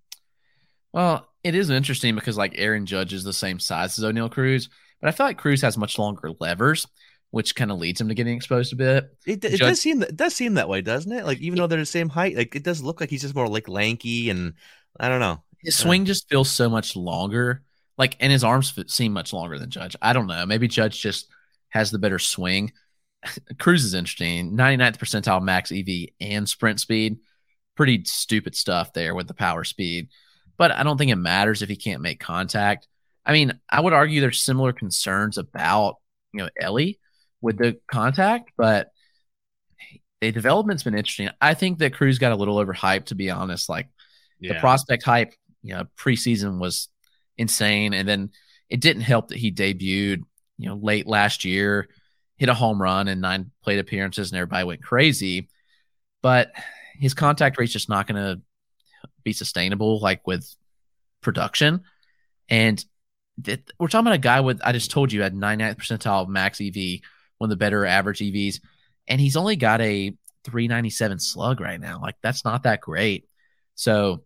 Well, 0.94 1.28
it 1.44 1.56
is 1.56 1.70
interesting 1.70 2.16
because 2.16 2.38
like 2.38 2.54
Aaron 2.56 2.86
Judge 2.86 3.14
is 3.14 3.24
the 3.24 3.34
same 3.34 3.60
size 3.60 3.98
as 3.98 4.06
Oneil 4.06 4.32
Cruz, 4.32 4.70
but 5.02 5.10
I 5.10 5.12
feel 5.12 5.26
like 5.26 5.38
Cruz 5.38 5.62
has 5.62 5.78
much 5.78 5.98
longer 5.98 6.32
levers, 6.40 6.88
which 7.34 7.56
kind 7.56 7.72
of 7.72 7.80
leads 7.80 8.00
him 8.00 8.10
to 8.10 8.14
getting 8.14 8.36
exposed 8.36 8.74
a 8.74 8.76
bit. 8.76 9.18
It, 9.26 9.44
it 9.44 9.58
Judge- 9.58 9.60
does 9.60 9.82
seem 9.82 10.04
it 10.04 10.16
does 10.16 10.36
seem 10.36 10.54
that 10.54 10.70
way, 10.70 10.82
doesn't 10.82 11.12
it? 11.12 11.26
Like 11.26 11.40
even 11.40 11.58
though 11.58 11.66
they're 11.66 11.80
the 11.80 11.86
same 11.88 12.08
height, 12.08 12.38
like 12.38 12.56
it 12.56 12.62
does 12.62 12.84
look 12.84 13.02
like 13.02 13.10
he's 13.10 13.24
just 13.24 13.34
more 13.34 13.48
like 13.48 13.68
lanky 13.68 14.30
and 14.30 14.54
I 15.00 15.10
don't 15.10 15.20
know. 15.20 15.42
His 15.58 15.76
swing 15.76 16.06
just 16.06 16.30
feels 16.30 16.52
so 16.52 16.70
much 16.70 16.96
longer, 16.96 17.64
like, 17.98 18.18
and 18.20 18.32
his 18.32 18.44
arms 18.44 18.78
seem 18.86 19.14
much 19.14 19.34
longer 19.34 19.58
than 19.58 19.72
Judge. 19.72 19.96
I 20.00 20.14
don't 20.14 20.28
know. 20.28 20.46
Maybe 20.46 20.68
Judge 20.68 21.02
just 21.02 21.28
has 21.70 21.90
the 21.90 21.98
better 21.98 22.20
swing. 22.20 22.72
Cruz 23.58 23.84
is 23.84 23.96
interesting. 23.96 24.56
99th 24.56 24.98
percentile 24.98 25.42
max 25.42 25.72
EV 25.72 26.10
and 26.22 26.48
sprint 26.48 26.82
speed. 26.82 27.18
Pretty 27.76 28.04
stupid 28.06 28.56
stuff 28.56 28.94
there 28.94 29.16
with 29.16 29.28
the 29.28 29.34
power 29.34 29.64
speed. 29.64 30.10
But 30.56 30.70
I 30.70 30.84
don't 30.84 31.00
think 31.00 31.10
it 31.10 31.16
matters 31.16 31.64
if 31.64 31.70
he 31.70 31.78
can't 31.78 32.04
make 32.04 32.20
contact. 32.20 32.88
I 33.26 33.34
mean, 33.34 33.60
I 33.68 33.82
would 33.82 33.94
argue 33.94 34.22
there's 34.22 34.46
similar 34.46 34.72
concerns 34.72 35.40
about, 35.40 35.96
you 36.32 36.44
know, 36.44 36.50
Elly 36.60 37.00
with 37.44 37.58
the 37.58 37.78
contact, 37.88 38.52
but 38.58 38.90
the 40.22 40.32
development's 40.32 40.84
been 40.84 40.96
interesting. 40.96 41.30
I 41.42 41.54
think 41.54 41.80
that 41.80 41.94
Cruz 41.94 42.18
got 42.18 42.32
a 42.32 42.36
little 42.36 42.56
overhyped, 42.56 43.08
to 43.08 43.16
be 43.16 43.30
honest. 43.30 43.68
Like 43.68 43.90
the 44.40 44.56
prospect 44.56 45.04
hype, 45.04 45.34
you 45.62 45.74
know, 45.74 45.86
preseason 45.98 46.60
was 46.60 46.88
insane. 47.38 47.94
And 47.94 48.08
then 48.08 48.32
it 48.70 48.80
didn't 48.80 49.02
help 49.04 49.28
that 49.28 49.38
he 49.38 49.52
debuted, 49.52 50.24
you 50.58 50.70
know, 50.70 50.76
late 50.76 51.06
last 51.06 51.44
year, 51.44 51.90
hit 52.38 52.48
a 52.48 52.54
home 52.54 52.82
run 52.82 53.10
and 53.10 53.22
nine 53.22 53.52
plate 53.64 53.80
appearances, 53.80 54.32
and 54.32 54.38
everybody 54.40 54.64
went 54.64 54.82
crazy. 54.82 55.50
But 56.22 56.54
his 56.96 57.14
contact 57.14 57.58
rate's 57.58 57.74
just 57.74 57.90
not 57.90 58.08
going 58.08 58.24
to 58.24 58.42
be 59.24 59.34
sustainable, 59.34 60.00
like 60.00 60.26
with 60.26 60.50
production. 61.22 61.82
And 62.48 62.84
that, 63.40 63.70
we're 63.78 63.88
talking 63.88 64.08
about 64.08 64.16
a 64.16 64.20
guy 64.20 64.40
with, 64.40 64.62
I 64.64 64.72
just 64.72 64.92
told 64.92 65.12
you, 65.12 65.22
had 65.22 65.36
99th 65.36 65.76
percentile 65.76 66.28
max 66.30 66.62
EV, 66.62 67.02
one 67.44 67.48
of 67.48 67.58
the 67.60 67.64
better 67.64 67.86
average 67.86 68.20
EVs, 68.20 68.62
and 69.10 69.20
he's 69.20 69.36
only 69.36 69.58
got 69.58 69.82
a 69.82 70.16
397 70.46 71.20
slug 71.20 71.60
right 71.60 71.80
now. 71.80 72.00
Like, 72.02 72.16
that's 72.22 72.46
not 72.46 72.64
that 72.64 72.80
great. 72.80 73.26
So 73.76 74.24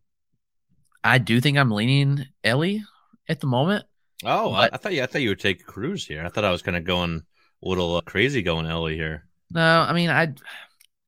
I 1.04 1.18
do 1.18 1.42
think 1.42 1.58
I'm 1.58 1.72
leaning 1.72 2.26
Elly 2.44 2.84
at 3.28 3.40
the 3.40 3.48
moment. 3.48 3.86
Oh, 4.24 4.54
I, 4.54 4.66
But- 4.70 4.74
I 4.76 4.78
thought 4.78 4.94
you 4.94 5.02
I 5.02 5.08
thought 5.08 5.22
you 5.22 5.30
would 5.30 5.40
take 5.40 5.66
Cruz 5.66 6.06
here. 6.06 6.24
I 6.24 6.30
thought 6.30 6.46
I 6.46 6.52
was 6.52 6.62
kind 6.62 6.78
of 6.78 6.84
going 6.84 7.24
a 7.64 7.68
little 7.68 7.96
uh, 7.96 8.02
crazy 8.02 8.44
going 8.44 8.68
Elly 8.68 8.96
here. 8.96 9.26
No, 9.50 9.62
I 9.82 9.94
mean, 9.94 10.12
I, 10.12 10.34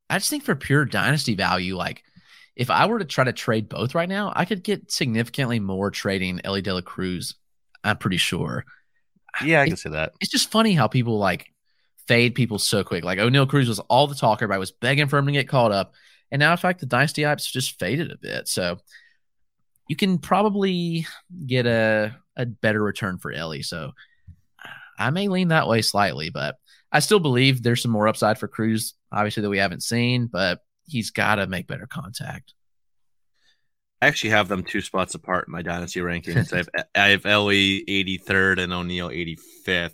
I 0.10 0.18
just 0.18 0.32
think 0.32 0.44
for 0.44 0.56
pure 0.56 0.86
dynasty 0.86 1.36
value, 1.36 1.76
like 1.76 2.04
if 2.56 2.72
I 2.72 2.88
were 2.88 2.98
to 3.00 3.06
try 3.06 3.24
to 3.24 3.34
trade 3.34 3.70
both 3.70 3.94
right 3.94 4.10
now, 4.10 4.34
I 4.36 4.46
could 4.46 4.64
get 4.64 4.92
significantly 4.92 5.60
more 5.60 5.92
trading 5.92 6.42
Elly 6.44 6.64
De 6.64 6.74
La 6.74 6.82
Cruz. 6.82 7.36
I'm 7.84 7.98
pretty 7.98 8.18
sure. 8.18 8.66
Yeah, 9.46 9.62
I 9.62 9.66
It- 9.66 9.68
can 9.68 9.78
see 9.78 9.90
that. 9.90 10.14
It's 10.22 10.32
just 10.32 10.50
funny 10.50 10.74
how 10.74 10.88
people 10.88 11.20
like 11.20 11.52
fade 12.10 12.34
people 12.34 12.58
so 12.58 12.84
quick. 12.84 13.04
Like 13.04 13.20
Oneil 13.20 13.48
Cruz 13.48 13.70
was 13.70 13.78
all 13.82 14.08
the 14.08 14.16
talk. 14.16 14.40
Everybody 14.40 14.60
was 14.60 14.72
begging 14.72 15.08
for 15.08 15.20
him 15.20 15.28
to 15.28 15.32
get 15.32 15.48
called 15.48 15.72
up. 15.72 15.94
And 16.32 16.40
now, 16.40 16.52
in 16.52 16.58
fact, 16.58 16.80
the 16.80 16.88
dynasty 16.88 17.22
hype's 17.22 17.50
just 17.50 17.78
faded 17.80 18.12
a 18.12 18.18
bit. 18.18 18.48
So 18.48 18.80
you 19.88 19.96
can 19.96 20.18
probably 20.18 21.06
get 21.46 21.68
a, 21.68 22.16
a 22.36 22.48
better 22.48 22.82
return 22.82 23.20
for 23.20 23.32
Elly. 23.32 23.62
So 23.62 23.92
I 24.98 25.12
may 25.12 25.28
lean 25.28 25.50
that 25.50 25.68
way 25.68 25.84
slightly, 25.84 26.32
but 26.32 26.56
I 26.92 27.00
still 27.00 27.20
believe 27.20 27.62
there's 27.62 27.84
some 27.84 27.92
more 27.92 28.08
upside 28.08 28.40
for 28.40 28.48
Cruz, 28.48 28.96
obviously, 29.12 29.42
that 29.42 29.50
we 29.50 29.60
haven't 29.60 29.84
seen, 29.84 30.26
but 30.26 30.62
he's 30.88 31.12
got 31.12 31.36
to 31.36 31.46
make 31.46 31.68
better 31.68 31.86
contact. 31.86 32.56
I 34.02 34.08
actually 34.08 34.32
have 34.32 34.48
them 34.48 34.64
two 34.64 34.82
spots 34.82 35.14
apart 35.14 35.48
in 35.48 35.52
my 35.52 35.62
dynasty 35.62 36.00
rankings. 36.00 36.52
I 36.54 36.58
have 36.58 36.70
I 36.96 37.08
have 37.10 37.28
Elly 37.28 37.84
83rd 37.86 38.64
and 38.64 38.74
Oneil 38.74 39.38
85th. 39.68 39.94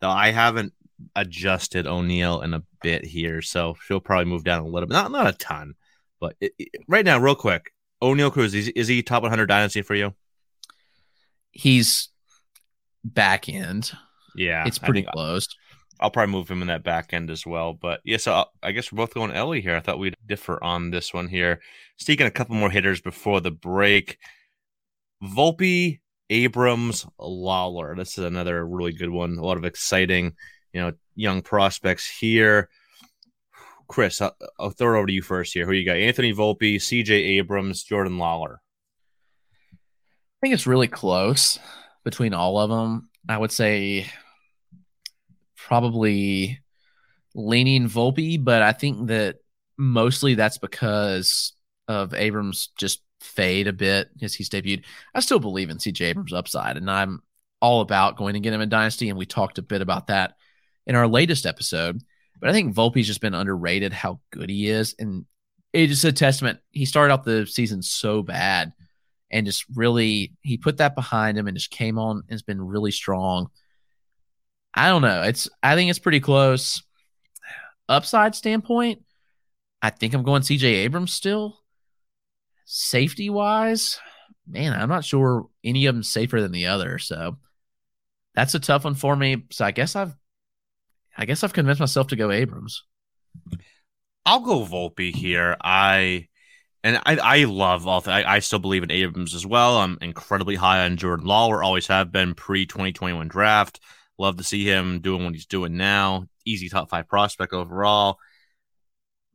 Though 0.00 0.10
I 0.10 0.32
haven't 0.32 0.72
adjusted 1.16 1.86
Oneil 1.86 2.42
in 2.44 2.54
a 2.54 2.62
bit 2.82 3.04
here, 3.04 3.42
so 3.42 3.74
she'll 3.86 4.00
probably 4.00 4.24
move 4.26 4.44
down 4.44 4.60
a 4.62 4.66
little 4.66 4.86
bit. 4.88 4.94
Not 4.94 5.10
not 5.12 5.26
a 5.26 5.32
ton, 5.32 5.74
but 6.20 6.36
it, 6.40 6.52
it- 6.58 6.82
right 6.88 7.04
now, 7.04 7.18
real 7.18 7.34
quick, 7.34 7.72
Oneil 8.02 8.32
Cruz 8.32 8.54
is, 8.54 8.68
is 8.68 8.88
he 8.88 9.02
top 9.02 9.22
100 9.22 9.46
dynasty 9.46 9.82
for 9.82 9.94
you? 9.94 10.14
He's 11.50 12.08
back 13.04 13.48
end. 13.48 13.92
Yeah, 14.34 14.66
It's 14.66 14.78
pretty 14.78 15.02
close. 15.12 15.46
I'll 16.00 16.10
probably 16.10 16.32
move 16.32 16.50
him 16.50 16.62
in 16.62 16.68
that 16.68 16.82
back 16.82 17.12
end 17.12 17.30
as 17.30 17.46
well. 17.46 17.74
But 17.74 18.00
yeah, 18.04 18.16
so 18.16 18.32
I'll- 18.32 18.52
I 18.62 18.72
guess 18.72 18.90
we're 18.90 18.96
both 18.96 19.14
going 19.14 19.30
Elly 19.32 19.60
here. 19.60 19.76
I 19.76 19.80
thought 19.80 19.98
we'd 19.98 20.16
differ 20.26 20.62
on 20.64 20.90
this 20.90 21.12
one 21.14 21.28
here. 21.28 21.60
Sneaking 21.98 22.26
a 22.26 22.30
couple 22.30 22.56
more 22.56 22.70
hitters 22.70 23.00
before 23.00 23.40
the 23.40 23.50
break. 23.52 24.18
Volpe, 25.22 26.00
Abrams, 26.30 27.06
Lawlar. 27.20 27.96
This 27.96 28.18
is 28.18 28.24
another 28.24 28.66
really 28.66 28.92
good 28.92 29.10
one. 29.10 29.36
A 29.38 29.44
lot 29.44 29.58
of 29.58 29.64
exciting, 29.64 30.32
you 30.72 30.80
know, 30.80 30.92
young 31.14 31.42
prospects 31.42 32.08
here. 32.08 32.68
Chris, 33.88 34.20
I'll, 34.20 34.36
I'll 34.58 34.70
throw 34.70 34.94
it 34.94 34.98
over 34.98 35.06
to 35.06 35.12
you 35.12 35.22
first 35.22 35.52
here. 35.52 35.66
Who 35.66 35.72
you 35.72 35.84
got? 35.84 35.96
Anthony 35.96 36.32
Volpe, 36.32 36.76
CJ 36.76 37.10
Abrams, 37.10 37.82
Jordan 37.82 38.16
Lawlar. 38.16 38.56
I 39.72 39.76
think 40.40 40.54
it's 40.54 40.66
really 40.66 40.88
close 40.88 41.58
between 42.04 42.34
all 42.34 42.58
of 42.58 42.70
them. 42.70 43.10
I 43.28 43.38
would 43.38 43.52
say 43.52 44.06
probably 45.56 46.60
leaning 47.34 47.88
Volpe, 47.88 48.42
but 48.42 48.62
I 48.62 48.72
think 48.72 49.08
that 49.08 49.36
mostly 49.76 50.34
that's 50.34 50.58
because 50.58 51.52
of 51.88 52.14
Abrams 52.14 52.70
just 52.76 53.02
fade 53.20 53.68
a 53.68 53.72
bit 53.72 54.08
as 54.20 54.34
he's 54.34 54.48
debuted. 54.48 54.84
I 55.14 55.20
still 55.20 55.38
believe 55.38 55.70
in 55.70 55.78
CJ 55.78 56.06
Abrams' 56.06 56.32
upside, 56.32 56.76
and 56.76 56.90
I'm 56.90 57.22
all 57.60 57.80
about 57.80 58.16
going 58.16 58.34
to 58.34 58.40
get 58.40 58.52
him 58.52 58.60
in 58.60 58.68
Dynasty, 58.68 59.08
and 59.08 59.18
we 59.18 59.26
talked 59.26 59.58
a 59.58 59.62
bit 59.62 59.82
about 59.82 60.08
that 60.08 60.34
in 60.86 60.94
our 60.94 61.06
latest 61.06 61.46
episode. 61.46 62.00
But 62.40 62.50
I 62.50 62.52
think 62.52 62.74
Volpe's 62.74 63.06
just 63.06 63.20
been 63.20 63.34
underrated 63.34 63.92
how 63.92 64.20
good 64.30 64.50
he 64.50 64.68
is, 64.68 64.94
and 64.98 65.24
it 65.72 65.90
is 65.90 66.00
just 66.00 66.04
a 66.04 66.12
testament. 66.12 66.58
He 66.70 66.84
started 66.84 67.12
out 67.12 67.24
the 67.24 67.46
season 67.46 67.82
so 67.82 68.22
bad 68.22 68.72
and 69.32 69.46
just 69.46 69.64
really 69.74 70.34
he 70.42 70.58
put 70.58 70.76
that 70.76 70.94
behind 70.94 71.38
him 71.38 71.48
and 71.48 71.56
just 71.56 71.70
came 71.70 71.98
on 71.98 72.18
and 72.18 72.30
has 72.30 72.42
been 72.42 72.60
really 72.60 72.90
strong. 72.90 73.48
I 74.74 74.88
don't 74.88 75.02
know. 75.02 75.22
It's 75.22 75.48
I 75.62 75.74
think 75.74 75.90
it's 75.90 75.98
pretty 75.98 76.20
close. 76.20 76.82
Upside 77.88 78.34
standpoint, 78.34 79.02
I 79.80 79.90
think 79.90 80.14
I'm 80.14 80.22
going 80.22 80.42
CJ 80.42 80.62
Abrams 80.62 81.12
still. 81.12 81.58
Safety 82.64 83.28
wise, 83.28 83.98
man, 84.46 84.72
I'm 84.72 84.88
not 84.88 85.04
sure 85.04 85.48
any 85.64 85.86
of 85.86 85.94
them 85.94 86.02
safer 86.02 86.40
than 86.40 86.52
the 86.52 86.66
other. 86.66 86.98
So 86.98 87.38
that's 88.34 88.54
a 88.54 88.60
tough 88.60 88.84
one 88.84 88.94
for 88.94 89.16
me. 89.16 89.44
So 89.50 89.64
I 89.64 89.72
guess 89.72 89.96
I've 89.96 90.14
I 91.16 91.24
guess 91.24 91.44
I've 91.44 91.52
convinced 91.52 91.80
myself 91.80 92.08
to 92.08 92.16
go 92.16 92.30
Abrams. 92.30 92.84
I'll 94.24 94.40
go 94.40 94.64
Volpe 94.64 95.14
here. 95.14 95.56
I 95.62 96.28
and 96.84 96.96
I, 97.06 97.16
I 97.16 97.44
love 97.44 97.86
all. 97.86 98.02
I, 98.06 98.24
I 98.24 98.38
still 98.40 98.58
believe 98.58 98.82
in 98.82 98.90
Abrams 98.90 99.34
as 99.34 99.46
well. 99.46 99.78
I'm 99.78 99.98
incredibly 100.00 100.56
high 100.56 100.84
on 100.84 100.96
Jordan 100.96 101.26
Lawlar. 101.26 101.64
Always 101.64 101.86
have 101.86 102.10
been 102.10 102.34
pre 102.34 102.66
2021 102.66 103.28
draft. 103.28 103.80
Love 104.18 104.36
to 104.36 104.44
see 104.44 104.64
him 104.64 105.00
doing 105.00 105.24
what 105.24 105.34
he's 105.34 105.46
doing 105.46 105.76
now. 105.76 106.26
Easy 106.44 106.68
top 106.68 106.90
five 106.90 107.08
prospect 107.08 107.52
overall. 107.52 108.18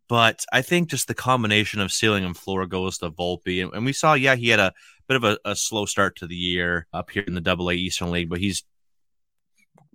But 0.09 0.45
I 0.53 0.61
think 0.61 0.89
just 0.89 1.07
the 1.07 1.13
combination 1.13 1.81
of 1.81 1.91
ceiling 1.91 2.23
and 2.23 2.35
floor 2.35 2.65
goes 2.65 2.97
to 2.99 3.11
Volpe. 3.11 3.61
And, 3.61 3.73
and 3.73 3.85
we 3.85 3.91
saw, 3.91 4.13
yeah, 4.13 4.35
he 4.35 4.49
had 4.49 4.59
a 4.59 4.73
bit 5.07 5.17
of 5.17 5.23
a, 5.23 5.37
a 5.43 5.55
slow 5.55 5.85
start 5.85 6.15
to 6.17 6.27
the 6.27 6.35
year 6.35 6.87
up 6.93 7.09
here 7.09 7.23
in 7.23 7.33
the 7.33 7.41
Double 7.41 7.69
A 7.69 7.73
Eastern 7.73 8.11
League, 8.11 8.29
but 8.29 8.39
he's 8.39 8.63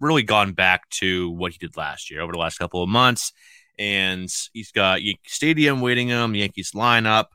really 0.03 0.23
gone 0.23 0.53
back 0.53 0.89
to 0.91 1.31
what 1.31 1.53
he 1.53 1.59
did 1.59 1.77
last 1.77 2.11
year 2.11 2.21
over 2.21 2.33
the 2.33 2.39
last 2.39 2.59
couple 2.59 2.83
of 2.83 2.89
months 2.89 3.33
and 3.79 4.29
he's 4.53 4.73
got 4.73 5.03
Yankee 5.03 5.21
Stadium 5.27 5.81
waiting 5.81 6.09
him, 6.09 6.35
Yankees 6.35 6.73
lineup. 6.73 7.27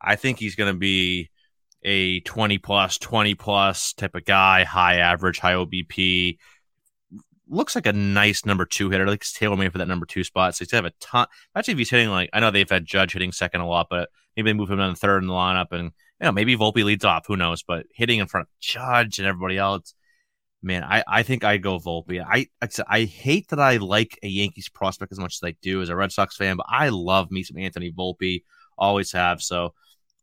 I 0.00 0.16
think 0.16 0.38
he's 0.38 0.56
going 0.56 0.72
to 0.72 0.78
be 0.78 1.30
a 1.82 2.20
20 2.20 2.58
plus, 2.58 2.98
20 2.98 3.34
plus 3.34 3.92
type 3.92 4.14
of 4.14 4.24
guy, 4.24 4.64
high 4.64 4.96
average, 4.96 5.38
high 5.38 5.54
OBP. 5.54 6.38
Looks 7.48 7.74
like 7.74 7.86
a 7.86 7.92
nice 7.92 8.44
number 8.44 8.64
two 8.64 8.90
hitter. 8.90 9.06
Like 9.06 9.24
tailor 9.24 9.56
made 9.56 9.72
for 9.72 9.78
that 9.78 9.88
number 9.88 10.06
two 10.06 10.24
spot. 10.24 10.54
So 10.54 10.64
he's 10.64 10.72
have 10.72 10.84
a 10.84 10.92
ton. 11.00 11.28
Actually, 11.54 11.72
if 11.72 11.78
he's 11.78 11.90
hitting 11.90 12.10
like 12.10 12.28
I 12.32 12.40
know 12.40 12.50
they've 12.50 12.68
had 12.68 12.84
Judge 12.84 13.12
hitting 13.12 13.30
second 13.30 13.60
a 13.60 13.68
lot, 13.68 13.86
but 13.88 14.10
maybe 14.36 14.50
they 14.50 14.54
move 14.54 14.70
him 14.70 14.78
down 14.78 14.94
to 14.94 14.96
third 14.96 15.22
in 15.22 15.28
the 15.28 15.34
lineup 15.34 15.68
and 15.70 15.92
you 16.20 16.24
know, 16.24 16.32
maybe 16.32 16.56
Volpe 16.56 16.82
leads 16.82 17.04
off. 17.04 17.26
Who 17.26 17.36
knows? 17.36 17.62
But 17.62 17.86
hitting 17.94 18.18
in 18.18 18.26
front 18.26 18.48
of 18.48 18.60
Judge 18.60 19.18
and 19.18 19.28
everybody 19.28 19.58
else, 19.58 19.94
man, 20.62 20.82
I, 20.84 21.04
I 21.06 21.22
think 21.22 21.44
I 21.44 21.58
go 21.58 21.78
Volpe. 21.78 22.24
I, 22.24 22.46
I 22.60 22.68
I 22.88 23.04
hate 23.04 23.48
that 23.48 23.60
I 23.60 23.76
like 23.76 24.18
a 24.22 24.28
Yankees 24.28 24.68
prospect 24.68 25.12
as 25.12 25.18
much 25.18 25.36
as 25.36 25.46
I 25.46 25.56
do 25.62 25.82
as 25.82 25.88
a 25.88 25.96
Red 25.96 26.12
Sox 26.12 26.36
fan, 26.36 26.56
but 26.56 26.66
I 26.68 26.88
love 26.88 27.30
me 27.30 27.42
some 27.42 27.58
Anthony 27.58 27.92
Volpe. 27.92 28.42
Always 28.78 29.12
have. 29.12 29.42
So 29.42 29.74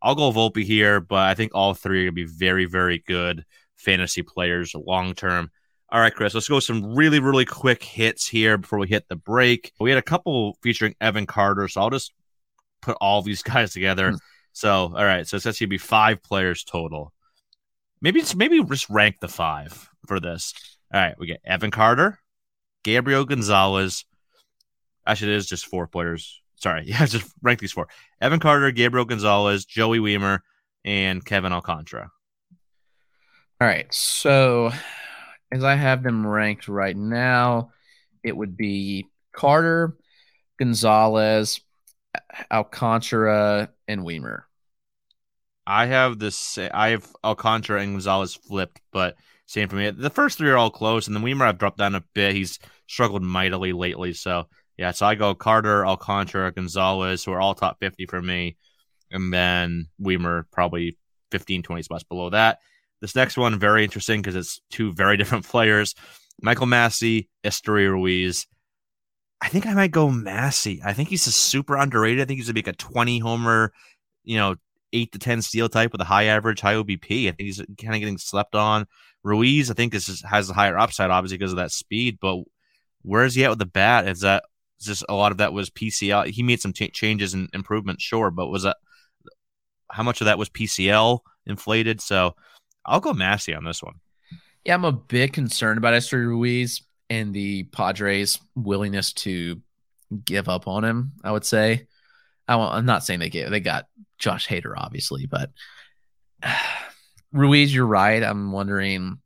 I'll 0.01 0.15
go 0.15 0.31
Volpe 0.31 0.63
here, 0.63 0.99
but 0.99 1.29
I 1.29 1.33
think 1.33 1.53
all 1.53 1.73
three 1.73 2.01
are 2.01 2.05
gonna 2.05 2.13
be 2.13 2.25
very, 2.25 2.65
very 2.65 2.99
good 2.99 3.45
fantasy 3.75 4.21
players 4.21 4.75
long 4.75 5.13
term. 5.13 5.51
All 5.89 5.99
right, 5.99 6.13
Chris, 6.13 6.33
let's 6.33 6.49
go 6.49 6.59
some 6.59 6.95
really, 6.95 7.19
really 7.19 7.45
quick 7.45 7.83
hits 7.83 8.27
here 8.27 8.57
before 8.57 8.79
we 8.79 8.87
hit 8.87 9.07
the 9.09 9.15
break. 9.15 9.71
We 9.79 9.91
had 9.91 9.99
a 9.99 10.03
couple 10.03 10.57
featuring 10.63 10.95
Evan 10.99 11.27
Carter, 11.27 11.67
so 11.67 11.81
I'll 11.81 11.89
just 11.91 12.11
put 12.81 12.97
all 12.99 13.21
these 13.21 13.43
guys 13.43 13.73
together. 13.73 14.11
Hmm. 14.11 14.17
So, 14.53 14.71
all 14.71 15.05
right, 15.05 15.27
so 15.27 15.37
it 15.37 15.41
says 15.41 15.57
he'd 15.57 15.65
be 15.67 15.77
five 15.77 16.21
players 16.21 16.63
total. 16.63 17.11
Maybe 18.01 18.19
it's 18.19 18.35
maybe 18.35 18.61
just 18.63 18.89
rank 18.89 19.19
the 19.19 19.27
five 19.27 19.89
for 20.07 20.19
this. 20.19 20.53
All 20.93 21.01
right, 21.01 21.15
we 21.17 21.27
get 21.27 21.41
Evan 21.45 21.71
Carter, 21.71 22.19
Gabriel 22.83 23.25
Gonzalez. 23.25 24.05
Actually, 25.05 25.33
it 25.33 25.37
is 25.37 25.47
just 25.47 25.65
four 25.65 25.87
players. 25.87 26.41
Sorry, 26.55 26.83
yeah, 26.87 27.05
just 27.05 27.31
rank 27.41 27.59
these 27.59 27.71
four: 27.71 27.87
Evan 28.21 28.39
Carter, 28.39 28.71
Gabriel 28.71 29.05
Gonzalez, 29.05 29.65
Joey 29.65 29.99
Wiemer, 29.99 30.39
and 30.85 31.23
Kevin 31.23 31.53
Alcantara. 31.53 32.11
All 33.59 33.67
right, 33.67 33.91
so 33.93 34.71
as 35.51 35.63
I 35.63 35.75
have 35.75 36.03
them 36.03 36.25
ranked 36.25 36.67
right 36.67 36.97
now, 36.97 37.71
it 38.23 38.35
would 38.35 38.57
be 38.57 39.07
Carter, 39.33 39.95
Gonzalez, 40.57 41.61
Alcantara, 42.51 43.69
and 43.87 44.01
Wiemer. 44.01 44.43
I 45.65 45.85
have 45.85 46.19
this. 46.19 46.57
I 46.57 46.89
have 46.89 47.07
Alcantara 47.23 47.81
and 47.81 47.93
Gonzalez 47.93 48.35
flipped, 48.35 48.81
but 48.91 49.15
same 49.45 49.69
for 49.69 49.75
me. 49.75 49.89
The 49.89 50.09
first 50.09 50.37
three 50.37 50.49
are 50.49 50.57
all 50.57 50.71
close, 50.71 51.07
and 51.07 51.15
then 51.15 51.23
Wiemer 51.23 51.47
I've 51.47 51.57
dropped 51.57 51.77
down 51.77 51.95
a 51.95 52.03
bit. 52.13 52.35
He's 52.35 52.59
struggled 52.87 53.23
mightily 53.23 53.73
lately, 53.73 54.13
so 54.13 54.47
yeah. 54.77 54.91
So 54.91 55.05
I 55.05 55.15
go 55.15 55.35
Carter, 55.35 55.85
Alcantara, 55.85 56.51
Gonzalez, 56.51 57.23
who 57.23 57.31
are 57.33 57.41
all 57.41 57.53
top 57.53 57.77
fifty 57.79 58.05
for 58.05 58.21
me, 58.21 58.57
and 59.11 59.33
then 59.33 59.87
Wiemer 60.01 60.45
probably 60.51 60.97
15, 61.31 61.63
20 61.63 61.81
spots 61.81 62.03
below 62.03 62.29
that. 62.29 62.59
This 63.01 63.15
next 63.15 63.37
one 63.37 63.59
very 63.59 63.83
interesting 63.83 64.21
because 64.21 64.35
it's 64.35 64.61
two 64.69 64.93
very 64.93 65.17
different 65.17 65.45
players. 65.45 65.95
Michael 66.41 66.67
Massey, 66.67 67.27
Esteury 67.43 67.89
Ruiz. 67.89 68.47
I 69.41 69.49
think 69.49 69.65
I 69.65 69.73
might 69.73 69.91
go 69.91 70.09
Massey. 70.09 70.81
I 70.85 70.93
think 70.93 71.09
he's 71.09 71.27
a 71.27 71.31
super 71.31 71.75
underrated. 71.75 72.21
I 72.21 72.25
think 72.25 72.37
he's 72.37 72.47
gonna 72.47 72.53
be 72.53 72.61
like 72.61 72.75
a 72.75 72.77
20 72.77 73.19
homer, 73.19 73.73
you 74.23 74.37
know, 74.37 74.55
eight 74.93 75.11
to 75.11 75.19
10 75.19 75.41
steal 75.41 75.67
type 75.67 75.91
with 75.91 76.01
a 76.01 76.05
high 76.05 76.25
average, 76.25 76.61
high 76.61 76.75
OBP. 76.75 77.27
I 77.27 77.31
think 77.31 77.39
he's 77.39 77.57
kind 77.57 77.93
of 77.93 77.99
getting 77.99 78.17
slept 78.17 78.55
on. 78.55 78.85
Ruiz, 79.23 79.71
I 79.71 79.73
think, 79.73 79.93
is 79.93 80.21
has 80.29 80.49
a 80.49 80.53
higher 80.53 80.77
upside, 80.77 81.09
obviously, 81.09 81.37
because 81.37 81.53
of 81.53 81.57
that 81.57 81.71
speed. 81.71 82.17
But 82.21 82.43
where 83.01 83.25
is 83.25 83.35
he 83.35 83.43
at 83.45 83.49
with 83.49 83.59
the 83.59 83.65
bat? 83.65 84.07
Is 84.07 84.21
that 84.21 84.43
just 84.81 85.03
a 85.07 85.13
lot 85.13 85.31
of 85.31 85.37
that 85.37 85.53
was 85.53 85.69
PCL? 85.69 86.27
He 86.27 86.43
made 86.43 86.61
some 86.61 86.73
changes 86.73 87.33
and 87.33 87.49
improvements, 87.53 88.03
sure, 88.03 88.31
but 88.31 88.47
was 88.47 88.63
that 88.63 88.77
how 89.89 90.03
much 90.03 90.21
of 90.21 90.25
that 90.25 90.37
was 90.37 90.49
PCL 90.49 91.19
inflated? 91.45 92.01
So 92.01 92.35
I'll 92.85 92.99
go 92.99 93.13
Massey 93.13 93.53
on 93.53 93.63
this 93.63 93.81
one. 93.81 93.95
Yeah, 94.65 94.75
I'm 94.75 94.85
a 94.85 94.91
bit 94.91 95.33
concerned 95.33 95.77
about 95.77 95.93
Esteury 95.93 96.25
Ruiz 96.25 96.83
and 97.09 97.33
the 97.33 97.63
Padres' 97.63 98.39
willingness 98.55 99.13
to 99.13 99.61
give 100.25 100.49
up 100.49 100.67
on 100.67 100.83
him. 100.83 101.13
I 101.23 101.31
would 101.31 101.45
say, 101.45 101.87
I 102.47 102.77
am 102.77 102.85
not 102.85 103.03
saying 103.03 103.19
they 103.19 103.29
get 103.29 103.49
they 103.49 103.59
got 103.59 103.87
Josh 104.17 104.47
Hader, 104.47 104.73
obviously, 104.75 105.25
but 105.25 105.51
Ruiz, 107.33 107.73
you're 107.73 107.85
right. 107.85 108.23
I'm 108.23 108.51
wondering 108.51 109.17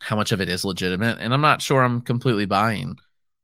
how 0.00 0.16
much 0.16 0.32
of 0.32 0.40
it 0.40 0.48
is 0.48 0.64
legitimate, 0.64 1.18
and 1.20 1.32
I'm 1.32 1.40
not 1.40 1.62
sure 1.62 1.82
I'm 1.82 2.00
completely 2.00 2.46
buying 2.46 2.96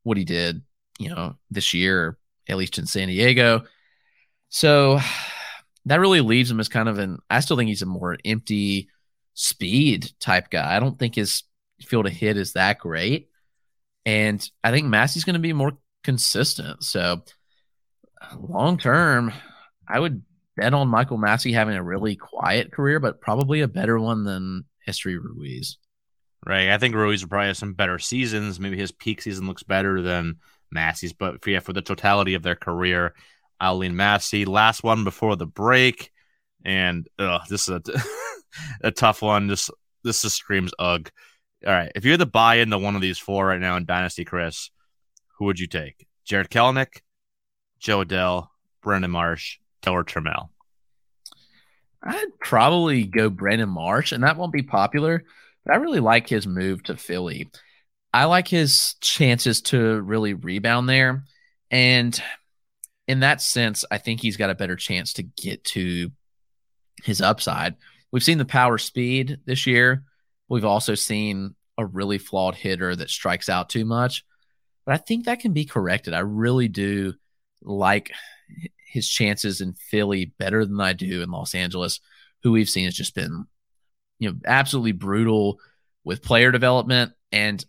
what 0.03 0.17
he 0.17 0.25
did, 0.25 0.63
you 0.99 1.11
know, 1.11 1.37
this 1.51 1.75
year, 1.75 2.19
at 2.49 2.57
least 2.57 2.79
in 2.79 2.87
San 2.87 3.09
Diego. 3.09 3.65
So 4.49 4.99
that 5.87 6.01
really 6.01 6.21
leaves 6.21 6.51
him 6.51 6.61
as 6.61 6.69
kind 6.69 6.89
of 6.89 6.99
an. 6.99 7.19
I 7.31 7.41
still 7.41 7.57
think 7.57 7.69
he's 7.69 7.83
a 7.83 7.87
more 7.87 8.17
empty 8.25 8.89
speed 9.35 10.11
type 10.21 10.51
guy. 10.51 10.75
I 10.75 10.81
don't 10.81 10.99
think 10.99 11.15
his 11.15 11.45
field 11.81 12.07
of 12.07 12.13
hit 12.13 12.37
is 12.37 12.55
that 12.55 12.79
great. 12.79 13.29
And 14.05 14.49
I 14.65 14.71
think 14.71 14.87
Massey's 14.87 15.25
going 15.25 15.35
to 15.35 15.41
be 15.41 15.53
more 15.53 15.73
consistent. 16.03 16.83
So 16.83 17.23
long 18.39 18.79
term, 18.79 19.33
I 19.87 20.01
would 20.01 20.23
bet 20.57 20.75
on 20.75 20.89
Michael 20.89 21.19
Massey 21.19 21.53
having 21.53 21.77
a 21.77 21.83
really 21.83 22.17
quiet 22.17 22.73
career, 22.73 23.01
but 23.01 23.21
probably 23.21 23.61
a 23.61 23.69
better 23.69 23.99
one 23.99 24.25
than 24.25 24.65
Esteury 24.89 25.19
Ruiz. 25.23 25.79
Right. 26.45 26.71
I 26.71 26.79
think 26.79 26.95
Ruiz 26.95 27.23
will 27.23 27.29
probably 27.29 27.49
have 27.49 27.57
some 27.57 27.75
better 27.75 27.99
seasons. 27.99 28.59
Maybe 28.59 28.77
his 28.77 28.91
peak 28.91 29.23
season 29.23 29.47
looks 29.47 29.63
better 29.63 30.03
than 30.03 30.37
Massey's, 30.73 31.13
but 31.13 31.43
for, 31.43 31.51
yeah, 31.51 31.61
for 31.61 31.73
the 31.73 31.83
totality 31.83 32.35
of 32.35 32.43
their 32.43 32.57
career, 32.57 33.15
I'll 33.61 33.79
lean 33.79 33.95
Massey. 33.95 34.45
Last 34.45 34.83
one 34.83 35.05
before 35.05 35.37
the 35.37 35.47
break. 35.47 36.11
And 36.65 37.09
ugh, 37.19 37.43
this 37.49 37.69
is 37.69 37.75
a 37.75 37.83
a 38.83 38.91
tough 38.91 39.23
one. 39.23 39.47
This 39.47 39.71
this 40.03 40.23
just 40.23 40.37
screams 40.37 40.73
ugh. 40.79 41.11
All 41.65 41.73
right, 41.73 41.93
if 41.95 42.05
you 42.05 42.11
had 42.11 42.21
to 42.21 42.27
buy 42.27 42.57
into 42.57 42.79
one 42.79 42.97
of 42.97 43.03
these 43.03 43.19
four 43.19 43.47
right 43.47 43.61
now 43.61 43.77
in 43.77 43.85
Dynasty, 43.85 44.25
Chris, 44.25 44.71
who 45.39 45.45
would 45.45 45.61
you 45.61 45.69
take? 45.69 46.07
Jarred 46.25 46.51
Kelenic, 46.51 47.03
Jo 47.79 48.05
Adell, 48.05 48.49
Brandon 48.83 49.11
Marsh, 49.13 49.59
or 49.87 50.05
Trammell? 50.05 50.49
I'd 52.03 52.39
probably 52.41 53.05
go 53.05 53.31
Brandon 53.31 53.69
Marsh, 53.69 54.13
and 54.13 54.25
that 54.25 54.37
won't 54.37 54.53
be 54.53 54.63
popular, 54.63 55.25
but 55.65 55.75
I 55.75 55.79
really 55.79 56.01
like 56.01 56.29
his 56.29 56.47
move 56.47 56.83
to 56.85 56.97
Philly. 56.97 57.51
I 58.13 58.25
like 58.25 58.49
his 58.49 58.95
chances 59.01 59.63
to 59.63 60.01
really 60.01 60.35
rebound 60.35 60.89
there. 60.89 61.25
And 61.71 62.21
in 63.09 63.21
that 63.21 63.41
sense, 63.41 63.85
I 63.91 63.99
think 63.99 64.21
he's 64.21 64.37
got 64.37 64.51
a 64.51 64.55
better 64.55 64.77
chance 64.77 65.15
to 65.15 65.23
get 65.23 65.65
to 65.65 66.11
his 67.03 67.21
upside. 67.21 67.77
We've 68.11 68.23
seen 68.23 68.39
the 68.39 68.45
power 68.45 68.79
speed 68.79 69.39
this 69.47 69.67
year. 69.67 70.05
We've 70.49 70.65
also 70.65 70.95
seen 70.95 71.55
a 71.79 71.87
really 71.87 72.19
flawed 72.19 72.55
hitter 72.55 72.95
that 72.95 73.11
strikes 73.11 73.49
out 73.49 73.71
too 73.71 73.85
much. 73.85 74.25
But 74.85 74.95
I 74.95 74.99
think 74.99 75.25
that 75.25 75.41
can 75.41 75.53
be 75.53 75.65
corrected. 75.65 76.13
I 76.13 76.21
really 76.21 76.69
do 76.69 77.15
like 77.63 78.13
his 78.93 79.09
chances 79.09 79.63
in 79.63 79.73
Philly 79.73 80.27
better 80.39 80.67
than 80.67 80.81
I 80.81 80.93
do 80.93 81.23
in 81.23 81.31
Los 81.31 81.55
Angeles, 81.55 82.01
who 82.43 82.53
we've 82.53 82.69
seen 82.69 82.85
has 82.85 82.95
just 82.95 83.15
been, 83.15 83.47
you 84.19 84.31
know, 84.31 84.37
absolutely 84.47 84.93
brutal 84.93 85.59
with 86.05 86.23
player 86.23 86.53
development. 86.53 87.13
And 87.33 87.65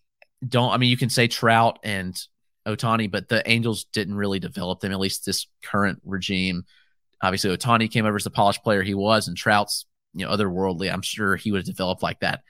don't, 0.45 0.74
I 0.74 0.78
mean, 0.78 0.89
you 0.89 0.97
can 0.97 1.09
say 1.09 1.28
Trout 1.28 1.80
and 1.82 2.19
Ohtani, 2.67 3.09
but 3.09 3.30
the 3.30 3.49
Angels 3.49 3.86
didn't 3.86 4.15
really 4.15 4.39
develop 4.39 4.82
them, 4.82 4.91
at 4.91 4.99
least 4.99 5.26
this 5.26 5.47
current 5.63 6.01
regime. 6.03 6.65
Obviously, 7.21 7.55
Ohtani 7.55 7.89
came 7.89 8.05
over 8.05 8.17
as 8.17 8.26
the 8.26 8.30
polished 8.30 8.63
player 8.63 8.84
he 8.84 8.93
was, 8.93 9.30
and 9.30 9.38
Trout's 9.38 9.86
you 10.13 10.26
know 10.26 10.32
otherworldly. 10.32 10.91
I'm 10.91 11.01
sure 11.01 11.38
he 11.38 11.51
would 11.51 11.59
have 11.59 11.65
developed 11.65 12.03
like 12.03 12.19
that 12.19 12.41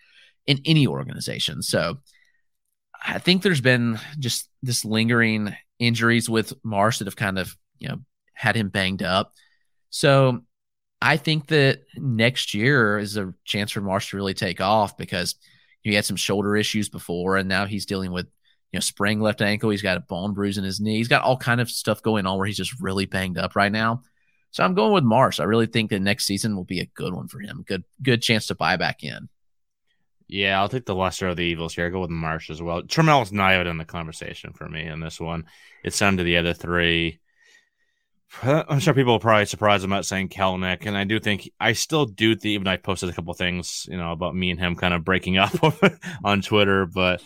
in 0.48 0.62
any 0.66 0.88
organization. 0.88 1.62
So 1.62 2.00
I 3.06 3.20
think 3.20 3.44
there's 3.44 3.62
been 3.62 4.00
just 4.18 4.50
this 4.64 4.84
lingering 4.84 5.56
injuries 5.78 6.28
with 6.28 6.54
Marsh 6.64 6.98
that 6.98 7.08
have 7.08 7.16
kind 7.16 7.38
of 7.38 7.56
you 7.78 7.90
know 7.90 7.98
had 8.34 8.56
him 8.56 8.70
banged 8.70 9.04
up. 9.04 9.34
So 9.90 10.44
I 11.02 11.18
think 11.18 11.48
that 11.48 11.82
next 11.96 12.54
year 12.54 12.98
is 12.98 13.18
a 13.18 13.34
chance 13.44 13.72
for 13.72 13.82
Marsh 13.82 14.10
to 14.10 14.18
really 14.18 14.34
take 14.34 14.62
off 14.62 14.98
because 14.98 15.36
he 15.82 15.94
had 15.94 16.06
some 16.06 16.16
shoulder 16.16 16.56
issues 16.56 16.90
before, 16.90 17.38
and 17.38 17.50
now 17.50 17.66
he's 17.66 17.86
dealing 17.86 18.12
with 18.12 18.26
you 18.72 18.78
know 18.78 18.82
sprained 18.82 19.22
left 19.22 19.42
ankle. 19.42 19.70
He's 19.70 19.82
got 19.82 19.98
a 19.98 20.02
bone 20.02 20.34
bruise 20.34 20.58
in 20.58 20.64
his 20.64 20.80
knee. 20.80 20.98
He's 20.98 21.10
got 21.10 21.24
all 21.24 21.38
kind 21.38 21.62
of 21.62 21.70
stuff 21.70 22.02
going 22.02 22.26
on 22.26 22.38
where 22.38 22.48
he's 22.48 22.58
just 22.58 22.80
really 22.82 23.06
banged 23.06 23.38
up 23.38 23.56
right 23.56 23.72
now. 23.72 24.02
So 24.52 24.64
I'm 24.64 24.76
going 24.76 24.94
with 24.94 25.04
Marsh. 25.04 25.40
I 25.40 25.44
really 25.44 25.66
think 25.66 25.90
the 25.90 26.00
next 26.00 26.26
season 26.26 26.56
will 26.56 26.64
be 26.64 26.80
a 26.80 26.86
good 26.86 27.14
one 27.14 27.28
for 27.28 27.40
him. 27.40 27.64
Good 27.68 27.84
good 28.02 28.22
chance 28.22 28.48
to 28.48 28.56
buy 28.56 28.78
back 28.78 29.04
in. 29.04 29.30
Yeah, 30.28 30.60
I'll 30.60 30.70
take 30.70 30.86
the 30.86 30.96
lesser 30.96 31.28
of 31.28 31.38
the 31.38 31.44
evils 31.44 31.76
here. 31.76 31.86
I 31.86 31.90
go 31.90 32.00
with 32.00 32.10
Marsh 32.10 32.50
as 32.50 32.62
well. 32.62 32.82
Trammell's 32.84 33.32
not 33.32 33.54
even 33.54 33.68
in 33.68 33.78
the 33.78 33.86
conversation 33.86 34.54
for 34.54 34.70
me 34.70 34.86
in 34.86 35.00
this 35.00 35.20
one. 35.20 35.46
It's 35.84 36.00
down 36.00 36.18
to 36.18 36.24
the 36.24 36.38
other 36.38 36.54
three. 36.54 37.20
I'm 38.44 38.80
sure 38.80 38.94
people 38.94 39.14
will 39.14 39.20
probably 39.20 39.46
surprised 39.46 39.86
about 39.86 40.06
saying 40.06 40.30
Kelenic, 40.30 40.86
and 40.86 40.98
I 40.98 41.04
do 41.04 41.20
think 41.20 41.50
I 41.60 41.74
still 41.74 42.06
do 42.06 42.36
think 42.36 42.52
even 42.54 42.68
I 42.68 42.78
posted 42.78 43.10
a 43.10 43.14
couple 43.14 43.34
things, 43.34 43.86
you 43.90 43.98
know, 43.98 44.12
about 44.12 44.36
me 44.36 44.50
and 44.50 44.60
him 44.60 44.76
kind 44.76 44.94
of 44.94 45.04
breaking 45.04 45.38
up 45.38 45.54
on 46.24 46.42
Twitter, 46.42 46.86
but 46.86 47.22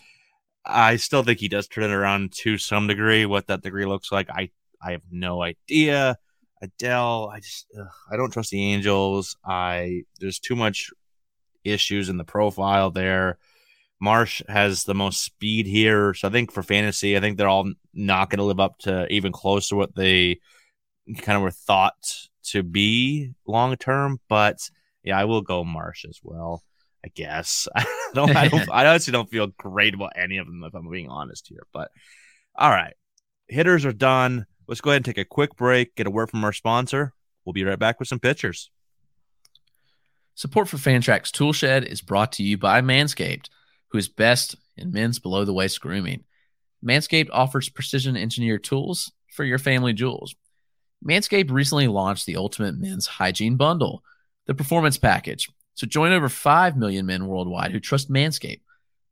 I 0.66 0.97
still 0.97 1.24
think 1.24 1.39
he 1.39 1.47
does 1.47 1.68
turn 1.68 1.86
it 1.86 1.91
around 1.91 2.34
to 2.39 2.58
some 2.58 2.88
degree. 2.88 3.26
What 3.26 3.47
that 3.47 3.62
degree 3.62 3.86
looks 3.86 4.12
like, 4.12 4.30
I 4.30 4.49
I 4.82 4.91
have 4.91 5.03
no 5.10 5.41
idea. 5.41 6.18
Adell, 6.64 7.32
I 7.32 7.39
just 7.39 7.68
ugh, 7.80 7.88
I 8.12 8.18
don't 8.18 8.34
trust 8.34 8.51
the 8.51 8.74
Angels. 8.74 9.38
I 9.45 10.03
there's 10.20 10.39
too 10.39 10.55
much 10.55 10.91
issues 11.64 12.10
in 12.10 12.18
the 12.18 12.24
profile 12.24 12.91
there. 12.91 13.38
Marsh 13.99 14.41
has 14.47 14.84
the 14.84 14.93
most 14.93 15.24
speed 15.24 15.66
here, 15.66 16.14
so 16.14 16.28
I 16.28 16.32
think 16.32 16.51
for 16.51 16.62
fantasy, 16.64 17.18
I 17.18 17.20
think 17.20 17.38
they're 17.38 17.47
all 17.47 17.72
not 17.93 18.30
going 18.30 18.38
to 18.38 18.43
live 18.43 18.60
up 18.60 18.78
to 18.80 19.08
even 19.12 19.32
close 19.32 19.70
to 19.70 19.76
what 19.76 19.95
they 19.95 20.39
kind 21.16 21.36
of 21.36 21.41
were 21.41 21.51
thought 21.51 22.28
to 22.45 22.64
be 22.64 23.34
long 23.45 23.76
term. 23.78 24.20
But 24.28 24.70
Yeah, 25.03 25.20
I 25.20 25.26
will 25.26 25.41
go 25.41 25.64
Marsh 25.64 26.05
as 26.05 26.20
well. 26.24 26.64
I 27.05 27.10
guess. 27.10 27.68
I 27.76 27.86
don't. 28.14 28.36
I 28.36 28.47
don't. 28.47 28.70
I 28.72 28.86
honestly 28.86 29.12
don't 29.12 29.30
feel 29.30 29.47
great 29.47 29.93
about 29.93 30.14
any 30.16 30.38
of 30.38 30.47
them 30.47 30.64
if 30.64 30.74
I'm 30.74 30.89
being 30.89 31.10
honest 31.10 31.47
here. 31.47 31.66
But 31.72 31.91
all 32.55 32.70
right, 32.70 32.95
hitters 33.47 33.86
are 33.86 33.93
done. 33.93 34.45
Let's 34.68 34.82
go 34.82 34.89
ahead 34.89 34.97
and 34.97 35.05
take 35.05 35.18
a 35.18 35.26
quick 35.26 35.55
break. 35.55 35.95
Get 35.95 36.08
a 36.08 36.12
word 36.12 36.30
from 36.30 36.43
our 36.43 36.53
sponsor. 36.53 37.14
We'll 37.45 37.53
be 37.53 37.64
right 37.64 37.80
back 37.80 37.99
with 37.99 38.10
some 38.10 38.20
pitchers. 38.20 38.70
Support 40.36 40.68
for 40.68 40.78
Fantrax 40.78 41.32
Toolshed 41.32 41.88
is 41.89 42.01
brought 42.01 42.34
to 42.34 42.43
you 42.43 42.58
by 42.58 42.82
Manscaped, 42.82 43.47
who 43.88 43.97
is 43.97 44.10
best 44.10 44.55
in 44.76 44.91
men's 44.91 45.18
below 45.18 45.45
the 45.45 45.53
waist 45.53 45.80
grooming. 45.82 46.26
Manscaped 46.86 47.30
offers 47.32 47.70
precision 47.70 48.16
engineered 48.16 48.64
tools 48.64 49.12
for 49.32 49.43
your 49.45 49.58
family 49.58 49.93
jewels. 49.93 50.36
Manscaped 51.05 51.51
recently 51.51 51.87
launched 51.87 52.25
the 52.25 52.37
Ultimate 52.37 52.77
Men's 52.77 53.07
Hygiene 53.07 53.55
Bundle, 53.55 54.03
the 54.45 54.55
Performance 54.55 54.97
Package. 54.97 55.49
So 55.75 55.85
join 55.85 56.11
over 56.11 56.29
5 56.29 56.77
million 56.77 57.05
men 57.05 57.27
worldwide 57.27 57.71
who 57.71 57.79
trust 57.79 58.11
Manscaped 58.11 58.61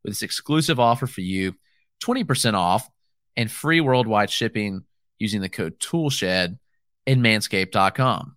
with 0.04 0.12
this 0.12 0.24
exclusive 0.24 0.80
offer 0.80 1.08
for 1.08 1.22
you 1.22 1.56
20% 2.04 2.54
off 2.54 2.90
and 3.38 3.52
free 3.52 3.82
worldwide 3.82 4.30
shipping 4.30 4.84
using 5.20 5.42
the 5.42 5.50
code 5.50 5.80
TOOLSHED 5.80 6.58
in 7.06 7.22
manscaped.com. 7.22 8.36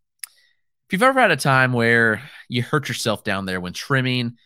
If 0.88 0.92
you've 0.92 1.03
ever 1.03 1.20
had 1.20 1.30
a 1.30 1.36
time 1.36 1.72
where 1.72 2.22
you 2.49 2.62
hurt 2.62 2.88
yourself 2.88 3.24
down 3.24 3.46
there 3.46 3.61
when 3.61 3.72
trimming, 3.72 4.36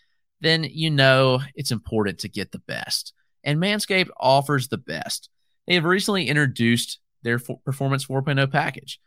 then 0.41 0.65
you 0.65 0.91
know 0.91 1.41
it's 1.55 1.71
important 1.71 2.19
to 2.21 2.29
get 2.29 2.51
the 2.51 2.59
best. 2.59 3.13
And 3.45 3.61
Manscaped 3.61 4.11
offers 4.19 4.69
the 4.69 4.79
best. 4.79 5.29
They 5.67 5.75
have 5.75 5.85
recently 5.85 6.29
introduced 6.29 6.99
their 7.23 7.39
Performance 7.39 8.07
4.0 8.07 8.51
package, 8.51 9.01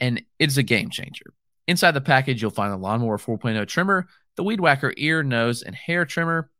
and 0.00 0.22
it's 0.38 0.56
a 0.56 0.62
game 0.62 0.90
changer. 0.90 1.32
Inside 1.68 1.92
the 1.92 2.00
package, 2.00 2.42
you'll 2.42 2.50
find 2.50 2.72
the 2.72 2.76
Lawnmower 2.76 3.18
4.0 3.18 3.66
trimmer, 3.68 4.08
the 4.36 4.42
Weed 4.42 4.60
Whacker 4.60 4.92
ear, 4.96 5.22
nose, 5.22 5.62
and 5.62 5.74
hair 5.74 6.04
trimmer, 6.04 6.50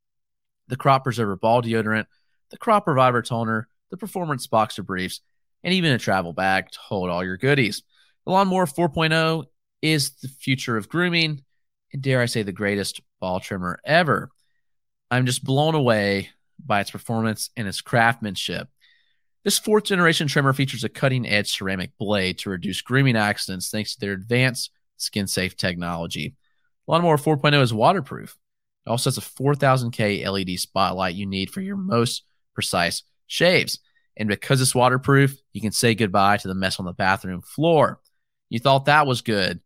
the 0.68 0.76
Crop 0.76 1.05
Preserver 1.05 1.36
ball 1.36 1.62
deodorant, 1.62 2.07
the 2.50 2.59
Crop 2.59 2.86
Reviver 2.86 3.22
toner, 3.22 3.68
the 3.90 3.96
Performance 3.96 4.46
boxer 4.46 4.82
briefs, 4.82 5.20
and 5.64 5.74
even 5.74 5.92
a 5.92 5.98
travel 5.98 6.32
bag 6.32 6.70
to 6.70 6.78
hold 6.78 7.11
all 7.11 7.24
your 7.24 7.36
goodies. 7.36 7.82
The 8.24 8.32
Lawnmower 8.32 8.66
4.0 8.66 9.44
is 9.80 10.11
the 10.20 10.28
future 10.28 10.76
of 10.76 10.88
grooming, 10.88 11.42
and 11.92 12.03
dare 12.03 12.20
I 12.20 12.26
say, 12.26 12.42
the 12.42 12.53
greatest 12.53 13.00
ball 13.20 13.40
trimmer 13.40 13.80
ever. 13.84 14.30
I'm 15.11 15.26
just 15.26 15.44
blown 15.44 15.74
away 15.74 16.30
by 16.64 16.80
its 16.80 16.90
performance 16.90 17.50
and 17.57 17.66
its 17.66 17.80
craftsmanship. 17.80 18.68
This 19.45 19.59
fourth 19.59 19.84
generation 19.84 20.28
trimmer 20.28 20.53
features 20.53 20.84
a 20.84 20.88
cutting 20.88 21.26
edge 21.26 21.51
ceramic 21.51 21.90
blade 21.99 22.38
to 22.38 22.51
reduce 22.51 22.80
grooming 22.80 23.16
accidents 23.16 23.70
thanks 23.70 23.95
to 23.95 24.01
their 24.01 24.12
advanced 24.12 24.70
skin 24.99 25.26
safe 25.26 25.57
technology. 25.57 26.36
Lawnmower 26.86 27.16
4.0 27.16 27.61
is 27.61 27.74
waterproof. 27.74 28.36
It 28.86 28.90
also 28.90 29.11
has 29.11 29.18
a 29.18 29.20
4000K 29.20 30.24
LED 30.24 30.59
spotlight 30.59 31.14
you 31.14 31.26
need 31.26 31.51
for 31.51 31.61
your 31.61 31.76
most 31.76 32.22
precise 32.55 33.03
shaves. 33.26 33.80
And 34.16 34.28
because 34.28 34.61
it's 34.61 34.74
waterproof, 34.74 35.36
you 35.53 35.61
can 35.61 35.72
say 35.72 35.95
goodbye 35.95 36.36
to 36.36 36.49
the 36.49 36.55
mess 36.55 36.78
on 36.78 36.86
the 36.86 36.93
bathroom 36.93 37.43
floor. 37.43 38.01
You 38.49 38.61
thought 38.61 38.84
that 38.84 39.07
was 39.07 39.22
good. 39.22 39.61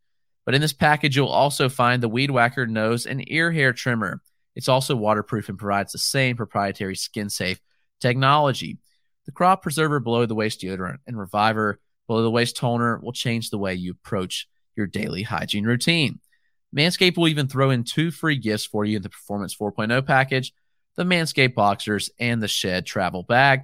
But 0.45 0.55
in 0.55 0.61
this 0.61 0.73
package, 0.73 1.17
you'll 1.17 1.29
also 1.29 1.69
find 1.69 2.03
the 2.03 2.09
Weed 2.09 2.31
Whacker 2.31 2.67
nose 2.67 3.05
and 3.05 3.29
ear 3.31 3.51
hair 3.51 3.73
trimmer. 3.73 4.23
It's 4.55 4.69
also 4.69 4.95
waterproof 4.97 5.49
and 5.49 5.59
provides 5.59 5.93
the 5.93 5.99
same 5.99 6.37
proprietary 6.37 6.97
skin 6.97 7.29
safe 7.29 7.61
technology. 8.01 8.79
The 9.27 9.33
Crop 9.33 9.63
Preserver 9.63 10.01
below 10.01 10.25
the 10.27 10.35
waist 10.35 10.61
deodorant 10.61 10.99
and 11.07 11.19
Reviver 11.19 11.81
below 12.07 12.23
the 12.23 12.31
waist 12.31 12.57
toner 12.57 12.99
will 12.99 13.13
change 13.13 13.51
the 13.51 13.59
way 13.59 13.75
you 13.75 13.93
approach 13.93 14.49
your 14.77 14.87
daily 14.87 15.23
hygiene 15.23 15.65
routine. 15.65 16.21
Manscaped 16.75 17.17
will 17.17 17.29
even 17.29 17.49
throw 17.49 17.71
in 17.71 17.85
two 17.85 18.11
free 18.11 18.37
gifts 18.37 18.67
for 18.67 18.85
you 18.85 18.97
in 18.97 19.03
the 19.03 19.09
Performance 19.09 19.55
4.0 19.55 20.07
package 20.07 20.53
the 20.97 21.05
Manscaped 21.05 21.55
Boxers 21.55 22.11
and 22.19 22.43
the 22.43 22.49
Shed 22.49 22.87
Travel 22.87 23.23
Bag. 23.23 23.63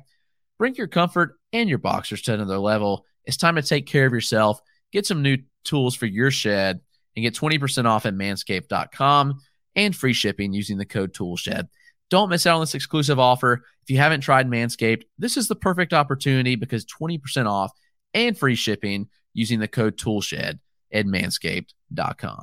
Bring 0.59 0.75
your 0.75 0.87
comfort 0.87 1.39
and 1.53 1.69
your 1.69 1.79
boxers 1.79 2.23
to 2.23 2.35
another 2.35 2.59
level. 2.59 3.07
It's 3.25 3.39
time 3.39 3.57
to 3.57 3.63
take 3.63 3.87
care 3.87 4.07
of 4.07 4.13
yourself. 4.13 4.61
Get 4.93 5.07
some 5.07 5.23
new 5.23 5.39
tools 5.65 5.95
for 5.95 6.07
your 6.07 6.31
shed 6.31 6.81
and 7.17 7.23
get 7.23 7.35
20% 7.35 7.87
off 7.87 8.07
at 8.07 8.15
manscaped.com 8.15 9.41
and 9.75 9.97
free 9.97 10.13
shipping 10.13 10.53
using 10.53 10.77
the 10.77 10.85
code 10.85 11.15
TOOLSHED. 11.15 11.69
Don't 12.13 12.29
miss 12.29 12.47
out 12.47 12.57
on 12.57 12.61
this 12.61 12.75
exclusive 12.75 13.19
offer. 13.19 13.65
If 13.83 13.89
you 13.89 13.97
haven't 13.97 14.21
tried 14.21 14.47
Manscaped, 14.47 15.05
this 15.17 15.39
is 15.39 15.49
the 15.49 15.57
perfect 15.57 15.95
opportunity 15.95 16.57
because 16.57 16.85
20% 16.85 17.49
off 17.49 17.73
and 18.13 18.37
free 18.37 18.55
shipping 18.55 19.09
using 19.33 19.61
the 19.61 19.67
code 19.67 19.97
TOOLSHED 19.97 20.59
at 20.93 21.07
manscaped.com. 21.07 22.43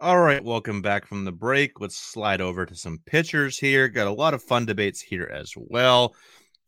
All 0.00 0.20
right, 0.20 0.44
welcome 0.44 0.82
back 0.82 1.06
from 1.06 1.24
the 1.24 1.32
break. 1.32 1.80
Let's 1.80 1.96
slide 1.96 2.42
over 2.42 2.66
to 2.66 2.74
some 2.74 2.98
pitchers 3.06 3.56
here. 3.56 3.88
Got 3.88 4.06
a 4.06 4.12
lot 4.12 4.34
of 4.34 4.42
fun 4.42 4.66
debates 4.66 5.00
here 5.00 5.30
as 5.32 5.54
well. 5.56 6.14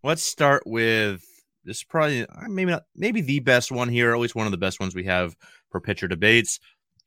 Let's 0.03 0.23
start 0.23 0.63
with 0.65 1.23
this 1.65 1.85
probably 1.85 2.23
uh, 2.23 2.49
maybe 2.49 2.71
not 2.71 2.85
maybe 2.97 3.21
the 3.21 3.41
best 3.41 3.71
one 3.71 3.91
here, 3.91 4.15
at 4.15 4.21
least 4.21 4.35
one 4.35 4.47
of 4.47 4.53
the 4.53 4.57
best 4.57 4.81
ones 4.81 4.95
we 4.95 5.05
have 5.05 5.37
for 5.71 5.83
pitcher 5.83 6.09
debates. 6.09 6.61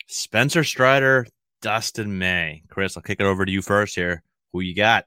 Spencer 0.06 0.64
Strider, 0.64 1.26
Dustin 1.64 2.20
May. 2.20 2.62
Chris, 2.70 2.96
I'll 2.96 3.02
kick 3.02 3.20
it 3.20 3.26
over 3.26 3.44
to 3.44 3.52
you 3.52 3.64
first 3.64 3.96
here. 3.96 4.22
Who 4.54 4.60
you 4.60 4.76
got? 4.76 5.06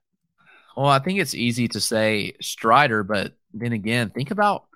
Well, 0.77 0.87
I 0.87 0.99
think 0.99 1.21
it's 1.21 1.35
easy 1.35 1.69
to 1.69 1.81
say 1.81 2.35
Strider, 2.41 3.05
but 3.05 3.35
then 3.53 3.73
again, 3.73 4.11
think 4.11 4.31
about 4.31 4.67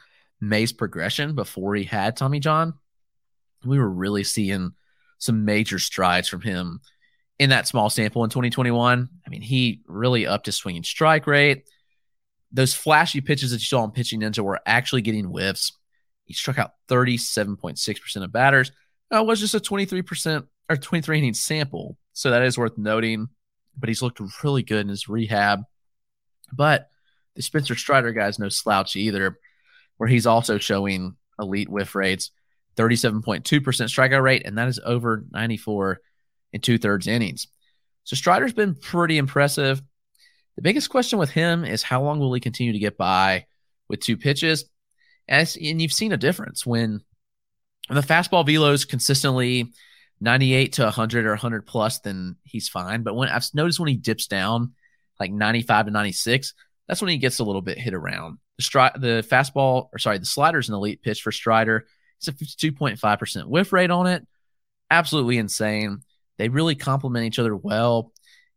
May's 0.40 0.72
progression 0.72 1.34
before 1.34 1.74
he 1.74 1.84
had 1.84 2.16
Tommy 2.16 2.40
John. 2.40 2.74
We 3.64 3.78
were 3.78 3.90
really 3.90 4.24
seeing 4.24 4.72
some 5.18 5.44
major 5.44 5.78
strides 5.78 6.28
from 6.28 6.42
him 6.42 6.80
in 7.38 7.50
that 7.50 7.66
small 7.66 7.90
sample 7.90 8.24
in 8.24 8.30
2021. 8.30 9.08
I 9.26 9.30
mean, 9.30 9.42
he 9.42 9.82
really 9.86 10.26
upped 10.26 10.46
his 10.46 10.56
swinging 10.56 10.84
strike 10.84 11.26
rate. 11.26 11.68
Those 12.52 12.74
flashy 12.74 13.20
pitches 13.20 13.50
that 13.50 13.58
you 13.58 13.66
saw 13.66 13.84
him 13.84 13.90
pitching 13.90 14.22
into 14.22 14.44
were 14.44 14.60
actually 14.64 15.02
getting 15.02 15.24
whiffs. 15.24 15.72
He 16.24 16.34
struck 16.34 16.58
out 16.58 16.72
37.6% 16.88 18.22
of 18.22 18.32
batters. 18.32 18.72
That 19.10 19.26
was 19.26 19.40
just 19.40 19.54
a 19.54 19.60
23% 19.60 20.46
or 20.68 20.76
23 20.76 21.18
inning 21.18 21.34
sample. 21.34 21.96
So 22.12 22.30
that 22.30 22.42
is 22.42 22.58
worth 22.58 22.78
noting. 22.78 23.28
But 23.76 23.88
he's 23.88 24.02
looked 24.02 24.20
really 24.42 24.62
good 24.62 24.80
in 24.80 24.88
his 24.88 25.08
rehab. 25.08 25.62
But 26.52 26.88
the 27.36 27.42
Spencer 27.42 27.74
Strider 27.74 28.12
guy 28.12 28.28
is 28.28 28.38
no 28.38 28.48
slouch 28.48 28.96
either, 28.96 29.38
where 29.96 30.08
he's 30.08 30.26
also 30.26 30.58
showing 30.58 31.16
elite 31.38 31.68
whiff 31.68 31.94
rates, 31.94 32.30
37.2% 32.76 33.42
strikeout 33.42 34.22
rate, 34.22 34.42
and 34.44 34.58
that 34.58 34.68
is 34.68 34.80
over 34.84 35.24
94 35.30 36.00
and 36.52 36.62
two 36.62 36.78
thirds 36.78 37.06
innings. 37.06 37.48
So 38.04 38.16
Strider's 38.16 38.52
been 38.52 38.74
pretty 38.74 39.18
impressive. 39.18 39.82
The 40.56 40.62
biggest 40.62 40.90
question 40.90 41.18
with 41.18 41.30
him 41.30 41.64
is 41.64 41.82
how 41.82 42.02
long 42.02 42.18
will 42.18 42.32
he 42.32 42.40
continue 42.40 42.72
to 42.72 42.78
get 42.78 42.96
by 42.96 43.46
with 43.88 44.00
two 44.00 44.16
pitches? 44.16 44.64
As, 45.28 45.56
and 45.56 45.80
you've 45.80 45.92
seen 45.92 46.12
a 46.12 46.16
difference 46.16 46.64
when, 46.64 47.02
when 47.86 47.96
the 47.96 48.06
fastball 48.06 48.46
velo 48.46 48.72
is 48.72 48.84
consistently 48.84 49.72
98 50.20 50.72
to 50.74 50.84
100 50.84 51.26
or 51.26 51.30
100 51.30 51.66
plus, 51.66 52.00
then 52.00 52.36
he's 52.44 52.68
fine. 52.68 53.02
But 53.02 53.14
when 53.14 53.28
I've 53.28 53.46
noticed 53.54 53.78
when 53.78 53.88
he 53.88 53.96
dips 53.96 54.26
down 54.26 54.72
like 55.20 55.32
95 55.32 55.86
to 55.86 55.90
96, 55.90 56.54
that's 56.86 57.00
when 57.00 57.10
he 57.10 57.18
gets 57.18 57.38
a 57.38 57.44
little 57.44 57.62
bit 57.62 57.78
hit 57.78 57.94
around. 57.94 58.38
The, 58.56 58.62
stri- 58.62 59.00
the 59.00 59.26
fastball, 59.28 59.88
or 59.92 59.98
sorry, 59.98 60.18
the 60.18 60.26
slider 60.26 60.58
is 60.58 60.68
an 60.68 60.74
elite 60.74 61.02
pitch 61.02 61.22
for 61.22 61.32
Strider. 61.32 61.86
It's 62.18 62.28
a 62.28 62.32
52.5% 62.32 63.46
whiff 63.46 63.72
rate 63.72 63.90
on 63.90 64.06
it. 64.06 64.26
Absolutely 64.90 65.38
insane. 65.38 66.00
They 66.38 66.48
really 66.48 66.74
complement 66.74 67.26
each 67.26 67.38
other 67.38 67.54
well. 67.54 68.12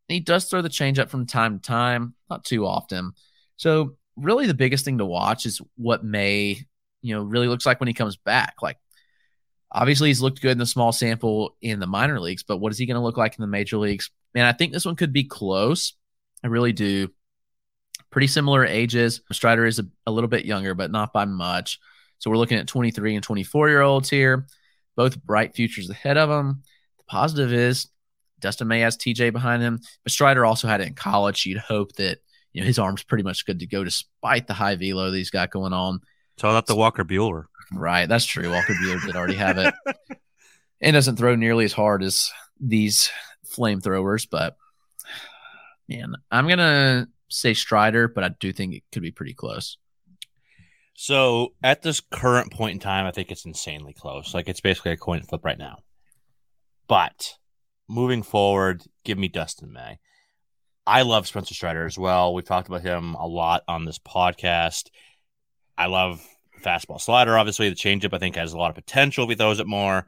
And 0.09 0.13
he 0.13 0.19
does 0.19 0.45
throw 0.45 0.61
the 0.61 0.69
changeup 0.69 1.09
from 1.09 1.25
time 1.25 1.59
to 1.59 1.61
time, 1.61 2.15
not 2.29 2.43
too 2.43 2.65
often. 2.65 3.11
So 3.57 3.97
really 4.15 4.47
the 4.47 4.53
biggest 4.53 4.85
thing 4.85 4.97
to 4.97 5.05
watch 5.05 5.45
is 5.45 5.61
what 5.75 6.03
May, 6.03 6.65
you 7.01 7.15
know, 7.15 7.21
really 7.21 7.47
looks 7.47 7.65
like 7.65 7.79
when 7.79 7.87
he 7.87 7.93
comes 7.93 8.17
back. 8.17 8.55
Like 8.61 8.77
obviously 9.71 10.09
he's 10.09 10.21
looked 10.21 10.41
good 10.41 10.51
in 10.51 10.57
the 10.57 10.65
small 10.65 10.91
sample 10.91 11.55
in 11.61 11.79
the 11.79 11.87
minor 11.87 12.19
leagues, 12.19 12.43
but 12.43 12.57
what 12.57 12.71
is 12.71 12.77
he 12.77 12.85
going 12.85 12.95
to 12.95 13.03
look 13.03 13.17
like 13.17 13.37
in 13.37 13.41
the 13.41 13.47
major 13.47 13.77
leagues? 13.77 14.09
Man, 14.33 14.45
I 14.45 14.53
think 14.53 14.73
this 14.73 14.85
one 14.85 14.95
could 14.95 15.13
be 15.13 15.23
close. 15.23 15.93
I 16.43 16.47
really 16.47 16.73
do. 16.73 17.09
Pretty 18.09 18.27
similar 18.27 18.65
ages. 18.65 19.21
Strider 19.31 19.65
is 19.65 19.79
a, 19.79 19.85
a 20.05 20.11
little 20.11 20.27
bit 20.27 20.45
younger, 20.45 20.73
but 20.73 20.91
not 20.91 21.13
by 21.13 21.25
much. 21.25 21.79
So 22.19 22.29
we're 22.29 22.37
looking 22.37 22.57
at 22.57 22.67
23 22.67 23.15
and 23.15 23.23
24 23.23 23.69
year 23.69 23.81
olds 23.81 24.09
here, 24.09 24.45
both 24.95 25.21
bright 25.23 25.55
futures 25.55 25.89
ahead 25.89 26.17
of 26.17 26.29
them. 26.29 26.63
The 26.97 27.03
positive 27.05 27.53
is 27.53 27.87
Dustin 28.41 28.67
May 28.67 28.81
has 28.81 28.97
TJ 28.97 29.31
behind 29.31 29.63
him, 29.63 29.79
but 30.03 30.11
Strider 30.11 30.45
also 30.45 30.67
had 30.67 30.81
it 30.81 30.87
in 30.87 30.93
college. 30.93 31.45
You'd 31.45 31.59
hope 31.59 31.93
that 31.93 32.19
you 32.51 32.61
know 32.61 32.67
his 32.67 32.79
arm's 32.79 33.03
pretty 33.03 33.23
much 33.23 33.45
good 33.45 33.59
to 33.59 33.67
go 33.67 33.83
despite 33.83 34.47
the 34.47 34.53
high 34.53 34.75
velo 34.75 35.09
that 35.09 35.17
he's 35.17 35.29
got 35.29 35.51
going 35.51 35.73
on. 35.73 36.01
So 36.37 36.51
not 36.51 36.67
the 36.67 36.75
Walker 36.75 37.05
Buehler. 37.05 37.45
Right, 37.73 38.07
that's 38.07 38.25
true. 38.25 38.51
Walker 38.51 38.73
Buehler 38.73 39.05
did 39.05 39.15
already 39.15 39.35
have 39.35 39.57
it, 39.57 39.73
and 40.81 40.93
doesn't 40.93 41.15
throw 41.15 41.35
nearly 41.35 41.65
as 41.65 41.73
hard 41.73 42.03
as 42.03 42.31
these 42.59 43.09
flamethrowers. 43.47 44.27
But 44.29 44.57
I'm 46.31 46.47
gonna 46.47 47.07
say 47.29 47.53
Strider, 47.53 48.07
but 48.07 48.23
I 48.23 48.29
do 48.39 48.51
think 48.51 48.73
it 48.73 48.83
could 48.91 49.01
be 49.01 49.11
pretty 49.11 49.33
close. 49.33 49.77
So 50.93 51.53
at 51.63 51.81
this 51.81 51.99
current 51.99 52.51
point 52.51 52.73
in 52.73 52.79
time, 52.79 53.05
I 53.05 53.11
think 53.11 53.31
it's 53.31 53.45
insanely 53.45 53.93
close. 53.93 54.33
Like 54.33 54.47
it's 54.47 54.61
basically 54.61 54.91
a 54.91 54.97
coin 54.97 55.23
flip 55.23 55.43
right 55.43 55.57
now. 55.57 55.79
But 56.87 57.37
moving 57.87 58.21
forward, 58.21 58.83
give 59.03 59.17
me 59.17 59.27
Dustin 59.27 59.71
May. 59.71 59.99
I 60.85 61.03
love 61.03 61.27
Spencer 61.27 61.53
Strider 61.53 61.85
as 61.85 61.97
well. 61.97 62.33
We've 62.33 62.45
talked 62.45 62.67
about 62.67 62.81
him 62.81 63.15
a 63.15 63.27
lot 63.27 63.63
on 63.67 63.85
this 63.85 63.99
podcast. 63.99 64.89
I 65.77 65.87
love 65.87 66.25
fastball 66.61 66.99
slider. 66.99 67.37
Obviously, 67.37 67.69
the 67.69 67.75
changeup 67.75 68.13
I 68.13 68.19
think 68.19 68.35
has 68.35 68.53
a 68.53 68.57
lot 68.57 68.69
of 68.69 68.75
potential 68.75 69.23
if 69.23 69.29
he 69.29 69.35
throws 69.35 69.59
it 69.59 69.67
more. 69.67 70.07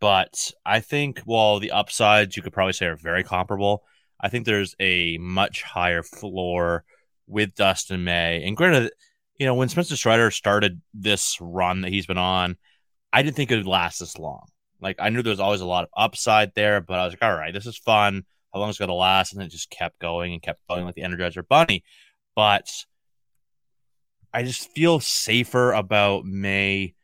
But 0.00 0.52
I 0.64 0.80
think 0.80 1.20
while 1.20 1.58
the 1.58 1.72
upsides 1.72 2.36
you 2.36 2.42
could 2.42 2.52
probably 2.52 2.72
say 2.72 2.86
are 2.86 2.96
very 2.96 3.24
comparable, 3.24 3.84
I 4.20 4.28
think 4.28 4.44
there's 4.44 4.74
a 4.80 5.18
much 5.18 5.62
higher 5.62 6.02
floor 6.02 6.84
with 7.26 7.54
Dustin 7.54 8.04
May. 8.04 8.44
And 8.46 8.56
granted, 8.56 8.92
you 9.38 9.46
know, 9.46 9.54
when 9.54 9.68
Spencer 9.68 9.96
Strider 9.96 10.30
started 10.30 10.80
this 10.92 11.38
run 11.40 11.80
that 11.82 11.90
he's 11.90 12.06
been 12.06 12.18
on, 12.18 12.56
I 13.12 13.22
didn't 13.22 13.36
think 13.36 13.50
it 13.50 13.56
would 13.56 13.66
last 13.66 13.98
this 13.98 14.18
long. 14.18 14.46
Like 14.80 14.96
I 14.98 15.08
knew 15.08 15.22
there 15.22 15.30
was 15.30 15.40
always 15.40 15.60
a 15.60 15.66
lot 15.66 15.84
of 15.84 15.90
upside 15.96 16.54
there, 16.54 16.80
but 16.80 16.98
I 16.98 17.04
was 17.04 17.14
like, 17.14 17.22
all 17.22 17.36
right, 17.36 17.52
this 17.52 17.66
is 17.66 17.78
fun. 17.78 18.24
How 18.52 18.60
long 18.60 18.70
is 18.70 18.76
it 18.76 18.80
going 18.80 18.88
to 18.88 18.94
last? 18.94 19.32
And 19.32 19.42
it 19.42 19.48
just 19.48 19.70
kept 19.70 19.98
going 19.98 20.32
and 20.32 20.42
kept 20.42 20.66
going 20.68 20.84
like 20.84 20.94
the 20.94 21.02
Energizer 21.02 21.46
Bunny. 21.46 21.82
But 22.36 22.70
I 24.32 24.42
just 24.42 24.70
feel 24.72 25.00
safer 25.00 25.72
about 25.72 26.24
May 26.24 26.94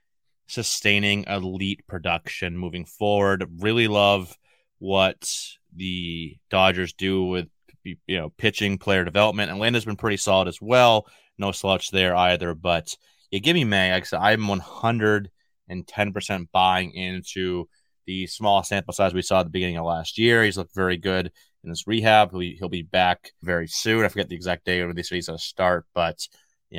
sustaining 0.46 1.24
elite 1.28 1.86
production 1.86 2.56
moving 2.56 2.84
forward. 2.84 3.48
Really 3.60 3.88
love 3.88 4.36
what 4.78 5.32
the 5.74 6.36
Dodgers 6.50 6.92
do 6.92 7.24
with 7.24 7.48
you 7.84 7.96
know 8.08 8.30
pitching, 8.30 8.78
player 8.78 9.04
development. 9.04 9.50
Atlanta's 9.50 9.84
been 9.84 9.96
pretty 9.96 10.16
solid 10.16 10.48
as 10.48 10.60
well. 10.60 11.06
No 11.38 11.52
slouch 11.52 11.90
there 11.90 12.14
either. 12.14 12.54
But 12.54 12.94
yeah, 13.30 13.40
give 13.40 13.54
me 13.54 13.64
May. 13.64 13.92
Like 13.92 14.02
I 14.02 14.06
said, 14.06 14.20
I'm 14.20 14.46
110 14.46 16.12
percent 16.12 16.48
buying 16.52 16.92
into 16.92 17.68
the 18.06 18.26
small 18.26 18.62
sample 18.62 18.92
size 18.92 19.14
we 19.14 19.22
saw 19.22 19.40
at 19.40 19.44
the 19.44 19.50
beginning 19.50 19.76
of 19.76 19.86
last 19.86 20.18
year. 20.18 20.42
He's 20.42 20.56
looked 20.56 20.74
very 20.74 20.96
good 20.96 21.30
in 21.62 21.70
this 21.70 21.86
rehab. 21.86 22.30
He'll 22.30 22.40
be, 22.40 22.56
he'll 22.56 22.68
be 22.68 22.82
back 22.82 23.32
very 23.42 23.68
soon. 23.68 24.04
I 24.04 24.08
forget 24.08 24.28
the 24.28 24.34
exact 24.34 24.64
date 24.64 24.84
when 24.84 24.96
he's 24.96 25.10
going 25.10 25.22
to 25.22 25.38
start, 25.38 25.86
but 25.94 26.26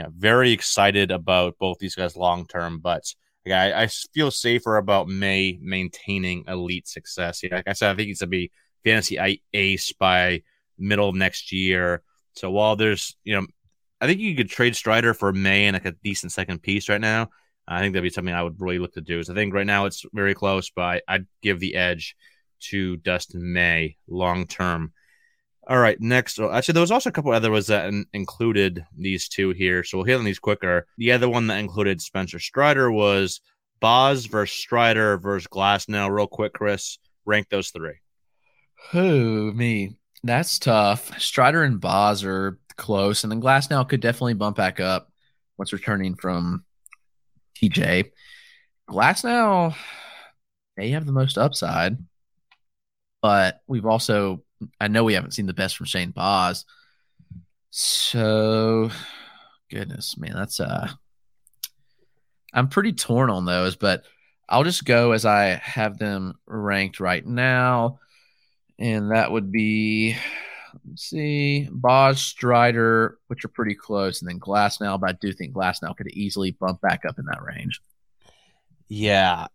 know, 0.01 0.09
very 0.15 0.51
excited 0.51 1.11
about 1.11 1.57
both 1.59 1.77
these 1.79 1.95
guys 1.95 2.15
long 2.15 2.45
term. 2.47 2.79
But 2.79 3.03
I, 3.45 3.83
I 3.83 3.87
feel 3.87 4.31
safer 4.31 4.77
about 4.77 5.07
May 5.07 5.59
maintaining 5.61 6.45
elite 6.47 6.87
success. 6.87 7.43
Yeah, 7.43 7.55
like 7.55 7.67
I 7.67 7.73
said, 7.73 7.91
I 7.91 7.95
think 7.95 8.07
he's 8.07 8.19
gonna 8.19 8.29
be 8.29 8.51
fantasy 8.83 9.41
ace 9.53 9.93
by 9.93 10.43
middle 10.77 11.09
of 11.09 11.15
next 11.15 11.51
year. 11.51 12.01
So 12.33 12.51
while 12.51 12.75
there's, 12.75 13.15
you 13.23 13.35
know, 13.35 13.47
I 13.99 14.07
think 14.07 14.19
you 14.19 14.35
could 14.35 14.49
trade 14.49 14.75
Strider 14.75 15.13
for 15.13 15.31
May 15.31 15.65
and 15.65 15.75
like 15.75 15.85
a 15.85 15.91
decent 16.03 16.31
second 16.31 16.61
piece 16.61 16.89
right 16.89 17.01
now. 17.01 17.29
I 17.67 17.79
think 17.79 17.93
that'd 17.93 18.03
be 18.03 18.09
something 18.09 18.33
I 18.33 18.43
would 18.43 18.59
really 18.59 18.79
look 18.79 18.93
to 18.93 19.01
do. 19.01 19.21
So 19.23 19.33
I 19.33 19.35
think 19.35 19.53
right 19.53 19.65
now 19.65 19.85
it's 19.85 20.03
very 20.13 20.33
close, 20.33 20.71
but 20.71 21.03
I'd 21.07 21.27
give 21.41 21.59
the 21.59 21.75
edge 21.75 22.15
to 22.61 22.97
Dustin 22.97 23.53
May 23.53 23.97
long 24.07 24.47
term. 24.47 24.93
All 25.67 25.77
right, 25.77 25.99
next. 26.01 26.39
Oh, 26.39 26.51
actually, 26.51 26.73
there 26.73 26.81
was 26.81 26.91
also 26.91 27.09
a 27.09 27.13
couple 27.13 27.31
other 27.31 27.51
ones 27.51 27.67
that 27.67 27.87
in- 27.87 28.07
included 28.13 28.83
these 28.97 29.29
two 29.29 29.51
here, 29.51 29.83
so 29.83 29.97
we'll 29.97 30.05
hit 30.07 30.17
on 30.17 30.25
these 30.25 30.39
quicker. 30.39 30.87
The 30.97 31.11
other 31.11 31.29
one 31.29 31.47
that 31.47 31.59
included 31.59 32.01
Spencer 32.01 32.39
Strider 32.39 32.91
was 32.91 33.41
Baz 33.79 34.25
versus 34.25 34.57
Strider 34.57 35.17
versus 35.17 35.47
Glass. 35.47 35.87
Now, 35.87 36.09
Real 36.09 36.27
quick, 36.27 36.53
Chris, 36.53 36.97
rank 37.25 37.47
those 37.49 37.69
three. 37.69 38.00
Who 38.89 39.53
me? 39.53 39.95
That's 40.23 40.59
tough. 40.59 41.19
Strider 41.19 41.63
and 41.63 41.79
Baz 41.79 42.23
are 42.23 42.59
close, 42.77 43.23
and 43.23 43.31
then 43.31 43.41
Glasnow 43.41 43.87
could 43.87 44.01
definitely 44.01 44.33
bump 44.33 44.57
back 44.57 44.79
up 44.79 45.11
once 45.57 45.71
returning 45.71 46.15
from 46.15 46.65
TJ. 47.55 48.11
Glasnow, 48.89 49.75
they 50.75 50.89
have 50.89 51.05
the 51.05 51.11
most 51.11 51.37
upside, 51.37 51.97
but 53.21 53.61
we've 53.67 53.85
also 53.85 54.43
I 54.79 54.87
know 54.87 55.03
we 55.03 55.13
haven't 55.13 55.31
seen 55.31 55.45
the 55.45 55.53
best 55.53 55.77
from 55.77 55.85
Shane 55.85 56.11
Baz. 56.11 56.65
So, 57.69 58.91
goodness, 59.69 60.17
man, 60.17 60.33
that's 60.35 60.59
uh, 60.59 60.89
I'm 62.53 62.67
pretty 62.67 62.93
torn 62.93 63.29
on 63.29 63.45
those, 63.45 63.75
but 63.75 64.03
I'll 64.49 64.63
just 64.63 64.85
go 64.85 65.13
as 65.13 65.25
I 65.25 65.61
have 65.63 65.97
them 65.97 66.35
ranked 66.45 66.99
right 66.99 67.25
now, 67.25 67.99
and 68.81 69.11
that 69.11 69.31
would 69.31 69.51
be 69.51 70.15
let's 70.87 71.03
see, 71.03 71.69
Baz, 71.71 72.19
Strider, 72.19 73.19
which 73.27 73.45
are 73.45 73.49
pretty 73.49 73.75
close, 73.75 74.21
and 74.21 74.29
then 74.29 74.39
Glasnow. 74.39 74.99
But 74.99 75.09
I 75.09 75.13
do 75.21 75.31
think 75.31 75.53
Glasnow 75.53 75.95
could 75.95 76.07
easily 76.09 76.51
bump 76.51 76.81
back 76.81 77.05
up 77.07 77.19
in 77.19 77.25
that 77.25 77.43
range. 77.43 77.79
Yeah, 78.87 79.47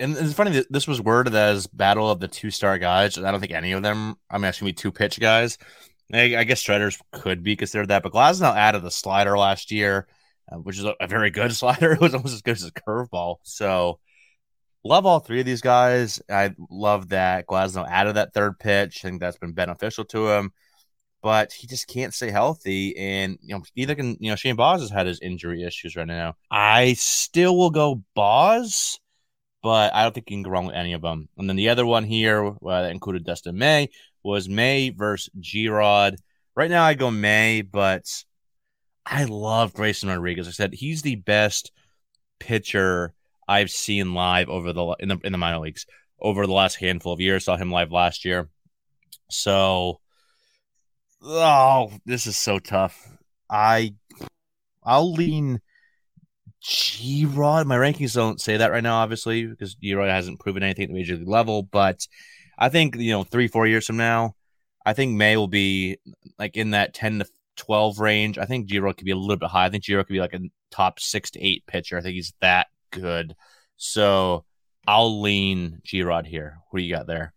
and 0.00 0.16
it's 0.16 0.34
funny 0.34 0.50
that 0.52 0.70
this 0.70 0.88
was 0.88 1.00
worded 1.00 1.34
as 1.34 1.68
battle 1.68 2.10
of 2.10 2.18
the 2.18 2.28
two 2.28 2.50
star 2.50 2.78
guys. 2.78 3.16
I 3.16 3.30
don't 3.30 3.40
think 3.40 3.52
any 3.52 3.72
of 3.72 3.82
them. 3.82 4.16
I'm 4.28 4.44
asking 4.44 4.66
me 4.66 4.72
two 4.72 4.90
pitch 4.92 5.20
guys. 5.20 5.58
I, 6.12 6.36
I 6.36 6.44
guess 6.44 6.60
Striders 6.60 7.00
could 7.12 7.42
be 7.42 7.56
considered 7.56 7.88
that, 7.88 8.02
but 8.02 8.12
Glasnow 8.12 8.54
added 8.54 8.82
the 8.82 8.90
slider 8.90 9.36
last 9.38 9.72
year, 9.72 10.06
uh, 10.50 10.56
which 10.56 10.78
is 10.78 10.84
a, 10.84 10.94
a, 11.00 11.06
very 11.08 11.30
good 11.30 11.52
slider. 11.54 11.92
It 11.92 12.00
was 12.00 12.14
almost 12.14 12.34
as 12.34 12.42
good 12.42 12.56
as 12.56 12.64
a 12.64 12.70
curveball. 12.70 13.36
So 13.42 13.98
love 14.84 15.06
all 15.06 15.20
three 15.20 15.40
of 15.40 15.46
these 15.46 15.60
guys. 15.60 16.20
I 16.30 16.54
love 16.70 17.08
that 17.10 17.46
Glasnow 17.46 17.88
added 17.88 18.16
that 18.16 18.34
third 18.34 18.58
pitch. 18.58 19.04
I 19.04 19.08
think 19.08 19.20
that's 19.20 19.38
been 19.38 19.52
beneficial 19.52 20.04
to 20.06 20.30
him. 20.30 20.52
But 21.22 21.52
he 21.52 21.66
just 21.66 21.88
can't 21.88 22.14
stay 22.14 22.30
healthy, 22.30 22.96
and 22.96 23.38
you 23.42 23.56
know 23.56 23.62
neither 23.74 23.96
can 23.96 24.16
you 24.20 24.30
know 24.30 24.36
Shane 24.36 24.54
Baz 24.54 24.80
has 24.80 24.90
had 24.90 25.06
his 25.06 25.20
injury 25.20 25.64
issues 25.64 25.96
right 25.96 26.06
now. 26.06 26.34
I 26.50 26.92
still 26.92 27.56
will 27.56 27.70
go 27.70 28.02
Baz 28.14 29.00
but 29.66 29.92
I 29.92 30.04
don't 30.04 30.14
think 30.14 30.30
you 30.30 30.36
can 30.36 30.44
go 30.44 30.50
wrong 30.50 30.66
with 30.66 30.76
any 30.76 30.92
of 30.92 31.02
them. 31.02 31.28
And 31.36 31.48
then 31.48 31.56
the 31.56 31.70
other 31.70 31.84
one 31.84 32.04
here 32.04 32.46
uh, 32.46 32.82
that 32.82 32.92
included 32.92 33.24
Dustin 33.24 33.58
May 33.58 33.88
was 34.22 34.48
May 34.48 34.90
versus 34.90 35.28
G 35.40 35.68
Rod. 35.68 36.14
Right 36.54 36.70
now, 36.70 36.84
I 36.84 36.94
go 36.94 37.10
May, 37.10 37.62
but 37.62 38.04
I 39.04 39.24
love 39.24 39.74
Grayson 39.74 40.08
Rodriguez. 40.08 40.46
I 40.46 40.52
said 40.52 40.72
he's 40.72 41.02
the 41.02 41.16
best 41.16 41.72
pitcher 42.38 43.12
I've 43.48 43.70
seen 43.70 44.14
live 44.14 44.48
over 44.48 44.72
the 44.72 44.96
in 45.00 45.08
the 45.08 45.18
in 45.24 45.32
the 45.32 45.38
minor 45.38 45.58
leagues 45.58 45.86
over 46.20 46.46
the 46.46 46.52
last 46.52 46.76
handful 46.76 47.12
of 47.12 47.20
years. 47.20 47.44
Saw 47.44 47.56
him 47.56 47.70
live 47.70 47.92
last 47.92 48.24
year. 48.24 48.48
So, 49.30 50.00
oh, 51.22 51.92
this 52.04 52.26
is 52.26 52.36
so 52.36 52.58
tough. 52.58 53.08
I 53.50 53.94
I'll 54.82 55.12
lean 55.12 55.60
G 56.62 57.26
Rod. 57.26 57.66
My 57.66 57.76
rankings 57.76 58.14
don't 58.14 58.40
say 58.40 58.56
that 58.56 58.70
right 58.70 58.82
now, 58.82 58.96
obviously, 58.96 59.46
because 59.46 59.74
G 59.74 59.94
Rod 59.94 60.08
hasn't 60.08 60.40
proven 60.40 60.62
anything 60.62 60.84
at 60.84 60.88
the 60.88 60.94
major 60.94 61.16
league 61.16 61.28
level. 61.28 61.62
But 61.62 62.06
I 62.58 62.68
think 62.68 62.96
you 62.96 63.12
know, 63.12 63.24
three 63.24 63.48
four 63.48 63.66
years 63.66 63.86
from 63.86 63.96
now, 63.96 64.34
I 64.84 64.92
think 64.92 65.16
May 65.16 65.36
will 65.36 65.48
be 65.48 65.98
like 66.38 66.56
in 66.56 66.70
that 66.70 66.94
ten 66.94 67.20
to 67.20 67.26
twelve 67.56 68.00
range. 68.00 68.38
I 68.38 68.46
think 68.46 68.66
G 68.66 68.78
Rod 68.78 68.96
could 68.96 69.04
be 69.04 69.12
a 69.12 69.16
little 69.16 69.36
bit 69.36 69.50
high. 69.50 69.66
I 69.66 69.70
think 69.70 69.84
G 69.84 69.94
Rod 69.94 70.06
could 70.06 70.14
be 70.14 70.20
like 70.20 70.34
a 70.34 70.40
top 70.70 70.98
six 71.00 71.30
to 71.32 71.44
eight 71.44 71.64
pitcher. 71.66 71.96
I 71.96 72.00
think 72.00 72.14
he's 72.14 72.32
that 72.40 72.66
good. 73.00 73.36
So 73.76 74.44
I'll 74.86 75.20
lean 75.20 75.80
G 75.84 76.02
Rod 76.02 76.26
here. 76.26 76.58
What 76.70 76.80
do 76.80 76.84
you 76.84 76.94
got 76.94 77.06
there? 77.06 77.32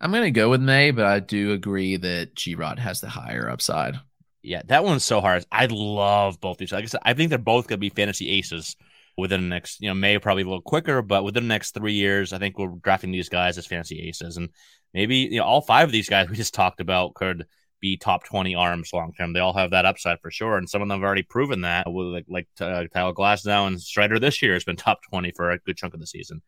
I'm 0.00 0.12
gonna 0.12 0.30
go 0.30 0.50
with 0.50 0.60
May, 0.60 0.90
but 0.90 1.06
I 1.06 1.20
do 1.20 1.52
agree 1.52 1.96
that 1.96 2.34
G 2.34 2.54
Rod 2.54 2.78
has 2.78 3.00
the 3.00 3.08
higher 3.08 3.48
upside. 3.48 3.94
Yeah, 4.42 4.62
that 4.66 4.84
one's 4.84 5.04
so 5.04 5.20
hard. 5.20 5.44
I 5.50 5.66
love 5.66 6.40
both 6.40 6.58
these. 6.58 6.70
Like 6.70 6.84
I 6.84 6.86
said, 6.86 7.00
I 7.02 7.14
think 7.14 7.30
they're 7.30 7.38
both 7.38 7.66
going 7.66 7.78
to 7.78 7.80
be 7.80 7.88
fantasy 7.88 8.28
aces 8.30 8.76
within 9.16 9.40
the 9.40 9.48
next, 9.48 9.80
you 9.80 9.88
know, 9.88 9.94
May 9.94 10.18
probably 10.20 10.44
a 10.44 10.46
little 10.46 10.62
quicker, 10.62 11.02
but 11.02 11.24
within 11.24 11.44
the 11.44 11.48
next 11.48 11.72
three 11.72 11.94
years, 11.94 12.32
I 12.32 12.38
think 12.38 12.56
we're 12.56 12.68
drafting 12.68 13.10
these 13.10 13.28
guys 13.28 13.58
as 13.58 13.66
fantasy 13.66 14.06
aces. 14.06 14.36
And 14.36 14.50
maybe, 14.94 15.16
you 15.16 15.38
know, 15.38 15.44
all 15.44 15.62
five 15.62 15.88
of 15.88 15.92
these 15.92 16.08
guys 16.08 16.28
we 16.28 16.36
just 16.36 16.54
talked 16.54 16.80
about 16.80 17.14
could 17.14 17.46
be 17.80 17.96
top 17.96 18.24
20 18.24 18.54
arms 18.54 18.92
long 18.92 19.12
term. 19.12 19.32
They 19.32 19.40
all 19.40 19.52
have 19.52 19.70
that 19.70 19.84
upside 19.84 20.20
for 20.20 20.30
sure. 20.30 20.56
And 20.56 20.68
some 20.68 20.82
of 20.82 20.88
them 20.88 21.00
have 21.00 21.06
already 21.06 21.22
proven 21.22 21.62
that, 21.62 21.86
like, 21.86 22.26
like 22.28 22.48
uh, 22.60 22.84
Tyler 22.92 23.12
Glasnow 23.12 23.66
and 23.66 23.80
Strider 23.80 24.18
this 24.18 24.42
year 24.42 24.54
has 24.54 24.64
been 24.64 24.76
top 24.76 25.00
20 25.10 25.32
for 25.32 25.50
a 25.50 25.58
good 25.58 25.76
chunk 25.76 25.94
of 25.94 26.00
the 26.00 26.06
season. 26.06 26.42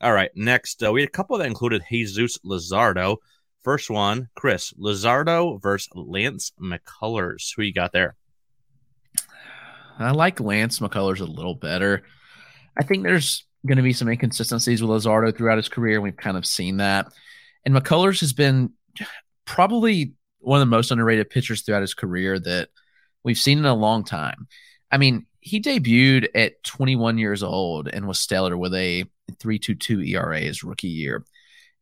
All 0.00 0.12
right, 0.12 0.30
next, 0.34 0.82
uh, 0.82 0.92
we 0.92 1.00
had 1.00 1.08
a 1.08 1.12
couple 1.12 1.38
that 1.38 1.46
included 1.46 1.82
Jesus 1.90 2.38
Luzardo. 2.44 3.16
First 3.62 3.90
one, 3.90 4.28
Chris 4.34 4.72
Luzardo 4.74 5.60
versus 5.60 5.88
Lance 5.94 6.52
McCullers. 6.60 7.54
Who 7.56 7.62
you 7.62 7.72
got 7.72 7.92
there? 7.92 8.14
I 9.98 10.10
like 10.10 10.38
Lance 10.38 10.80
McCullers 10.80 11.20
a 11.20 11.24
little 11.24 11.54
better. 11.54 12.02
I 12.76 12.82
think 12.82 13.02
there's 13.02 13.46
going 13.66 13.78
to 13.78 13.82
be 13.82 13.94
some 13.94 14.08
inconsistencies 14.08 14.82
with 14.82 14.90
Luzardo 14.90 15.34
throughout 15.34 15.56
his 15.56 15.70
career. 15.70 16.00
We've 16.00 16.16
kind 16.16 16.36
of 16.36 16.44
seen 16.44 16.76
that. 16.76 17.06
And 17.64 17.74
McCullers 17.74 18.20
has 18.20 18.34
been 18.34 18.72
probably 19.46 20.12
one 20.46 20.60
of 20.60 20.66
the 20.68 20.76
most 20.76 20.92
underrated 20.92 21.28
pitchers 21.28 21.62
throughout 21.62 21.80
his 21.80 21.92
career 21.92 22.38
that 22.38 22.68
we've 23.24 23.36
seen 23.36 23.58
in 23.58 23.64
a 23.64 23.74
long 23.74 24.04
time. 24.04 24.46
I 24.92 24.96
mean, 24.96 25.26
he 25.40 25.60
debuted 25.60 26.28
at 26.36 26.62
21 26.62 27.18
years 27.18 27.42
old 27.42 27.88
and 27.88 28.06
was 28.06 28.20
stellar 28.20 28.56
with 28.56 28.72
a 28.72 29.06
3.22 29.32 30.08
ERA 30.08 30.38
his 30.38 30.62
rookie 30.62 30.86
year. 30.86 31.24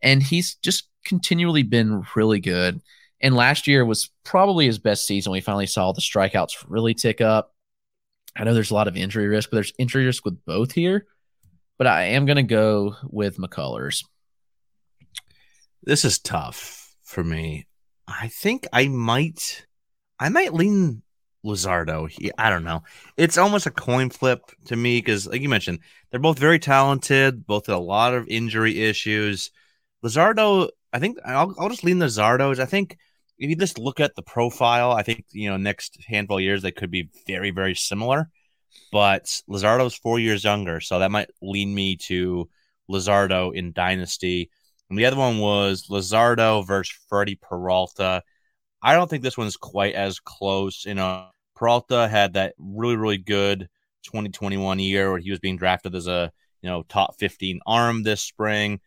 And 0.00 0.22
he's 0.22 0.54
just 0.54 0.88
continually 1.04 1.62
been 1.62 2.04
really 2.16 2.40
good. 2.40 2.80
And 3.20 3.36
last 3.36 3.66
year 3.66 3.84
was 3.84 4.08
probably 4.24 4.64
his 4.64 4.78
best 4.78 5.06
season. 5.06 5.32
We 5.32 5.42
finally 5.42 5.66
saw 5.66 5.92
the 5.92 6.00
strikeouts 6.00 6.64
really 6.66 6.94
tick 6.94 7.20
up. 7.20 7.52
I 8.34 8.44
know 8.44 8.54
there's 8.54 8.70
a 8.70 8.74
lot 8.74 8.88
of 8.88 8.96
injury 8.96 9.28
risk, 9.28 9.50
but 9.50 9.56
there's 9.58 9.74
injury 9.78 10.06
risk 10.06 10.24
with 10.24 10.42
both 10.46 10.72
here. 10.72 11.06
But 11.76 11.86
I 11.86 12.04
am 12.04 12.24
going 12.24 12.36
to 12.36 12.42
go 12.42 12.96
with 13.04 13.36
McCullers. 13.36 14.04
This 15.82 16.06
is 16.06 16.18
tough 16.18 16.94
for 17.02 17.22
me. 17.22 17.66
I 18.06 18.28
think 18.28 18.66
I 18.72 18.88
might, 18.88 19.66
I 20.18 20.28
might 20.28 20.54
lean 20.54 21.02
Luzardo. 21.44 22.08
He, 22.08 22.30
I 22.38 22.50
don't 22.50 22.64
know. 22.64 22.82
It's 23.16 23.38
almost 23.38 23.66
a 23.66 23.70
coin 23.70 24.10
flip 24.10 24.40
to 24.66 24.76
me 24.76 24.98
because, 24.98 25.26
like 25.26 25.40
you 25.42 25.48
mentioned, 25.48 25.80
they're 26.10 26.20
both 26.20 26.38
very 26.38 26.58
talented, 26.58 27.46
both 27.46 27.68
a 27.68 27.76
lot 27.76 28.14
of 28.14 28.28
injury 28.28 28.82
issues. 28.82 29.50
Luzardo, 30.04 30.70
I 30.92 30.98
think 30.98 31.18
I'll, 31.24 31.54
I'll 31.58 31.68
just 31.68 31.84
lean 31.84 31.98
Luzardo. 31.98 32.58
I 32.58 32.66
think 32.66 32.98
if 33.38 33.50
you 33.50 33.56
just 33.56 33.78
look 33.78 34.00
at 34.00 34.14
the 34.14 34.22
profile, 34.22 34.92
I 34.92 35.02
think 35.02 35.24
you 35.32 35.50
know 35.50 35.56
next 35.56 35.98
handful 36.06 36.38
of 36.38 36.42
years 36.42 36.62
they 36.62 36.72
could 36.72 36.90
be 36.90 37.10
very 37.26 37.50
very 37.50 37.74
similar. 37.74 38.30
But 38.92 39.24
Luzardo's 39.48 39.94
four 39.94 40.18
years 40.18 40.44
younger, 40.44 40.80
so 40.80 40.98
that 40.98 41.10
might 41.10 41.30
lean 41.42 41.74
me 41.74 41.96
to 42.08 42.48
Luzardo 42.90 43.54
in 43.54 43.72
Dynasty. 43.72 44.50
And 44.90 44.98
the 44.98 45.06
other 45.06 45.16
one 45.16 45.38
was 45.38 45.88
Luzardo 45.88 46.66
versus 46.66 46.96
Freddie 47.08 47.38
Peralta. 47.40 48.22
I 48.82 48.94
don't 48.94 49.08
think 49.08 49.22
this 49.22 49.38
one's 49.38 49.56
quite 49.56 49.94
as 49.94 50.20
close. 50.20 50.84
You 50.84 50.94
know, 50.94 51.28
Peralta 51.56 52.08
had 52.08 52.34
that 52.34 52.54
really 52.58 52.96
really 52.96 53.18
good 53.18 53.68
2021 54.04 54.78
year 54.78 55.10
where 55.10 55.20
he 55.20 55.30
was 55.30 55.40
being 55.40 55.56
drafted 55.56 55.94
as 55.94 56.06
a 56.06 56.30
you 56.62 56.68
know 56.68 56.82
top 56.88 57.16
15 57.18 57.60
arm 57.66 58.02
this 58.02 58.22
spring. 58.22 58.80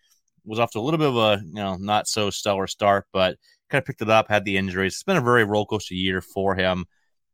Was 0.46 0.60
off 0.60 0.72
to 0.72 0.80
a 0.80 0.82
little 0.82 0.98
bit 0.98 1.10
of 1.10 1.18
a 1.18 1.44
you 1.44 1.56
know 1.56 1.76
not 1.76 2.08
so 2.08 2.30
stellar 2.30 2.68
start, 2.68 3.06
but 3.12 3.38
kind 3.70 3.82
of 3.82 3.86
picked 3.86 4.02
it 4.02 4.10
up, 4.10 4.30
had 4.30 4.46
the 4.46 4.58
injuries. 4.58 4.94
It's 4.94 5.04
been 5.04 5.18
a 5.18 5.22
very 5.22 5.44
roller 5.44 5.66
coaster 5.66 5.96
year 5.96 6.22
for 6.22 6.56
him. 6.56 6.86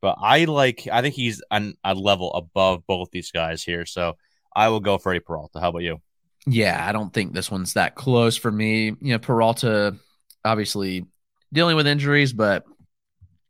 But 0.02 0.18
I 0.22 0.46
like, 0.46 0.88
I 0.92 1.02
think 1.02 1.16
he's 1.16 1.42
on 1.50 1.76
a 1.84 1.96
level 1.96 2.34
above 2.34 2.86
both 2.86 3.12
these 3.12 3.32
guys 3.32 3.64
here. 3.64 3.86
So 3.86 4.16
I 4.56 4.70
will 4.70 4.82
go 4.82 4.96
a 4.96 5.20
Peralta. 5.20 5.60
How 5.60 5.70
about 5.70 5.84
you? 5.84 6.02
Yeah, 6.46 6.84
I 6.86 6.92
don't 6.92 7.14
think 7.14 7.34
this 7.34 7.50
one's 7.50 7.74
that 7.74 7.96
close 7.96 8.36
for 8.36 8.52
me. 8.52 8.86
You 8.86 9.14
know, 9.14 9.20
Peralta 9.20 9.96
obviously 10.44 11.06
dealing 11.52 11.76
with 11.76 11.88
injuries, 11.88 12.34
but 12.34 12.66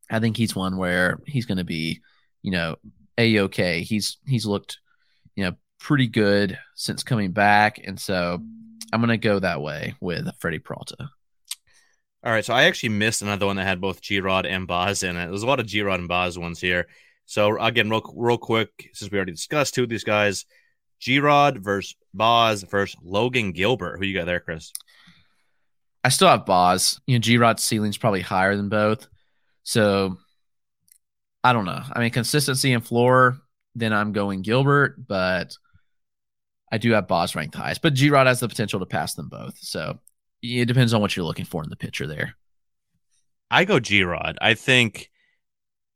I 0.09 0.19
think 0.19 0.37
he's 0.37 0.55
one 0.55 0.77
where 0.77 1.19
he's 1.25 1.45
going 1.45 1.57
to 1.57 1.63
be, 1.63 2.01
you 2.41 2.51
know, 2.51 2.75
a 3.17 3.39
okay. 3.41 3.81
He's 3.81 4.17
he's 4.27 4.45
looked, 4.45 4.79
you 5.35 5.43
know, 5.43 5.53
pretty 5.79 6.07
good 6.07 6.59
since 6.75 7.03
coming 7.03 7.31
back, 7.31 7.79
and 7.83 7.99
so 7.99 8.39
I'm 8.91 9.01
going 9.01 9.09
to 9.09 9.17
go 9.17 9.39
that 9.39 9.61
way 9.61 9.95
with 9.99 10.29
Freddie 10.39 10.59
Peralta. 10.59 11.09
All 12.25 12.31
right, 12.31 12.45
so 12.45 12.53
I 12.53 12.63
actually 12.63 12.89
missed 12.89 13.21
another 13.21 13.45
one 13.45 13.57
that 13.57 13.65
had 13.65 13.81
both 13.81 14.01
G 14.01 14.21
Rod 14.21 14.45
and 14.45 14.67
Baz 14.67 15.03
in 15.03 15.17
it. 15.17 15.27
There's 15.27 15.43
a 15.43 15.47
lot 15.47 15.59
of 15.59 15.65
G 15.65 15.81
Rod 15.81 15.99
and 15.99 16.07
Baz 16.07 16.37
ones 16.37 16.61
here. 16.61 16.87
So 17.25 17.59
again, 17.59 17.89
real 17.89 18.13
real 18.15 18.37
quick, 18.37 18.91
since 18.93 19.11
we 19.11 19.17
already 19.17 19.31
discussed 19.31 19.73
two 19.73 19.83
of 19.83 19.89
these 19.89 20.03
guys, 20.03 20.45
G 21.03 21.19
Rod 21.19 21.57
versus 21.57 21.97
Baz 22.13 22.63
versus 22.63 22.97
Logan 23.03 23.51
Gilbert. 23.51 23.97
Who 23.97 24.05
you 24.05 24.17
got 24.17 24.25
there, 24.25 24.39
Chris? 24.39 24.71
I 26.01 26.07
still 26.07 26.29
have 26.29 26.45
Baz. 26.45 27.01
You 27.05 27.15
know, 27.15 27.19
G 27.19 27.37
Rod's 27.37 27.61
ceiling's 27.61 27.97
probably 27.97 28.21
higher 28.21 28.55
than 28.55 28.69
both. 28.69 29.09
So 29.63 30.17
I 31.43 31.51
don't 31.51 31.65
know. 31.65 31.81
I 31.91 31.99
mean, 31.99 32.11
consistency 32.11 32.71
and 32.71 32.85
floor, 32.85 33.37
then 33.75 33.91
I'm 33.91 34.13
going 34.13 34.43
Gilbert, 34.43 35.05
but 35.05 35.57
I 36.71 36.77
do 36.77 36.93
have 36.93 37.09
Baz 37.09 37.35
ranked 37.35 37.55
highest. 37.55 37.81
But 37.81 37.95
G 37.95 38.09
Rod 38.09 38.27
has 38.27 38.39
the 38.39 38.47
potential 38.47 38.79
to 38.79 38.85
pass 38.85 39.13
them 39.13 39.27
both. 39.27 39.57
So 39.57 39.99
it 40.41 40.67
depends 40.67 40.93
on 40.93 41.01
what 41.01 41.17
you're 41.17 41.25
looking 41.25 41.43
for 41.43 41.65
in 41.65 41.69
the 41.69 41.75
pitcher 41.75 42.07
there. 42.07 42.35
I 43.51 43.65
go 43.65 43.81
G 43.81 44.03
Rod. 44.03 44.37
I 44.39 44.53
think 44.53 45.11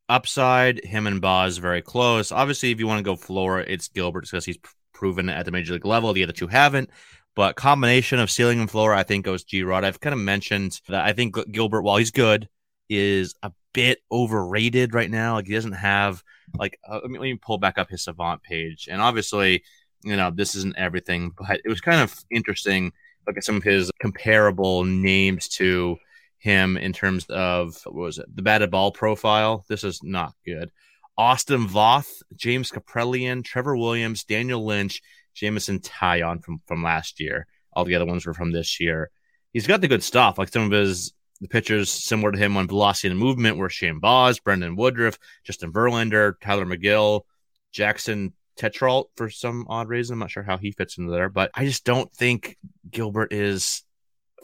upside, 0.09 0.83
him 0.83 1.07
and 1.07 1.21
Baz 1.21 1.59
very 1.59 1.81
close. 1.81 2.33
Obviously, 2.33 2.71
if 2.71 2.79
you 2.79 2.87
want 2.87 2.99
to 2.99 3.09
go 3.09 3.15
floor, 3.15 3.61
it's 3.61 3.87
Gilbert 3.87 4.25
because 4.25 4.43
he's 4.43 4.57
proven 4.97 5.29
at 5.29 5.45
the 5.45 5.51
major 5.51 5.73
league 5.73 5.85
level. 5.85 6.11
The 6.11 6.23
other 6.23 6.33
two 6.33 6.47
haven't. 6.47 6.89
But 7.35 7.55
combination 7.55 8.17
of 8.17 8.31
ceiling 8.31 8.59
and 8.59 8.69
floor, 8.69 8.93
I 8.93 9.03
think 9.03 9.23
goes 9.23 9.43
G 9.43 9.61
Rod. 9.61 9.83
I've 9.83 9.99
kind 9.99 10.13
of 10.13 10.19
mentioned 10.19 10.81
that 10.87 11.05
I 11.05 11.13
think 11.13 11.35
Gilbert, 11.51 11.83
while 11.83 11.97
he's 11.97 12.09
good, 12.09 12.49
is 12.89 13.35
a 13.43 13.51
bit 13.73 13.99
overrated 14.11 14.95
right 14.95 15.09
now. 15.09 15.35
Like 15.35 15.45
he 15.45 15.53
doesn't 15.53 15.73
have 15.73 16.23
like 16.57 16.79
uh, 16.87 16.99
let, 17.03 17.11
me, 17.11 17.19
let 17.19 17.25
me 17.25 17.35
pull 17.35 17.59
back 17.59 17.77
up 17.77 17.89
his 17.89 18.03
Savant 18.03 18.41
page, 18.41 18.87
and 18.91 19.01
obviously, 19.01 19.63
you 20.03 20.15
know, 20.15 20.31
this 20.31 20.55
isn't 20.55 20.77
everything, 20.77 21.31
but 21.37 21.61
it 21.63 21.69
was 21.69 21.79
kind 21.79 22.01
of 22.01 22.15
interesting 22.31 22.91
look 23.27 23.37
at 23.37 23.43
some 23.43 23.57
of 23.57 23.63
his 23.63 23.91
comparable 23.99 24.83
names 24.85 25.47
to 25.49 25.97
him 26.39 26.77
in 26.77 26.93
terms 26.93 27.25
of 27.29 27.79
what 27.85 27.95
was 27.95 28.17
it 28.17 28.35
the 28.35 28.41
batted 28.41 28.71
ball 28.71 28.91
profile. 28.91 29.63
This 29.69 29.83
is 29.83 30.01
not 30.01 30.33
good. 30.43 30.71
Austin 31.17 31.67
Voth, 31.67 32.21
James 32.35 32.71
Kaprielian, 32.71 33.43
Trevor 33.43 33.75
Williams, 33.75 34.23
Daniel 34.23 34.63
Lynch, 34.65 35.01
Jameson 35.33 35.79
Taillon 35.79 36.43
from 36.43 36.61
from 36.65 36.83
last 36.83 37.19
year. 37.19 37.47
All 37.73 37.85
the 37.85 37.95
other 37.95 38.05
ones 38.05 38.25
were 38.25 38.33
from 38.33 38.51
this 38.51 38.79
year. 38.79 39.09
He's 39.53 39.67
got 39.67 39.81
the 39.81 39.87
good 39.87 40.03
stuff, 40.03 40.37
like 40.37 40.49
some 40.49 40.63
of 40.63 40.71
his 40.71 41.13
the 41.39 41.47
pitchers 41.47 41.91
similar 41.91 42.31
to 42.31 42.37
him 42.37 42.57
on 42.57 42.67
velocity 42.67 43.09
and 43.09 43.19
movement 43.19 43.57
were 43.57 43.69
Shane 43.69 43.99
Baz, 43.99 44.39
Brandon 44.39 44.75
Woodruff, 44.75 45.19
Justin 45.43 45.71
Verlander, 45.71 46.33
Tylor 46.41 46.65
Megill, 46.65 47.21
Jackson 47.71 48.33
Tetreault 48.57 49.05
for 49.15 49.29
some 49.29 49.65
odd 49.69 49.87
reason. 49.87 50.13
I'm 50.13 50.19
not 50.19 50.31
sure 50.31 50.43
how 50.43 50.57
he 50.57 50.71
fits 50.71 50.97
into 50.97 51.11
there, 51.11 51.29
but 51.29 51.51
I 51.53 51.65
just 51.65 51.85
don't 51.85 52.11
think 52.13 52.57
Gilbert 52.89 53.31
is 53.31 53.83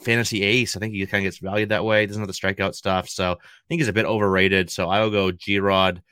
fantasy 0.02 0.42
ace. 0.42 0.76
I 0.76 0.80
think 0.80 0.94
he 0.94 1.04
kind 1.06 1.24
of 1.24 1.26
gets 1.26 1.38
valued 1.38 1.70
that 1.70 1.84
way. 1.84 2.02
He 2.02 2.06
doesn't 2.06 2.22
have 2.22 2.28
the 2.28 2.32
strikeout 2.32 2.74
stuff. 2.74 3.08
So 3.08 3.32
I 3.32 3.36
think 3.68 3.80
he's 3.80 3.88
a 3.88 3.92
bit 3.92 4.06
overrated. 4.06 4.70
So 4.70 4.88
I 4.88 5.00
will 5.00 5.10
go 5.10 5.32
G 5.32 5.58
Rod. 5.58 6.02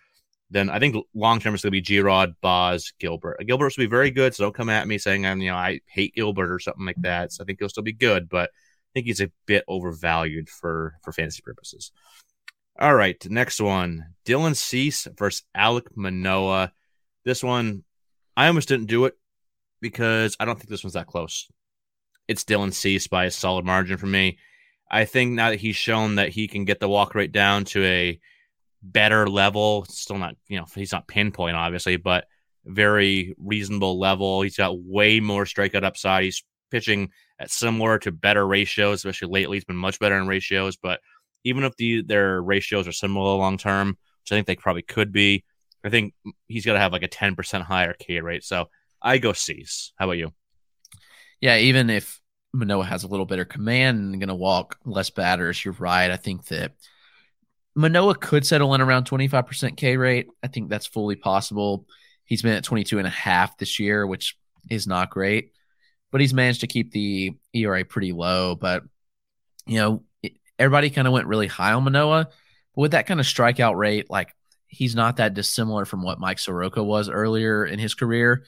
Then 0.52 0.68
I 0.68 0.78
think 0.78 0.96
long 1.14 1.40
term 1.40 1.54
it's 1.54 1.62
going 1.62 1.70
to 1.70 1.76
be 1.76 1.80
G 1.80 2.00
Rod, 2.00 2.34
Baz, 2.42 2.92
Gilbert. 2.98 3.38
Uh, 3.40 3.44
Gilbert 3.44 3.72
will 3.76 3.84
be 3.84 3.88
very 3.88 4.10
good. 4.10 4.34
So 4.34 4.44
don't 4.44 4.54
come 4.54 4.68
at 4.68 4.86
me 4.86 4.98
saying 4.98 5.24
I'm, 5.26 5.40
you 5.40 5.50
know, 5.50 5.56
I 5.56 5.80
hate 5.86 6.14
Gilbert 6.14 6.52
or 6.52 6.58
something 6.58 6.84
like 6.84 7.00
that. 7.00 7.32
So 7.32 7.42
I 7.42 7.46
think 7.46 7.58
he'll 7.58 7.70
still 7.70 7.82
be 7.82 7.92
good, 7.92 8.28
but 8.28 8.50
I 8.50 8.90
think 8.92 9.06
he's 9.06 9.22
a 9.22 9.32
bit 9.46 9.64
overvalued 9.66 10.50
for 10.50 10.96
for 11.02 11.12
fantasy 11.12 11.40
purposes. 11.42 11.90
All 12.78 12.94
right, 12.94 13.16
next 13.30 13.60
one 13.60 14.14
Dylan 14.26 14.54
Cease 14.54 15.08
versus 15.16 15.42
Alec 15.54 15.96
Manoah. 15.96 16.72
This 17.24 17.42
one, 17.42 17.84
I 18.36 18.48
almost 18.48 18.68
didn't 18.68 18.86
do 18.86 19.06
it 19.06 19.16
because 19.80 20.36
I 20.38 20.44
don't 20.44 20.56
think 20.56 20.68
this 20.68 20.84
one's 20.84 20.94
that 20.94 21.06
close. 21.06 21.48
It's 22.28 22.44
Dylan 22.44 22.74
Cease 22.74 23.06
by 23.06 23.24
a 23.24 23.30
solid 23.30 23.64
margin 23.64 23.96
for 23.96 24.06
me. 24.06 24.38
I 24.90 25.06
think 25.06 25.32
now 25.32 25.48
that 25.48 25.60
he's 25.60 25.76
shown 25.76 26.16
that 26.16 26.28
he 26.28 26.46
can 26.46 26.66
get 26.66 26.78
the 26.78 26.88
walk 26.88 27.14
rate 27.14 27.32
down 27.32 27.64
to 27.66 27.82
a 27.82 28.20
better 28.82 29.28
level, 29.28 29.84
still 29.88 30.18
not, 30.18 30.36
you 30.48 30.58
know, 30.58 30.66
he's 30.74 30.92
not 30.92 31.06
pinpoint, 31.06 31.56
obviously, 31.56 31.96
but 31.96 32.26
very 32.64 33.34
reasonable 33.38 33.98
level. 33.98 34.42
He's 34.42 34.56
got 34.56 34.78
way 34.78 35.20
more 35.20 35.44
strikeout 35.44 35.84
upside. 35.84 36.24
He's 36.24 36.44
pitching 36.70 37.10
at 37.38 37.50
similar 37.50 37.98
to 38.00 38.12
better 38.12 38.46
ratios, 38.46 38.98
especially 38.98 39.28
lately. 39.28 39.56
He's 39.56 39.64
been 39.64 39.76
much 39.76 39.98
better 39.98 40.16
in 40.16 40.26
ratios, 40.26 40.76
but 40.76 41.00
even 41.44 41.64
if 41.64 41.76
the, 41.76 42.02
their 42.02 42.40
ratios 42.40 42.86
are 42.86 42.92
similar 42.92 43.36
long 43.36 43.58
term, 43.58 43.88
which 43.88 44.32
I 44.32 44.36
think 44.36 44.46
they 44.46 44.56
probably 44.56 44.82
could 44.82 45.12
be, 45.12 45.44
I 45.84 45.90
think 45.90 46.14
he's 46.46 46.64
got 46.64 46.74
to 46.74 46.78
have 46.78 46.92
like 46.92 47.02
a 47.02 47.08
10% 47.08 47.62
higher 47.62 47.94
K 47.98 48.20
rate. 48.20 48.44
So 48.44 48.68
I 49.00 49.18
go 49.18 49.32
Cease. 49.32 49.92
How 49.96 50.06
about 50.06 50.18
you? 50.18 50.32
Yeah, 51.40 51.56
even 51.56 51.90
if 51.90 52.20
Manoah 52.52 52.84
has 52.84 53.02
a 53.02 53.08
little 53.08 53.26
better 53.26 53.44
command 53.44 53.98
and 53.98 54.20
going 54.20 54.28
to 54.28 54.34
walk 54.34 54.78
less 54.84 55.10
batters, 55.10 55.64
you're 55.64 55.74
right. 55.74 56.10
I 56.10 56.16
think 56.16 56.46
that 56.46 56.72
Manoah 57.74 58.14
could 58.14 58.46
settle 58.46 58.74
in 58.74 58.80
around 58.80 59.06
25% 59.06 59.76
K 59.76 59.96
rate. 59.96 60.28
I 60.42 60.48
think 60.48 60.68
that's 60.68 60.86
fully 60.86 61.16
possible. 61.16 61.86
He's 62.24 62.42
been 62.42 62.52
at 62.54 62.64
22 62.64 62.98
and 62.98 63.06
a 63.06 63.10
half 63.10 63.56
this 63.56 63.78
year, 63.78 64.06
which 64.06 64.36
is 64.70 64.86
not 64.86 65.10
great, 65.10 65.52
but 66.10 66.20
he's 66.20 66.34
managed 66.34 66.60
to 66.60 66.66
keep 66.66 66.92
the 66.92 67.32
ERA 67.54 67.84
pretty 67.84 68.12
low. 68.12 68.54
But, 68.54 68.84
you 69.66 69.78
know, 69.78 70.04
everybody 70.58 70.90
kind 70.90 71.06
of 71.06 71.12
went 71.12 71.26
really 71.26 71.46
high 71.46 71.72
on 71.72 71.84
Manoah. 71.84 72.28
But 72.74 72.80
with 72.80 72.90
that 72.92 73.06
kind 73.06 73.20
of 73.20 73.26
strikeout 73.26 73.76
rate, 73.76 74.10
like 74.10 74.34
he's 74.66 74.94
not 74.94 75.16
that 75.16 75.34
dissimilar 75.34 75.84
from 75.84 76.02
what 76.02 76.20
Mike 76.20 76.38
Soroka 76.38 76.82
was 76.82 77.08
earlier 77.08 77.64
in 77.64 77.78
his 77.78 77.94
career. 77.94 78.44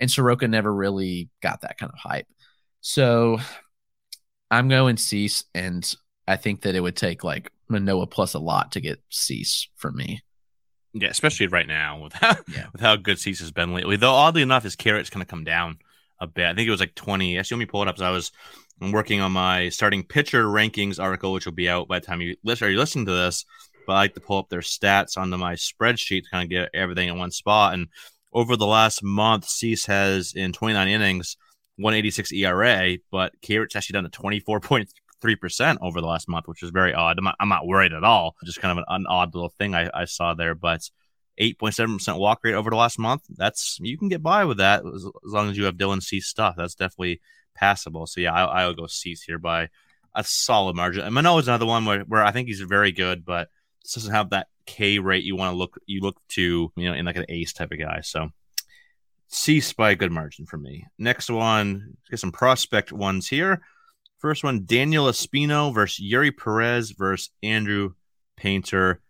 And 0.00 0.10
Soroka 0.10 0.48
never 0.48 0.72
really 0.72 1.28
got 1.40 1.60
that 1.60 1.78
kind 1.78 1.92
of 1.92 1.98
hype. 1.98 2.26
So 2.80 3.38
I'm 4.50 4.68
going 4.68 4.96
Cease, 4.96 5.44
and 5.54 5.94
I 6.26 6.36
think 6.36 6.62
that 6.62 6.74
it 6.74 6.80
would 6.80 6.96
take 6.96 7.22
like 7.22 7.50
Manoah 7.72 8.06
plus 8.06 8.34
a 8.34 8.38
lot 8.38 8.72
to 8.72 8.80
get 8.80 9.02
Cease 9.10 9.68
for 9.76 9.90
me. 9.90 10.22
Yeah, 10.94 11.08
especially 11.08 11.46
right 11.46 11.66
now 11.66 12.02
with 12.02 12.12
how, 12.12 12.36
yeah. 12.48 12.66
with 12.72 12.80
how 12.80 12.96
good 12.96 13.18
Cease 13.18 13.40
has 13.40 13.50
been 13.50 13.74
lately. 13.74 13.96
Though 13.96 14.12
oddly 14.12 14.42
enough, 14.42 14.62
his 14.62 14.76
K 14.76 14.92
rate's 14.92 15.10
kind 15.10 15.22
of 15.22 15.28
come 15.28 15.44
down 15.44 15.78
a 16.20 16.26
bit. 16.26 16.46
I 16.46 16.54
think 16.54 16.68
it 16.68 16.70
was 16.70 16.80
like 16.80 16.94
20. 16.94 17.38
Actually, 17.38 17.56
let 17.56 17.60
me 17.60 17.66
pull 17.66 17.82
it 17.82 17.88
up. 17.88 17.98
So 17.98 18.06
I 18.06 18.10
was 18.10 18.30
I'm 18.80 18.92
working 18.92 19.20
on 19.20 19.32
my 19.32 19.68
starting 19.68 20.04
pitcher 20.04 20.44
rankings 20.44 21.02
article, 21.02 21.32
which 21.32 21.46
will 21.46 21.52
be 21.52 21.68
out 21.68 21.88
by 21.88 21.98
the 21.98 22.06
time 22.06 22.20
you 22.20 22.36
listen. 22.44 22.68
Are 22.68 22.70
you 22.70 22.78
listening 22.78 23.06
to 23.06 23.12
this? 23.12 23.44
but 23.86 23.94
I 23.94 23.96
like 23.96 24.14
to 24.14 24.20
pull 24.20 24.38
up 24.38 24.48
their 24.48 24.60
stats 24.60 25.16
onto 25.16 25.36
my 25.36 25.54
spreadsheet 25.54 26.24
to 26.24 26.30
kind 26.30 26.44
of 26.44 26.50
get 26.50 26.70
everything 26.74 27.08
in 27.08 27.18
one 27.18 27.30
spot. 27.30 27.74
And 27.74 27.88
over 28.32 28.56
the 28.56 28.66
last 28.66 29.02
month, 29.02 29.48
Cease 29.48 29.86
has 29.86 30.32
in 30.34 30.52
29 30.52 30.88
innings 30.88 31.36
186 31.76 32.32
ERA, 32.32 32.96
but 33.10 33.32
K 33.40 33.58
rate's 33.58 33.76
actually 33.76 33.94
done 33.94 34.06
a 34.06 34.10
24.3% 34.10 34.86
over 35.80 36.00
the 36.00 36.06
last 36.06 36.28
month, 36.28 36.48
which 36.48 36.62
is 36.62 36.70
very 36.70 36.94
odd. 36.94 37.18
I'm 37.18 37.24
not, 37.24 37.36
I'm 37.40 37.48
not 37.48 37.66
worried 37.66 37.92
at 37.92 38.04
all. 38.04 38.36
Just 38.44 38.60
kind 38.60 38.78
of 38.78 38.78
an, 38.78 38.84
an 38.88 39.06
odd 39.06 39.34
little 39.34 39.50
thing 39.50 39.74
I, 39.74 39.90
I 39.94 40.04
saw 40.04 40.34
there, 40.34 40.54
but 40.54 40.88
8.7% 41.40 42.18
walk 42.18 42.40
rate 42.42 42.54
over 42.54 42.70
the 42.70 42.76
last 42.76 42.98
month. 42.98 43.22
That's 43.30 43.78
you 43.80 43.96
can 43.96 44.08
get 44.08 44.22
by 44.22 44.44
with 44.44 44.58
that 44.58 44.84
as, 44.84 45.04
as 45.04 45.32
long 45.32 45.50
as 45.50 45.56
you 45.56 45.64
have 45.64 45.76
Dylan 45.76 46.02
Cease 46.02 46.26
stuff. 46.26 46.54
That's 46.56 46.74
definitely 46.74 47.20
passable. 47.54 48.06
So 48.06 48.20
yeah, 48.20 48.32
I, 48.32 48.62
I'll 48.62 48.74
go 48.74 48.86
Cease 48.86 49.22
here 49.22 49.38
by 49.38 49.68
a 50.14 50.24
solid 50.24 50.76
margin. 50.76 51.04
And 51.04 51.14
Manoah 51.14 51.38
is 51.38 51.48
another 51.48 51.66
one 51.66 51.84
where, 51.84 52.00
where 52.00 52.24
I 52.24 52.32
think 52.32 52.48
he's 52.48 52.60
very 52.60 52.92
good, 52.92 53.24
but 53.24 53.48
this 53.82 53.94
doesn't 53.94 54.14
have 54.14 54.30
that 54.30 54.48
K 54.66 54.98
rate 54.98 55.24
you 55.24 55.36
want 55.36 55.52
to 55.52 55.56
look 55.56 55.78
you 55.86 56.00
look 56.00 56.16
to, 56.30 56.72
you 56.76 56.88
know, 56.88 56.94
in 56.94 57.04
like 57.04 57.16
an 57.16 57.26
ace 57.28 57.52
type 57.52 57.72
of 57.72 57.78
guy. 57.78 58.00
So 58.02 58.30
Cease 59.28 59.72
by 59.72 59.90
a 59.90 59.96
good 59.96 60.12
margin 60.12 60.46
for 60.46 60.58
me. 60.58 60.86
Next 60.98 61.30
one, 61.30 61.96
get 62.10 62.20
some 62.20 62.32
prospect 62.32 62.92
ones 62.92 63.26
here. 63.26 63.62
First 64.22 64.44
one, 64.44 64.66
Daniel 64.66 65.06
Espino 65.06 65.74
versus 65.74 66.06
Eury 66.08 66.30
Perez 66.30 66.92
versus 66.92 67.30
Andrew 67.42 67.94
Painter. 68.36 69.00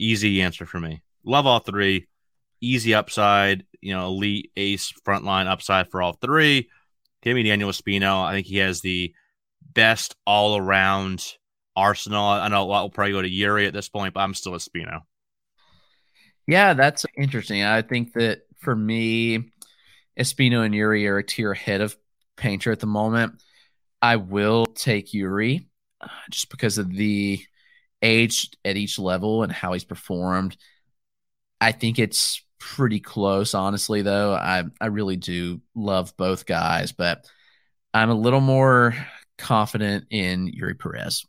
Easy 0.00 0.42
answer 0.42 0.66
for 0.66 0.80
me. 0.80 1.04
Love 1.24 1.46
all 1.46 1.60
three. 1.60 2.08
Easy 2.60 2.94
upside, 2.94 3.64
you 3.80 3.94
know, 3.94 4.06
elite 4.06 4.50
ace 4.56 4.92
frontline 5.06 5.46
upside 5.46 5.88
for 5.88 6.02
all 6.02 6.14
three. 6.14 6.68
Give 7.22 7.36
me 7.36 7.44
Daniel 7.44 7.70
Espino. 7.70 8.24
I 8.24 8.32
think 8.32 8.48
he 8.48 8.56
has 8.56 8.80
the 8.80 9.14
best 9.72 10.16
all 10.26 10.56
around 10.56 11.24
arsenal. 11.76 12.24
I 12.24 12.48
know 12.48 12.64
a 12.64 12.64
lot 12.64 12.82
will 12.82 12.90
probably 12.90 13.12
go 13.12 13.22
to 13.22 13.30
Eury 13.30 13.68
at 13.68 13.72
this 13.72 13.88
point, 13.88 14.14
but 14.14 14.20
I'm 14.20 14.34
still 14.34 14.54
Espino. 14.54 15.02
Yeah, 16.48 16.74
that's 16.74 17.06
interesting. 17.16 17.62
I 17.62 17.82
think 17.82 18.14
that 18.14 18.40
for 18.58 18.74
me, 18.74 19.52
Espino 20.18 20.64
and 20.64 20.74
Eury 20.74 21.08
are 21.08 21.18
a 21.18 21.24
tier 21.24 21.52
ahead 21.52 21.80
of 21.80 21.96
Painter 22.36 22.72
at 22.72 22.80
the 22.80 22.86
moment. 22.86 23.40
I 24.04 24.16
will 24.16 24.66
take 24.66 25.12
Eury 25.12 25.64
uh, 25.98 26.08
just 26.30 26.50
because 26.50 26.76
of 26.76 26.92
the 26.92 27.40
age 28.02 28.50
at 28.62 28.76
each 28.76 28.98
level 28.98 29.42
and 29.42 29.50
how 29.50 29.72
he's 29.72 29.84
performed. 29.84 30.58
I 31.58 31.72
think 31.72 31.98
it's 31.98 32.44
pretty 32.58 33.00
close, 33.00 33.54
honestly, 33.54 34.02
though. 34.02 34.34
I, 34.34 34.64
I 34.78 34.86
really 34.88 35.16
do 35.16 35.62
love 35.74 36.14
both 36.18 36.44
guys, 36.44 36.92
but 36.92 37.24
I'm 37.94 38.10
a 38.10 38.14
little 38.14 38.42
more 38.42 38.94
confident 39.38 40.08
in 40.10 40.52
Eury 40.52 40.78
Perez. 40.78 41.24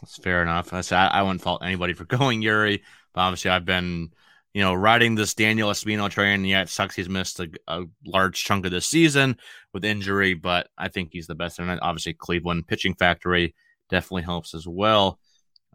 That's 0.00 0.18
fair 0.18 0.40
enough. 0.40 0.72
I, 0.72 1.08
I 1.08 1.22
wouldn't 1.22 1.42
fault 1.42 1.64
anybody 1.64 1.94
for 1.94 2.04
going 2.18 2.42
Eury, 2.42 2.82
but 3.12 3.22
obviously 3.22 3.50
I've 3.50 3.64
been, 3.64 4.12
you 4.54 4.62
know, 4.62 4.74
riding 4.74 5.14
this 5.14 5.34
Daniel 5.34 5.70
Espino 5.70 6.10
train. 6.10 6.44
Yeah, 6.44 6.62
it 6.62 6.68
sucks 6.68 6.94
he's 6.94 7.08
missed 7.08 7.40
a, 7.40 7.48
a 7.66 7.84
large 8.04 8.42
chunk 8.44 8.66
of 8.66 8.72
this 8.72 8.86
season 8.86 9.36
with 9.72 9.84
injury, 9.84 10.34
but 10.34 10.68
I 10.76 10.88
think 10.88 11.10
he's 11.12 11.26
the 11.26 11.34
best. 11.34 11.58
And 11.58 11.78
obviously 11.80 12.12
Cleveland 12.12 12.66
pitching 12.66 12.94
factory 12.94 13.54
definitely 13.88 14.22
helps 14.22 14.54
as 14.54 14.66
well. 14.66 15.18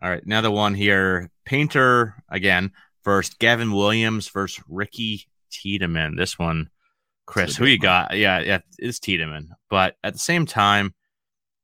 All 0.02 0.10
right, 0.10 0.24
another 0.24 0.52
one 0.52 0.76
here. 0.76 1.32
Painter 1.46 2.16
again 2.30 2.72
first. 3.04 3.40
Gavin 3.40 3.72
Williams 3.72 4.28
versus 4.28 4.64
Ricky 4.70 5.28
Tiedemann. 5.50 6.16
This 6.16 6.38
one, 6.38 6.70
Chris, 7.26 7.56
who 7.56 7.66
you 7.66 7.80
got? 7.80 8.16
Yeah, 8.16 8.40
yeah, 8.40 8.60
it's 8.78 9.00
Tiedemann. 9.00 9.50
But 9.70 9.96
at 10.04 10.14
the 10.14 10.20
same 10.20 10.46
time, 10.46 10.94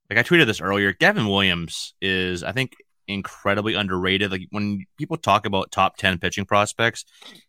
like 0.09 0.18
I 0.18 0.24
tweeted 0.24 0.47
this 0.47 0.61
earlier, 0.61 0.93
Gavin 0.93 1.28
Williams 1.28 1.93
is, 2.01 2.43
I 2.43 2.53
think, 2.53 2.74
incredibly 3.08 3.74
underrated. 3.74 4.32
Like 4.32 4.47
when 4.51 4.86
people 4.97 5.18
talk 5.18 5.45
about 5.45 5.72
top 5.72 5.97
10 5.97 6.20
pitching 6.20 6.45
prospects, 6.45 7.06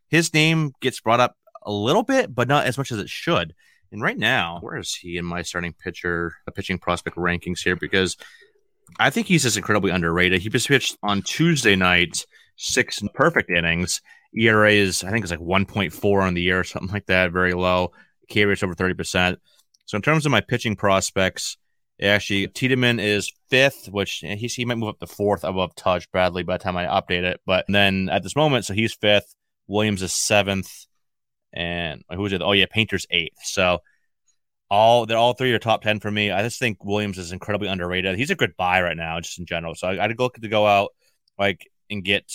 his 0.09 0.33
name 0.33 0.73
gets 0.81 1.01
brought 1.01 1.21
up 1.21 1.37
a 1.63 1.73
little 1.73 2.03
bit, 2.03 2.35
but 2.35 2.49
not 2.49 2.67
as 2.67 2.79
much 2.79 2.93
as 2.93 2.99
it 2.99 3.09
should. 3.09 3.55
And 3.93 4.03
right 4.03 4.19
now, 4.19 4.59
where 4.61 4.77
is 4.77 4.95
he 4.95 5.17
in 5.17 5.25
my 5.25 5.43
starting 5.43 5.73
pitcher, 5.73 6.35
uh, 6.49 6.51
pitching 6.51 6.79
prospect 6.79 7.17
rankings 7.17 7.61
here? 7.63 7.77
Because 7.77 8.17
I 8.99 9.11
think 9.11 9.27
he's 9.27 9.45
just 9.45 9.57
incredibly 9.57 9.91
underrated. 9.91 10.41
He 10.41 10.49
just 10.49 10.69
pitched 10.69 10.97
on 11.03 11.23
Tuesday 11.23 11.77
night, 11.77 12.27
six 12.57 13.03
perfect 13.15 13.51
innings. 13.51 14.01
ERA 14.37 14.73
is, 14.73 15.05
I 15.05 15.11
think, 15.11 15.25
it's 15.25 15.31
like 15.31 15.41
1.4 15.41 16.23
on 16.23 16.35
the 16.35 16.43
year 16.43 16.61
or 16.61 16.65
something 16.65 16.93
like 16.93 17.07
that, 17.07 17.31
very 17.31 17.55
low. 17.55 17.93
K 18.29 18.45
rate's 18.45 18.63
over 18.63 18.75
30%. 18.75 19.37
So 19.87 19.97
in 19.97 20.03
terms 20.03 20.27
of 20.27 20.33
my 20.33 20.41
pitching 20.41 20.77
prospects, 20.77 21.57
Actually, 22.03 22.49
Tiedemann 22.49 22.99
is 22.99 23.33
fifth, 23.49 23.89
which 23.89 24.19
he, 24.19 24.47
he 24.47 24.65
might 24.65 24.79
move 24.79 24.91
up 24.91 24.99
to 24.99 25.07
fourth 25.07 25.45
above 25.45 25.75
Taj 25.77 26.07
Bradley 26.07 26.43
by 26.43 26.59
the 26.59 26.65
time 26.65 26.77
I 26.77 26.87
update 26.87 27.23
it. 27.23 27.41
But 27.47 27.67
then 27.69 28.09
at 28.11 28.23
this 28.23 28.35
moment, 28.35 28.65
so 28.65 28.75
he's 28.75 28.95
fifth. 28.95 29.35
Williams 29.67 30.03
is 30.03 30.13
seventh, 30.13 30.87
and 31.53 32.03
who's 32.13 32.33
it? 32.33 32.43
Oh 32.43 32.53
yeah, 32.53 32.67
Painter's 32.69 33.07
eighth. 33.11 33.39
So 33.45 33.79
all 34.71 35.07
they're 35.07 35.17
all 35.17 35.35
three 35.35 35.53
are 35.53 35.59
top 35.59 35.83
ten 35.83 36.01
for 36.01 36.11
me. 36.11 36.31
I 36.31 36.43
just 36.43 36.59
think 36.59 36.85
Williams 36.85 37.17
is 37.17 37.33
incredibly 37.33 37.69
underrated. 37.69 38.17
He's 38.19 38.31
a 38.31 38.35
good 38.35 38.57
buy 38.57 38.83
right 38.83 38.97
now, 38.97 39.21
just 39.21 39.39
in 39.39 39.47
general. 39.47 39.75
So 39.75 39.89
I, 39.89 40.05
I'd 40.05 40.17
go 40.17 40.29
to 40.29 40.49
go 40.49 40.67
out 40.67 40.91
like 41.39 41.71
and 41.91 42.05
get 42.05 42.31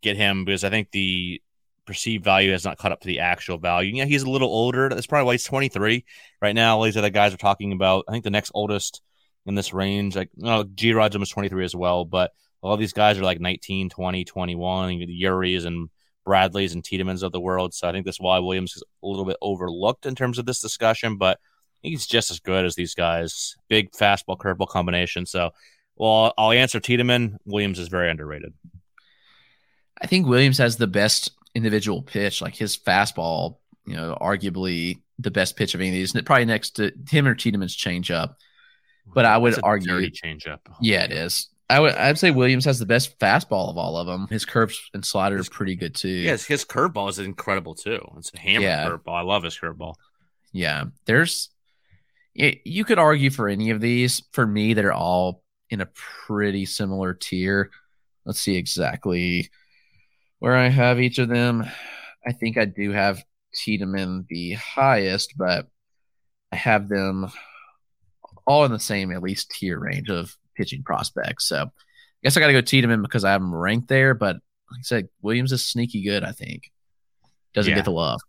get 0.00 0.16
him 0.16 0.44
because 0.44 0.62
I 0.64 0.70
think 0.70 0.90
the 0.92 1.42
perceived 1.86 2.24
value 2.24 2.52
has 2.52 2.64
not 2.64 2.78
caught 2.78 2.92
up 2.92 3.00
to 3.00 3.06
the 3.06 3.20
actual 3.20 3.58
value. 3.58 3.96
Yeah, 3.96 4.04
he's 4.04 4.22
a 4.22 4.30
little 4.30 4.48
older. 4.48 4.88
That's 4.88 5.06
probably 5.06 5.26
why 5.26 5.34
he's 5.34 5.44
23 5.44 6.04
right 6.40 6.54
now. 6.54 6.76
All 6.76 6.84
these 6.84 6.96
other 6.96 7.10
guys 7.10 7.34
are 7.34 7.38
talking 7.38 7.72
about. 7.72 8.04
I 8.08 8.12
think 8.12 8.24
the 8.24 8.30
next 8.30 8.50
oldest 8.54 9.02
in 9.46 9.54
this 9.54 9.74
range, 9.74 10.16
like 10.16 10.30
G 10.74 10.92
Rod's 10.92 11.14
almost 11.14 11.32
23 11.32 11.64
as 11.64 11.76
well, 11.76 12.04
but 12.04 12.32
all 12.62 12.76
these 12.78 12.94
guys 12.94 13.18
are 13.18 13.24
like 13.24 13.40
19, 13.40 13.90
20, 13.90 14.24
21. 14.24 14.98
The 15.00 15.22
Euris 15.22 15.66
and 15.66 15.90
Bradleys 16.24 16.72
and 16.72 16.82
Tiedemann's 16.82 17.22
of 17.22 17.32
the 17.32 17.40
world. 17.40 17.74
So 17.74 17.86
I 17.86 17.92
think 17.92 18.06
that's 18.06 18.20
why 18.20 18.38
Williams 18.38 18.74
is 18.76 18.82
a 19.02 19.06
little 19.06 19.26
bit 19.26 19.36
overlooked 19.42 20.06
in 20.06 20.14
terms 20.14 20.38
of 20.38 20.46
this 20.46 20.60
discussion, 20.60 21.18
but 21.18 21.38
he's 21.82 22.06
just 22.06 22.30
as 22.30 22.40
good 22.40 22.64
as 22.64 22.74
these 22.74 22.94
guys. 22.94 23.56
Big 23.68 23.90
fastball 23.92 24.38
curveball 24.38 24.68
combination. 24.68 25.26
So, 25.26 25.50
well, 25.96 26.32
I'll 26.38 26.52
answer 26.52 26.80
Tiedemann. 26.80 27.36
Williams 27.44 27.78
is 27.78 27.88
very 27.88 28.10
underrated. 28.10 28.54
I 30.00 30.06
think 30.06 30.26
Williams 30.26 30.56
has 30.58 30.78
the 30.78 30.86
best 30.86 31.30
individual 31.54 32.02
pitch, 32.02 32.42
like 32.42 32.54
his 32.54 32.76
fastball, 32.76 33.58
you 33.86 33.94
know, 33.94 34.16
arguably 34.20 35.00
the 35.18 35.30
best 35.30 35.56
pitch 35.56 35.74
of 35.74 35.80
any 35.80 35.90
of 35.90 35.94
these, 35.94 36.12
probably 36.22 36.44
next 36.44 36.70
to 36.76 36.92
him 37.08 37.26
or 37.26 37.34
Tiedemann's 37.34 37.76
changeup. 37.76 38.36
But 39.06 39.24
I 39.24 39.36
would 39.36 39.58
argue 39.62 40.10
changeup. 40.10 40.60
Oh, 40.68 40.76
yeah, 40.80 41.04
it 41.04 41.12
is. 41.12 41.48
I 41.70 41.80
would 41.80 41.94
I'd 41.94 42.18
say 42.18 42.30
Williams 42.30 42.64
has 42.66 42.78
the 42.78 42.86
best 42.86 43.18
fastball 43.18 43.70
of 43.70 43.78
all 43.78 43.96
of 43.96 44.06
them. 44.06 44.28
His 44.28 44.44
curves 44.44 44.90
and 44.92 45.04
slider 45.04 45.38
are 45.38 45.44
pretty 45.44 45.76
good 45.76 45.94
too. 45.94 46.08
Yes, 46.08 46.44
his 46.44 46.64
curveball 46.64 47.08
is 47.08 47.18
incredible 47.18 47.74
too. 47.74 48.00
It's 48.18 48.32
a 48.34 48.38
hammer 48.38 48.64
yeah. 48.64 48.88
curveball. 48.88 49.14
I 49.14 49.22
love 49.22 49.42
his 49.42 49.58
curveball. 49.58 49.94
Yeah, 50.52 50.84
there's 51.06 51.50
you 52.34 52.84
could 52.84 52.98
argue 52.98 53.30
for 53.30 53.48
any 53.48 53.70
of 53.70 53.80
these. 53.80 54.22
For 54.32 54.46
me, 54.46 54.74
they're 54.74 54.92
all 54.92 55.42
in 55.70 55.80
a 55.80 55.88
pretty 56.26 56.66
similar 56.66 57.14
tier. 57.14 57.70
Let's 58.24 58.40
see 58.40 58.56
exactly 58.56 59.50
where 60.38 60.56
I 60.56 60.68
have 60.68 61.00
each 61.00 61.18
of 61.18 61.28
them, 61.28 61.64
I 62.26 62.32
think 62.32 62.56
I 62.56 62.64
do 62.64 62.92
have 62.92 63.22
Tiedemann 63.54 64.26
the 64.28 64.52
highest, 64.52 65.34
but 65.36 65.66
I 66.52 66.56
have 66.56 66.88
them 66.88 67.30
all 68.46 68.64
in 68.64 68.72
the 68.72 68.78
same 68.78 69.12
at 69.12 69.22
least 69.22 69.50
tier 69.50 69.78
range 69.78 70.10
of 70.10 70.36
pitching 70.56 70.82
prospects. 70.82 71.46
So 71.48 71.62
I 71.62 71.68
guess 72.22 72.36
I 72.36 72.40
got 72.40 72.48
to 72.48 72.52
go 72.52 72.60
Tiedemann 72.60 73.02
because 73.02 73.24
I 73.24 73.32
have 73.32 73.40
him 73.40 73.54
ranked 73.54 73.88
there. 73.88 74.14
But 74.14 74.36
like 74.70 74.80
I 74.80 74.82
said, 74.82 75.08
Williams 75.22 75.52
is 75.52 75.64
sneaky 75.64 76.02
good. 76.02 76.24
I 76.24 76.32
think 76.32 76.70
doesn't 77.54 77.70
yeah. 77.70 77.76
get 77.76 77.84
the 77.84 77.92
love. 77.92 78.20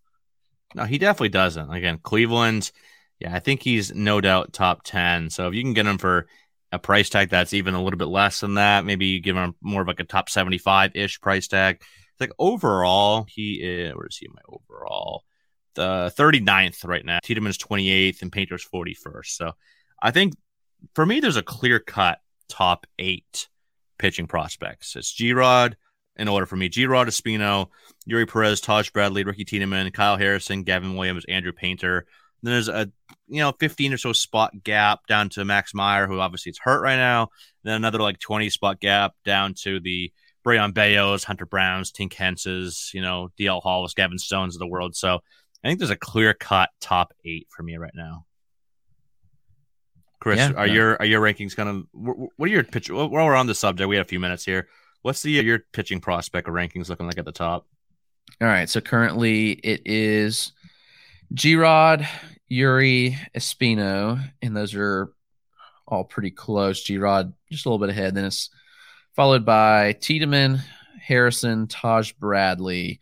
No, 0.74 0.84
he 0.84 0.98
definitely 0.98 1.30
doesn't. 1.30 1.72
Again, 1.72 2.00
Cleveland. 2.02 2.72
Yeah, 3.20 3.34
I 3.34 3.40
think 3.40 3.64
he's 3.64 3.94
no 3.94 4.20
doubt 4.20 4.54
top 4.54 4.84
ten. 4.84 5.30
So 5.30 5.48
if 5.48 5.54
you 5.54 5.62
can 5.62 5.74
get 5.74 5.86
him 5.86 5.98
for 5.98 6.28
a 6.76 6.80
price 6.80 7.10
tag 7.10 7.30
that's 7.30 7.54
even 7.54 7.74
a 7.74 7.82
little 7.82 7.98
bit 7.98 8.08
less 8.08 8.42
than 8.42 8.56
that, 8.56 8.86
maybe 8.86 9.08
you 9.08 9.22
give 9.22 9.36
him 9.36 9.56
more 9.62 9.82
of 9.82 9.88
like 9.88 10.00
a 10.00 10.04
top 10.04 10.30
seventy-five 10.30 10.92
ish 10.94 11.20
price 11.22 11.48
tag 11.48 11.78
It's 11.80 12.22
like 12.22 12.34
overall, 12.38 13.26
he 13.28 13.56
is, 13.56 13.96
where 13.96 14.08
is 14.08 14.18
he 14.18 14.28
my 14.28 14.42
overall? 14.48 15.24
The 15.76 16.14
39th 16.18 16.86
right 16.86 17.04
now. 17.04 17.20
Tiedemann's 17.24 17.58
28th 17.58 18.22
and 18.22 18.32
Painter's 18.32 18.66
41st. 18.66 19.26
So 19.26 19.52
I 20.02 20.12
think 20.12 20.34
for 20.94 21.06
me, 21.06 21.20
there's 21.20 21.36
a 21.36 21.44
clear 21.44 21.80
cut 21.80 22.20
top 22.48 22.86
eight 23.00 23.50
pitching 23.98 24.28
prospects. 24.28 24.96
It's 24.96 25.12
G 25.12 25.34
Rod 25.34 25.76
in 26.16 26.28
order 26.28 26.46
for 26.46 26.56
me. 26.56 26.70
G 26.70 26.86
Rod 26.86 27.08
Espino, 27.08 27.68
Eury 28.10 28.30
Perez, 28.30 28.62
Taj 28.62 28.90
Bradley, 28.90 29.24
Ricky 29.24 29.46
Tiedemann, 29.46 29.92
Kyle 29.92 30.18
Harrison, 30.18 30.64
Gavin 30.64 30.96
Williams, 30.96 31.26
Andrew 31.26 31.52
Painter. 31.52 32.06
Then 32.46 32.54
there's 32.54 32.70
a 32.70 32.92
you 33.28 33.40
know 33.40 33.54
15 33.60 33.94
or 33.94 33.98
so 33.98 34.14
spot 34.14 34.64
gap 34.64 35.08
down 35.08 35.30
to 35.30 35.44
Max 35.44 35.74
Meyer, 35.74 36.06
who 36.06 36.20
obviously 36.20 36.52
is 36.52 36.60
hurt 36.60 36.82
right 36.82 36.96
now. 36.96 37.30
Then 37.64 37.76
another 37.76 37.98
like 38.00 38.20
20 38.20 38.52
spot 38.52 38.80
gap 38.80 39.14
down 39.26 39.56
to 39.64 39.80
the 39.80 40.14
Brayan 40.44 40.72
Bellos, 40.74 41.24
Hunter 41.24 41.48
Browns, 41.48 41.92
Tink 41.92 42.14
Hences, 42.14 42.94
you 42.94 43.02
know, 43.02 43.30
DL 43.40 43.64
Halls, 43.64 43.96
Gavin 43.96 44.20
Stones 44.20 44.56
of 44.56 44.60
the 44.60 44.68
world. 44.68 44.96
So 44.96 45.16
I 45.64 45.68
think 45.68 45.80
there's 45.80 45.90
a 45.90 45.96
clear 45.96 46.36
cut 46.36 46.70
top 46.80 47.14
eight 47.26 47.48
for 47.50 47.64
me 47.64 47.78
right 47.78 47.96
now. 47.96 48.28
Chris, 50.20 50.38
yeah, 50.38 50.52
are 50.52 50.68
yeah. 50.68 50.74
your 50.74 50.96
are 50.98 51.06
your 51.06 51.22
rankings 51.22 51.56
kind 51.56 51.70
of 51.70 51.88
what 51.92 52.48
are 52.48 52.52
your 52.52 52.64
pitch? 52.64 52.92
While 52.92 53.10
we're 53.10 53.36
on 53.36 53.48
the 53.48 53.56
subject, 53.56 53.90
we 53.90 53.96
have 53.96 54.06
a 54.06 54.08
few 54.08 54.20
minutes 54.20 54.46
here. 54.46 54.68
What's 55.02 55.24
the 55.24 55.32
your 55.32 55.60
pitching 55.74 56.00
prospect 56.00 56.48
or 56.48 56.52
rankings 56.52 56.90
looking 56.90 57.08
like 57.08 57.18
at 57.18 57.26
the 57.26 57.32
top? 57.32 57.66
All 58.40 58.48
right, 58.48 58.70
so 58.70 58.82
currently 58.82 59.52
it 59.52 59.82
is 59.86 60.52
G 61.34 61.56
Rod, 61.56 62.08
Eury, 62.52 63.16
Espino, 63.36 64.24
and 64.42 64.56
those 64.56 64.76
are 64.76 65.12
all 65.88 66.04
pretty 66.04 66.32
close. 66.32 66.84
G 66.84 66.98
Rod 66.98 67.34
just 67.52 67.66
a 67.66 67.70
little 67.70 67.86
bit 67.86 67.92
ahead. 67.92 68.16
Then 68.16 68.26
it's 68.26 68.50
followed 69.16 69.46
by 69.46 69.94
Tiedemann, 69.94 70.62
Harrison, 71.00 71.68
Taj 71.68 72.12
Bradley, 72.14 73.00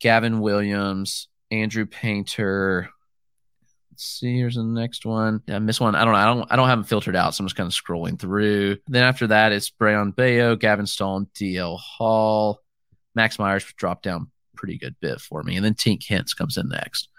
Gavin 0.00 0.40
Williams, 0.40 1.28
Andrew 1.50 1.86
Painter, 1.86 2.90
Let's 3.92 4.04
see. 4.04 4.38
Here's 4.38 4.54
the 4.54 4.64
next 4.64 5.04
one. 5.04 5.42
Yeah, 5.46 5.56
I 5.56 5.58
missed 5.58 5.80
one. 5.80 5.94
I 5.94 6.04
don't 6.04 6.14
know. 6.14 6.18
I 6.18 6.24
don't. 6.24 6.52
I 6.52 6.56
don't 6.56 6.68
have 6.68 6.78
them 6.78 6.84
filtered 6.84 7.14
out, 7.14 7.34
so 7.34 7.42
I'm 7.42 7.46
just 7.46 7.56
kind 7.56 7.66
of 7.66 7.74
scrolling 7.74 8.18
through. 8.18 8.78
Then 8.88 9.04
after 9.04 9.26
that, 9.26 9.52
it's 9.52 9.68
Brayan 9.68 10.12
Bello, 10.12 10.56
Gavin 10.56 10.86
Stone, 10.86 11.28
DL 11.34 11.78
Hall, 11.78 12.62
Max 13.14 13.38
Meyer's 13.38 13.64
dropped 13.76 14.02
down 14.04 14.30
pretty 14.56 14.78
good 14.78 14.96
bit 15.00 15.20
for 15.20 15.42
me, 15.42 15.56
and 15.56 15.64
then 15.64 15.74
Tink 15.74 16.06
Hence 16.06 16.32
comes 16.32 16.56
in 16.56 16.70
next. 16.70 17.10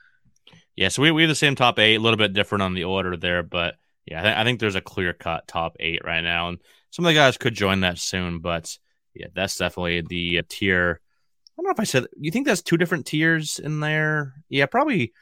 Yeah, 0.76 0.89
so 0.89 1.01
we 1.01 1.11
we 1.11 1.24
have 1.24 1.30
the 1.30 1.36
same 1.36 1.55
top 1.55 1.78
eight, 1.80 1.95
a 1.95 1.99
little 1.99 2.17
bit 2.17 2.34
different 2.34 2.63
on 2.63 2.74
the 2.74 2.86
order 2.86 3.15
there, 3.15 3.43
but 3.43 3.76
yeah, 4.05 4.19
I, 4.19 4.24
th- 4.24 4.38
I 4.38 4.43
think 4.43 4.59
there's 4.59 4.76
a 4.76 4.82
clear 4.82 5.13
cut 5.13 5.47
top 5.47 5.78
eight 5.80 6.03
right 6.03 6.21
now, 6.21 6.49
and 6.49 6.59
some 6.89 7.05
of 7.05 7.09
the 7.09 7.15
guys 7.15 7.38
could 7.38 7.53
join 7.53 7.82
that 7.82 7.99
soon, 7.99 8.39
but 8.39 8.78
yeah, 9.13 9.28
that's 9.34 9.57
definitely 9.57 10.01
the 10.01 10.39
uh, 10.39 10.43
tier. 10.49 10.99
I 10.99 11.61
don't 11.61 11.65
know 11.65 11.71
if 11.71 11.80
I 11.80 11.84
said 11.84 12.07
you 12.19 12.32
think 12.32 12.47
that's 12.47 12.63
two 12.63 12.78
different 12.78 13.05
tiers 13.05 13.59
in 13.59 13.80
there. 13.80 14.34
Yeah, 14.49 14.65
probably 14.65 15.13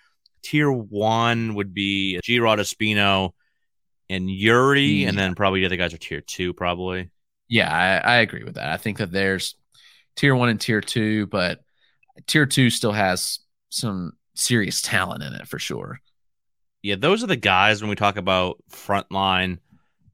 tier 0.42 0.72
one 0.72 1.56
would 1.56 1.74
be 1.74 2.20
G 2.24 2.40
Rod 2.40 2.60
Espino 2.60 3.32
and 4.10 4.30
Eury, 4.30 5.02
yeah. 5.02 5.10
and 5.10 5.18
then 5.18 5.36
probably 5.36 5.60
the 5.60 5.66
other 5.68 5.78
guys 5.78 5.94
are 5.94 5.98
tier 5.98 6.22
two, 6.22 6.54
probably. 6.54 7.12
Yeah, 7.50 7.70
I, 7.70 7.98
I 7.98 8.16
agree 8.18 8.46
with 8.46 8.56
that. 8.56 8.70
I 8.70 8.78
think 8.78 9.00
that 9.00 9.12
there's 9.12 9.56
tier 10.16 10.36
one 10.36 10.50
and 10.50 10.60
tier 10.60 10.80
two, 10.80 11.28
but 11.28 11.60
tier 12.28 12.46
two 12.46 12.70
still 12.70 12.94
has 12.94 13.40
some 13.70 14.14
serious 14.34 14.82
talent 14.82 15.24
in 15.24 15.34
it 15.34 15.48
for 15.48 15.60
sure. 15.60 16.00
Yeah, 16.82 16.96
those 16.96 17.24
are 17.24 17.28
the 17.28 17.36
guys 17.36 17.82
when 17.82 17.90
we 17.90 17.96
talk 17.96 18.18
about 18.18 18.58
frontline 18.72 19.60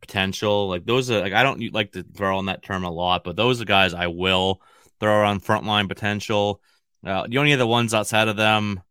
potential. 0.02 0.68
Like 0.68 0.86
those 0.86 1.10
are 1.10 1.22
like 1.22 1.34
I 1.34 1.44
don't 1.44 1.74
like 1.74 1.94
to 1.94 2.04
throw 2.04 2.38
on 2.38 2.48
that 2.48 2.64
term 2.64 2.84
a 2.84 2.92
lot, 2.92 3.24
but 3.24 3.36
those 3.36 3.62
are 3.62 3.66
guys 3.66 3.94
I 3.94 4.08
will 4.08 4.62
throw 5.00 5.26
on 5.26 5.40
frontline 5.40 5.88
potential. 5.88 6.62
Uh, 7.06 7.28
the 7.28 7.38
only 7.38 7.54
other 7.54 7.68
ones 7.68 7.94
outside 7.94 8.28
of 8.28 8.38
them 8.38 8.82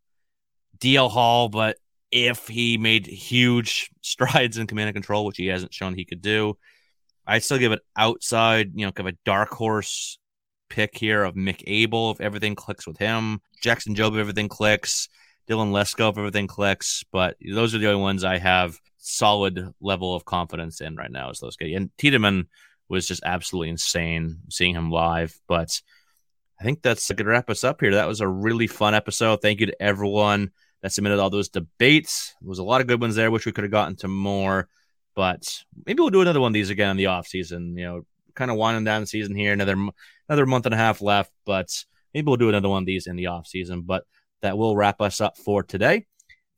DL 0.79 1.11
Hall, 1.11 1.49
but 1.49 1.77
if 2.11 2.49
he 2.49 2.79
made 2.79 3.07
huge 3.07 3.91
strides 4.01 4.59
in 4.59 4.67
command 4.67 4.89
and 4.89 4.95
control, 4.95 5.25
which 5.25 5.37
he 5.37 5.47
hasn't 5.47 5.75
shown 5.75 5.95
he 5.95 6.05
could 6.05 6.23
do, 6.23 6.57
I 7.27 7.41
still 7.41 7.59
give 7.59 7.73
it 7.73 7.83
outside, 7.97 8.73
you 8.75 8.87
know, 8.87 8.93
kind 8.93 9.09
of 9.09 9.15
a 9.15 9.19
dark 9.25 9.51
horse 9.51 10.19
pick 10.69 10.97
here 10.97 11.23
of 11.23 11.35
Mick 11.35 11.63
Abel 11.67 12.11
if 12.11 12.21
everything 12.21 12.55
clicks 12.55 12.87
with 12.87 12.99
him, 12.99 13.41
Jackson 13.63 13.95
Jobe 13.95 14.15
if 14.15 14.21
everything 14.21 14.49
clicks, 14.49 15.09
Dylan 15.49 15.71
Lesko 15.71 16.11
if 16.11 16.19
everything 16.19 16.47
clicks. 16.47 17.05
But 17.13 17.37
those 17.41 17.75
are 17.75 17.79
the 17.79 17.89
only 17.89 18.03
ones 18.03 18.25
I 18.25 18.39
have 18.39 18.79
solid 18.99 19.73
level 19.81 20.15
of 20.15 20.25
confidence 20.25 20.81
in 20.81 20.97
right 20.97 21.11
now. 21.11 21.31
Is 21.31 21.41
those 21.41 21.57
guys 21.57 21.75
and 21.75 21.91
Tiedemann 21.99 22.47
was 22.89 23.09
just 23.09 23.23
absolutely 23.25 23.71
insane 23.71 24.39
seeing 24.51 24.75
him 24.75 24.91
live, 24.91 25.39
but. 25.47 25.81
I 26.59 26.65
think 26.65 26.81
that's 26.81 27.07
going 27.11 27.27
to 27.27 27.31
wrap 27.31 27.51
us 27.51 27.65
up 27.65 27.83
here. 27.83 27.97
That 27.97 28.09
was 28.09 28.23
a 28.23 28.27
really 28.27 28.67
fun 28.67 28.95
episode. 28.95 29.43
Thank 29.43 29.61
you 29.61 29.67
to 29.67 29.83
everyone 29.83 30.53
that 30.83 30.93
submitted 30.93 31.19
all 31.19 31.31
those 31.31 31.49
debates. 31.49 32.35
There 32.41 32.49
was 32.49 32.59
a 32.59 32.65
lot 32.65 32.81
of 32.81 32.87
good 32.87 33.01
ones 33.01 33.15
there. 33.15 33.31
Wish 33.31 33.45
we 33.45 33.53
could 33.53 33.65
have 33.65 33.71
gotten 33.71 33.97
to 33.97 34.09
more, 34.09 34.69
but 35.15 35.65
maybe 35.85 36.01
we'll 36.01 36.11
do 36.11 36.21
another 36.23 36.41
one 36.41 36.51
of 36.51 36.55
these 36.55 36.71
again 36.71 36.91
in 36.91 36.97
the 36.97 37.07
off 37.07 37.27
season. 37.27 37.77
You 37.77 37.85
know, 37.85 38.07
kind 38.37 38.51
of 38.51 38.57
winding 38.57 38.85
down 38.85 39.01
the 39.01 39.07
season 39.07 39.35
here. 39.35 39.53
Another 39.53 39.77
another 40.29 40.47
month 40.47 40.67
and 40.67 40.75
a 40.75 40.79
half 40.79 41.03
left, 41.03 41.33
but 41.45 41.69
maybe 42.15 42.27
we'll 42.27 42.37
do 42.37 42.49
another 42.49 42.69
one 42.69 42.83
of 42.83 42.87
these 42.87 43.07
in 43.07 43.17
the 43.17 43.27
off 43.27 43.47
season. 43.47 43.83
But 43.83 44.05
that 44.43 44.57
will 44.57 44.77
wrap 44.77 45.01
us 45.01 45.21
up 45.21 45.37
for 45.37 45.63
today. 45.63 46.07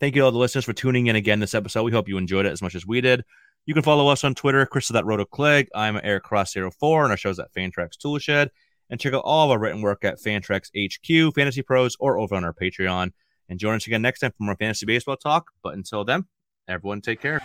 Thank 0.01 0.15
you 0.15 0.25
all 0.25 0.31
the 0.31 0.39
listeners 0.39 0.65
for 0.65 0.73
tuning 0.73 1.07
in 1.07 1.17
again 1.17 1.41
this 1.41 1.55
episode. 1.55 1.83
We 1.83 1.93
hope 1.93 2.09
you 2.09 2.19
enjoyed 2.19 2.47
it 2.47 2.53
as 2.53 2.63
much 2.63 2.75
as 2.75 2.87
we 2.87 3.01
did. 3.01 3.25
You 3.67 3.75
can 3.75 3.83
follow 3.83 4.09
us 4.09 4.25
on 4.25 4.35
Twitter, 4.35 4.65
Chris 4.65 4.89
that 4.89 5.05
Roto 5.05 5.25
Clegg. 5.25 5.69
I'm 5.75 5.97
EricCross04 5.97 7.03
and 7.03 7.11
our 7.11 7.17
show's 7.17 7.39
at 7.39 7.53
Fantrax 7.53 7.99
Toolshed. 7.99 8.49
And 8.91 8.99
check 8.99 9.13
out 9.13 9.23
all 9.25 9.47
of 9.47 9.51
our 9.51 9.59
written 9.59 9.83
work 9.83 10.05
at 10.05 10.19
Fantrax 10.19 10.71
HQ, 10.75 11.35
Fantasy 11.35 11.61
Pros, 11.63 11.95
or 12.01 12.19
over 12.19 12.35
on 12.35 12.45
our 12.45 12.55
Patreon. 12.55 13.13
And 13.49 13.59
join 13.59 13.75
us 13.75 13.87
again 13.87 14.03
next 14.03 14.21
time 14.21 14.31
for 14.31 14.45
more 14.45 14.57
fantasy 14.57 14.87
baseball 14.87 15.17
talk. 15.17 15.51
But 15.63 15.75
until 15.75 16.05
then, 16.05 16.25
everyone 16.69 17.03
take 17.03 17.21
care. 17.21 17.43